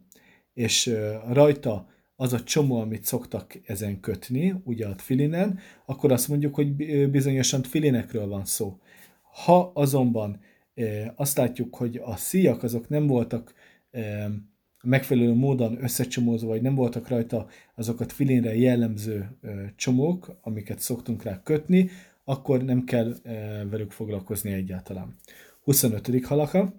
és 0.55 0.87
eh, 0.87 1.20
rajta 1.33 1.89
az 2.16 2.33
a 2.33 2.43
csomó, 2.43 2.81
amit 2.81 3.05
szoktak 3.05 3.61
ezen 3.66 4.01
kötni, 4.01 4.55
ugye 4.64 4.87
a 4.87 4.95
filinen, 4.97 5.59
akkor 5.87 6.12
azt 6.12 6.29
mondjuk, 6.29 6.55
hogy 6.55 6.74
bizonyosan 7.11 7.62
filinekről 7.62 8.26
van 8.26 8.45
szó. 8.45 8.79
Ha 9.45 9.70
azonban 9.74 10.41
azt 11.14 11.37
látjuk, 11.37 11.74
hogy 11.74 12.01
a 12.05 12.16
szíjak 12.16 12.62
azok 12.62 12.89
nem 12.89 13.07
voltak 13.07 13.55
megfelelő 14.83 15.35
módon 15.35 15.83
összecsomózva, 15.83 16.49
vagy 16.49 16.62
nem 16.62 16.74
voltak 16.74 17.09
rajta 17.09 17.47
azokat 17.74 18.12
filinre 18.12 18.57
jellemző 18.57 19.39
csomók, 19.76 20.39
amiket 20.43 20.79
szoktunk 20.79 21.22
rá 21.22 21.43
kötni, 21.43 21.91
akkor 22.24 22.64
nem 22.64 22.85
kell 22.85 23.14
velük 23.70 23.91
foglalkozni 23.91 24.53
egyáltalán. 24.53 25.16
25. 25.61 26.24
halaka. 26.24 26.74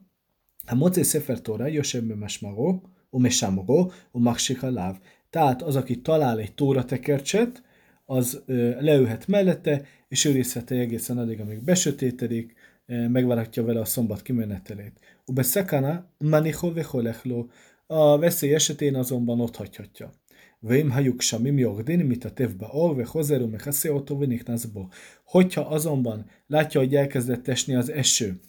A 0.66 0.76
mocé 0.76 1.02
szefer 1.02 1.42
tóra, 1.42 1.68
jösebbe 1.68 2.16
mesmagó, 2.16 2.84
umesámogó, 3.10 3.92
umaksika 4.12 4.72
láv. 4.72 5.00
Tehát 5.30 5.62
az, 5.62 5.76
aki 5.76 6.02
talál 6.02 6.40
egy 6.40 6.54
tóra 6.54 6.86
tekercset, 6.86 7.64
az 8.06 8.44
leülhet 8.80 9.28
mellette, 9.28 9.86
és 10.08 10.26
őrizheti 10.26 10.78
egészen 10.78 11.18
addig, 11.18 11.40
amíg 11.40 11.64
besötétedik, 11.64 12.54
megvárhatja 12.90 13.64
vele 13.64 13.80
a 13.80 13.86
szombat 13.86 14.22
kimenetelét. 14.22 15.00
Ube 15.26 15.44
szekana 15.44 16.06
manicho 16.18 16.74
vecholechlo, 16.74 17.46
a 17.88 18.18
veszély 18.18 18.54
esetén 18.54 18.96
azonban 18.96 19.40
ott 19.40 19.56
hagyhatja. 19.56 20.12
Vém 20.60 20.90
hajuk 20.90 21.22
samim 21.22 21.58
jogdin, 21.58 22.00
mit 22.06 22.26
a 22.26 22.32
tevbe 22.32 22.68
or, 22.72 22.96
ve 22.96 23.06
hozeru 23.06 23.48
mechaszi 23.48 23.90
otto 23.90 24.18
viniknazbo. 24.18 24.88
Hogyha 25.24 25.62
azonban 25.62 26.26
látja, 26.48 26.80
hogy 26.80 26.96
elkezdett 26.96 27.48
esni 27.48 27.76
az 27.76 27.92
eső, 27.92 28.40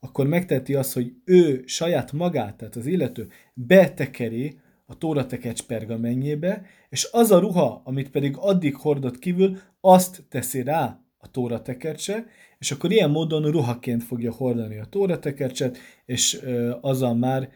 akkor 0.00 0.26
megteheti 0.26 0.74
azt, 0.74 0.92
hogy 0.92 1.12
ő 1.24 1.62
saját 1.66 2.12
magát, 2.12 2.56
tehát 2.56 2.76
az 2.76 2.86
illető, 2.86 3.28
betekeri 3.54 4.58
a 4.86 4.98
tóratekecs 4.98 5.62
pergamenjébe, 5.62 6.62
és 6.88 7.08
az 7.12 7.30
a 7.30 7.38
ruha, 7.38 7.80
amit 7.84 8.10
pedig 8.10 8.34
addig 8.38 8.76
hordott 8.76 9.18
kívül, 9.18 9.58
azt 9.80 10.22
teszi 10.28 10.62
rá 10.62 11.00
a 11.18 11.30
tóratekercse, 11.30 12.26
és 12.61 12.71
akkor 12.71 12.91
ilyen 12.91 13.09
módon 13.09 13.51
ruhaként 13.51 14.03
fogja 14.03 14.31
hordani 14.31 14.77
a 14.77 14.85
tóratekercset, 14.85 15.77
és 16.05 16.41
azzal 16.81 17.15
már 17.15 17.49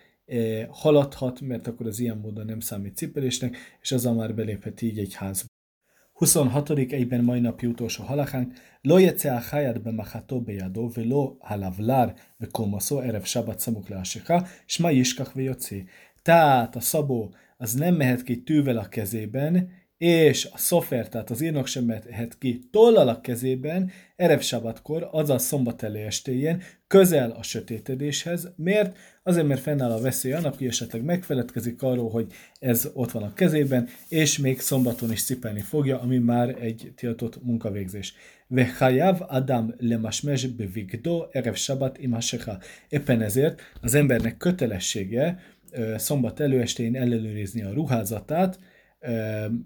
haladhat, 0.70 1.42
mert 1.42 1.68
akkor 1.68 1.88
az 1.88 2.00
ilyen 2.00 2.18
módon 2.18 2.46
nem 2.46 2.60
számít 2.60 2.98
cipelésnek, 2.98 3.58
és 3.82 3.92
azzal 3.92 4.14
már 4.14 4.36
beléphet 4.36 4.82
így 4.82 5.00
egy 5.00 5.14
házba. 5.14 5.50
26. 6.14 6.70
egyben 6.70 7.24
mai 7.24 7.40
napi 7.40 7.66
utolsó 7.66 8.04
halakánk, 8.04 8.54
לא 8.82 9.00
יצא 9.00 9.34
החייד 9.34 9.84
במחתו 9.84 10.42
בידו 10.42 10.90
ולא 10.94 11.38
הלבלר 11.42 12.06
בקומסו 12.40 13.00
ערב 13.02 13.24
שבת 13.24 13.60
סמוך 13.60 13.92
להשיכה, 13.92 14.38
שמע 14.68 14.92
ישכח 14.92 15.34
ויוצא. 15.36 15.76
Tehát 16.24 16.76
a 16.76 16.80
szabó 16.80 17.34
az 17.58 17.74
nem 17.74 17.96
mehet 17.96 18.24
ki 18.24 18.44
tűvel 18.44 18.78
a 18.78 18.88
kezében, 18.88 19.70
és 19.99 20.49
a 20.53 20.59
szofer, 20.59 21.09
tehát 21.09 21.31
az 21.31 21.41
írnok 21.41 21.67
sem 21.67 21.85
mehet 21.85 22.39
ki 22.39 22.61
tollal 22.71 23.09
a 23.09 23.21
kezében, 23.21 23.91
Erev 24.17 24.41
Sabatkor, 24.41 25.09
azaz 25.13 25.43
szombat 25.43 25.83
elé 25.83 26.03
estéjén, 26.03 26.63
közel 26.87 27.31
a 27.31 27.43
sötétedéshez. 27.43 28.53
Miért? 28.57 28.97
Azért, 29.23 29.47
mert 29.47 29.61
fennáll 29.61 29.91
a 29.91 30.01
veszély 30.01 30.33
annak, 30.33 30.59
hogy 30.59 30.67
esetleg 30.67 31.03
megfeledkezik 31.03 31.83
arról, 31.83 32.11
hogy 32.11 32.33
ez 32.59 32.91
ott 32.95 33.11
van 33.11 33.23
a 33.23 33.35
kezében, 33.35 33.89
és 34.09 34.39
még 34.39 34.61
szombaton 34.61 35.13
is 35.13 35.25
cipelni 35.25 35.61
fogja, 35.61 36.01
ami 36.01 36.19
már 36.19 36.49
egy 36.49 36.93
tiltott 36.97 37.43
munkavégzés. 37.43 38.15
Vechayav 38.47 39.21
Adam 39.29 39.75
lemasmes 39.79 40.47
bevigdo 40.47 41.27
Erev 41.31 41.55
Sabat 41.55 41.99
imasecha. 41.99 42.59
Éppen 42.89 43.23
ezért 43.23 43.61
az 43.81 43.95
embernek 43.95 44.37
kötelessége 44.37 45.39
szombat 45.97 46.41
előestén 46.41 46.97
ellenőrizni 46.97 47.63
a 47.63 47.73
ruházatát, 47.73 48.59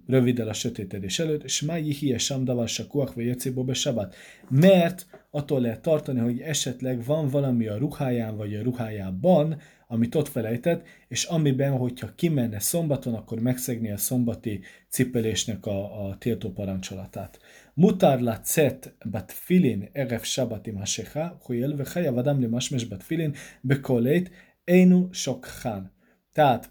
röviddel 0.06 0.48
a 0.48 0.52
sötétedés 0.52 1.18
előtt, 1.18 1.44
és 1.44 1.62
már 1.62 1.78
jihi 1.78 2.18
sem 2.18 2.44
davar 2.44 2.68
sakuach 2.68 3.14
vagy 3.14 3.54
be 3.54 3.74
sabat. 3.74 4.14
Mert 4.48 5.06
attól 5.30 5.60
lehet 5.60 5.82
tartani, 5.82 6.18
hogy 6.18 6.40
esetleg 6.40 7.04
van 7.04 7.28
valami 7.28 7.66
a 7.66 7.78
ruháján 7.78 8.36
vagy 8.36 8.54
a 8.54 8.62
ruhájában, 8.62 9.60
amit 9.86 10.14
ott 10.14 10.28
felejtett, 10.28 10.86
és 11.08 11.24
amiben, 11.24 11.76
hogyha 11.76 12.14
kimenne 12.14 12.58
szombaton, 12.58 13.14
akkor 13.14 13.40
megszegni 13.40 13.90
a 13.90 13.96
szombati 13.96 14.60
cipelésnek 14.88 15.66
a, 15.66 16.06
a 16.06 16.16
tiltó 16.18 16.50
parancsolatát. 16.50 17.38
Mutar 17.74 18.20
la 18.20 18.40
cet 18.40 18.96
bat 19.10 19.32
filin 19.32 19.88
erev 19.92 20.22
shabatim 20.22 20.76
hashecha, 20.76 21.38
huyel 21.42 21.76
vechayav 21.76 22.16
adam 22.16 22.40
limasmes 22.40 22.84
bat 22.84 23.02
filin 23.02 23.34
bekolét, 23.60 24.30
énu 24.64 25.08
sokhán. 25.12 25.92
Tehát 26.32 26.70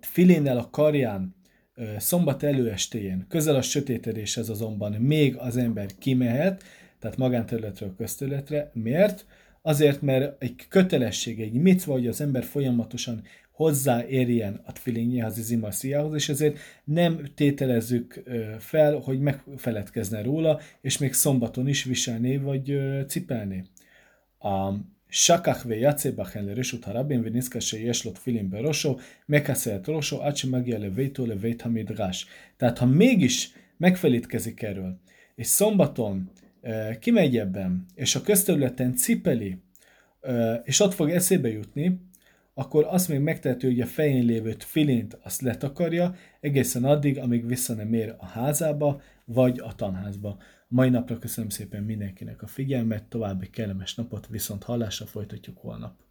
filinnel 0.00 0.58
a 0.58 0.70
karján 0.70 1.34
szombat 1.98 2.42
előestéjén, 2.42 3.24
közel 3.28 3.54
a 3.54 3.62
sötétedéshez 3.62 4.48
azonban 4.48 4.92
még 4.92 5.36
az 5.36 5.56
ember 5.56 5.86
kimehet, 5.98 6.62
tehát 6.98 7.16
magánterületről 7.16 7.94
közterületre. 7.96 8.70
Miért? 8.74 9.26
Azért, 9.62 10.02
mert 10.02 10.42
egy 10.42 10.54
kötelesség, 10.68 11.40
egy 11.40 11.52
micva, 11.52 11.92
hogy 11.92 12.06
az 12.06 12.20
ember 12.20 12.44
folyamatosan 12.44 13.22
hozzáérjen 13.50 14.60
a 14.64 14.72
tfilinjéhez, 14.72 15.38
az 15.38 15.50
imasziához, 15.50 16.14
és 16.14 16.28
ezért 16.28 16.58
nem 16.84 17.24
tételezzük 17.34 18.22
fel, 18.58 18.94
hogy 18.94 19.20
megfeledkezne 19.20 20.22
róla, 20.22 20.60
és 20.80 20.98
még 20.98 21.12
szombaton 21.12 21.68
is 21.68 21.84
viselné, 21.84 22.36
vagy 22.36 22.78
cipelné. 23.06 23.64
A 24.38 24.72
שכח 25.13 25.65
ויצא 25.67 26.11
בכן 26.11 26.45
לרשות 26.45 26.87
הרבים 26.87 27.21
ונזכר 27.25 27.59
שיש 27.59 28.05
לו 28.05 28.11
תפילין 28.11 28.49
בראשו, 28.49 28.97
מכסה 29.29 29.75
את 29.75 29.89
ראשו 29.89 30.23
עד 30.23 30.37
שמגיע 30.37 30.79
לביתו 30.79 31.25
לבית 31.25 31.65
המדרש. 31.65 32.27
Tehát 32.57 32.77
ha 32.77 32.85
mégis 32.85 33.53
megfelítkezik 33.77 34.61
erről, 34.61 34.99
és 35.35 35.47
szombaton 35.47 36.31
uh, 36.61 36.99
kimegy 36.99 37.37
ebben, 37.37 37.85
és 37.95 38.15
a 38.15 38.21
közterületen 38.21 38.95
cipeli, 38.95 39.57
uh, 40.21 40.55
és 40.63 40.79
ott 40.79 40.93
fog 40.93 41.09
eszébe 41.09 41.49
jutni, 41.49 41.99
akkor 42.53 42.85
azt 42.89 43.09
még 43.09 43.19
megtehető, 43.19 43.67
hogy 43.67 43.81
a 43.81 43.85
fején 43.85 44.25
lévő 44.25 44.55
filint 44.57 45.17
azt 45.21 45.41
letakarja, 45.41 46.15
egészen 46.39 46.83
addig, 46.83 47.17
amíg 47.17 47.47
vissza 47.47 47.73
nem 47.73 47.93
ér 47.93 48.15
a 48.17 48.25
házába, 48.25 49.01
vagy 49.25 49.59
a 49.59 49.75
tanházba. 49.75 50.37
Mai 50.68 50.88
napra 50.88 51.18
köszönöm 51.18 51.50
szépen 51.50 51.82
mindenkinek 51.82 52.42
a 52.42 52.46
figyelmet, 52.46 53.08
további 53.08 53.50
kellemes 53.50 53.94
napot, 53.94 54.26
viszont 54.26 54.62
hallásra 54.62 55.06
folytatjuk 55.06 55.58
holnap. 55.58 56.03